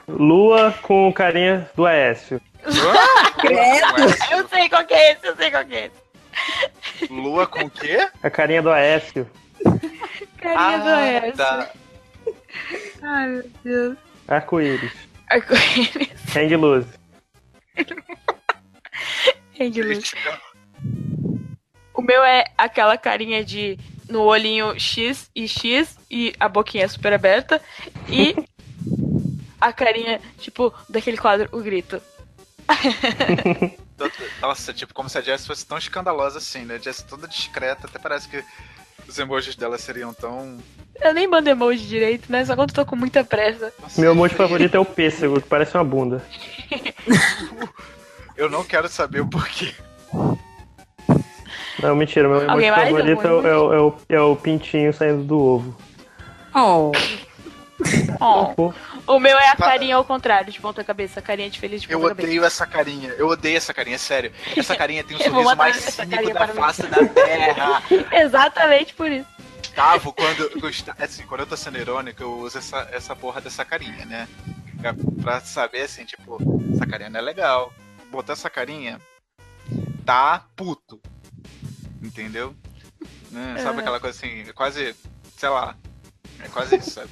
Lua 0.09 0.73
com 0.83 1.13
carinha 1.13 1.69
do 1.75 1.85
Aécio. 1.87 2.41
Eu 4.31 4.49
sei 4.49 4.69
qual 4.69 4.85
que 4.85 4.95
é 4.95 5.13
esse, 5.13 5.27
eu 5.27 5.37
sei 5.37 5.51
qual 5.51 5.65
que 5.65 5.75
é 5.75 5.87
esse. 5.87 7.13
Lua 7.13 7.47
com 7.47 7.65
o 7.65 7.71
quê? 7.71 8.09
A 8.23 8.31
carinha 8.31 8.63
do 8.63 8.71
Aécio. 8.71 9.29
Carinha 10.39 10.79
do 10.79 10.89
Aécio. 10.89 11.37
tá. 11.37 11.71
Ai, 13.03 13.27
meu 13.29 13.51
Deus. 13.65 13.99
Arco-íris. 14.29 14.93
Arco-íris. 15.29 16.37
Hang 16.37 16.57
loose. 16.57 16.89
Hang 19.61 19.83
loose. 19.83 20.13
O 21.95 22.03
meu 22.03 22.23
é 22.25 22.45
aquela 22.59 22.97
carinha 22.99 23.45
de 23.45 23.79
no 24.09 24.23
olhinho 24.23 24.78
X 24.78 25.31
e 25.35 25.49
X 25.49 25.97
e 26.11 26.35
a 26.39 26.49
boquinha 26.49 26.89
super 26.89 27.12
aberta 27.12 27.61
e 28.09 28.35
a 29.61 29.73
carinha, 29.73 30.20
tipo, 30.39 30.73
daquele 30.89 31.16
quadro, 31.16 31.49
o 31.53 31.61
grito. 31.61 32.01
Nossa, 34.41 34.73
tipo, 34.73 34.93
como 34.93 35.09
se 35.09 35.19
a 35.19 35.20
Jess 35.20 35.47
fosse 35.47 35.66
tão 35.66 35.78
escandalosa 35.78 36.39
assim, 36.39 36.65
né? 36.65 36.78
Jess 36.78 37.03
toda 37.03 37.27
discreta, 37.27 37.87
até 37.87 37.99
parece 37.99 38.28
que 38.28 38.45
os 39.09 39.19
emojis 39.19 39.57
dela 39.57 39.78
seriam 39.78 40.12
tão. 40.12 40.59
Eu 41.01 41.15
nem 41.15 41.27
mando 41.27 41.49
emoji 41.49 41.87
direito, 41.87 42.31
né? 42.31 42.45
Só 42.45 42.55
quando 42.55 42.70
eu 42.70 42.74
tô 42.74 42.87
com 42.87 42.97
muita 42.97 43.24
pressa. 43.24 43.73
Nossa, 43.81 44.01
Meu 44.01 44.12
emoji 44.12 44.35
favorito 44.35 44.74
é 44.74 44.81
o 44.81 44.85
pêssego, 44.85 45.41
que 45.41 45.49
parece 45.49 45.74
uma 45.77 45.85
bunda. 45.85 46.24
Eu 48.37 48.51
não 48.51 48.62
quero 48.62 48.87
saber 48.87 49.20
o 49.20 49.27
porquê. 49.27 49.74
Não, 51.82 51.94
mentira, 51.97 52.28
meu 52.28 52.43
emoji 52.43 52.70
favorito 52.70 53.27
é, 53.27 53.31
o- 53.32 53.47
é 53.47 53.57
o, 53.59 53.73
é, 53.74 53.81
o, 53.81 53.94
é 54.11 54.20
o 54.20 54.36
pintinho 54.36 54.93
saindo 54.93 55.24
do 55.24 55.39
ovo. 55.39 55.77
Oh. 56.55 56.93
Pô, 58.57 58.73
o 59.07 59.20
meu 59.20 59.36
é 59.39 59.51
a 59.51 59.57
carinha 59.57 59.97
ao 59.97 60.05
contrário, 60.05 60.51
de 60.51 60.59
ponta 60.59 60.82
cabeça, 60.82 61.20
a 61.20 61.23
carinha 61.23 61.51
de 61.51 61.59
feliz 61.61 61.82
de 61.82 61.93
Eu 61.93 61.98
ponta 61.98 62.11
cabeça. 62.11 62.27
odeio 62.28 62.44
essa 62.44 62.66
carinha. 62.66 63.11
Eu 63.19 63.28
odeio 63.28 63.57
essa 63.59 63.74
carinha, 63.74 63.98
sério. 63.98 64.32
Essa 64.57 64.74
carinha 64.77 65.05
tem 65.05 65.16
o 65.16 65.20
Eu 65.23 65.31
vou 65.31 65.43
sorriso 65.43 65.57
mais 65.59 65.77
cínico 65.77 66.32
da 66.32 66.47
mim. 66.47 66.53
face 66.55 66.82
da 66.86 67.05
terra. 67.07 67.82
Exatamente 68.12 68.94
por 68.94 69.11
isso. 69.12 69.27
Gustavo, 69.59 70.12
quando, 70.15 70.59
Gusta- 70.59 70.97
assim, 70.98 71.27
quando 71.27 71.40
eu 71.40 71.47
tô 71.47 71.55
sendo 71.57 71.77
irônico, 71.77 72.23
eu 72.23 72.32
uso 72.39 72.57
essa, 72.57 72.89
essa 72.93 73.15
porra 73.15 73.43
dessa 73.43 73.62
carinha, 73.62 74.07
né? 74.07 74.27
Pra 75.23 75.40
saber 75.40 75.82
assim, 75.82 76.07
tipo, 76.07 76.39
essa 76.73 76.86
carinha 76.86 77.11
não 77.11 77.20
é 77.20 77.23
legal. 77.23 77.70
Botar 78.11 78.32
essa 78.32 78.48
carinha, 78.48 78.98
tá 80.07 80.44
puto. 80.57 80.98
Entendeu? 82.07 82.55
Né? 83.31 83.57
Sabe 83.62 83.78
É. 83.78 83.81
aquela 83.81 84.01
coisa 84.01 84.16
assim, 84.16 84.41
é 84.49 84.53
quase, 84.53 84.95
sei 85.37 85.49
lá, 85.49 85.74
é 86.43 86.49
quase 86.49 86.77
isso, 86.77 86.91
sabe? 86.93 87.11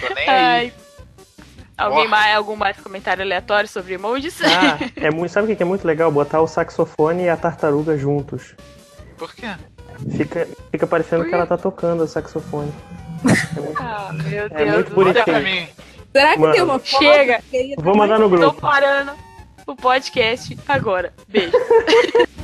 Tô 0.00 0.14
nem 0.14 0.28
aí. 0.28 0.72
Alguém 1.76 2.08
mais, 2.08 2.36
algum 2.36 2.56
mais 2.56 2.76
comentário 2.78 3.22
aleatório 3.22 3.68
sobre 3.68 3.94
emojis? 3.94 4.38
Ah, 4.42 4.78
é 4.96 5.10
muito, 5.10 5.30
sabe 5.32 5.52
o 5.52 5.56
que 5.56 5.62
é 5.62 5.66
muito 5.66 5.86
legal? 5.86 6.10
Botar 6.10 6.40
o 6.40 6.46
saxofone 6.46 7.24
e 7.24 7.28
a 7.28 7.36
tartaruga 7.36 7.96
juntos. 7.96 8.54
Por 9.16 9.34
quê? 9.34 9.46
Fica, 10.16 10.48
fica 10.70 10.86
parecendo 10.86 11.24
que 11.26 11.34
ela 11.34 11.46
tá 11.46 11.56
tocando 11.58 12.02
o 12.04 12.08
saxofone. 12.08 12.72
Ah, 13.78 14.10
meu 14.12 14.48
Deus 14.48 14.60
É 14.60 14.64
muito 14.72 14.88
do 14.90 14.94
bonitinho. 14.94 15.04
Manda 15.04 15.24
pra 15.24 15.34
céu. 15.34 15.42
mim. 15.42 15.68
Será 16.12 16.32
que 16.34 16.38
Mano. 16.40 16.52
tem 16.54 16.62
uma 16.62 16.78
foto? 16.78 17.02
Chega. 17.02 17.42
Ia 17.52 17.76
Vou 17.78 17.94
mandar 17.96 18.18
no 18.18 18.28
Tô 18.30 18.36
grupo. 18.36 18.60
parando 18.60 19.12
o 19.66 19.76
podcast 19.76 20.58
agora. 20.66 21.12
Beijo. 21.28 21.52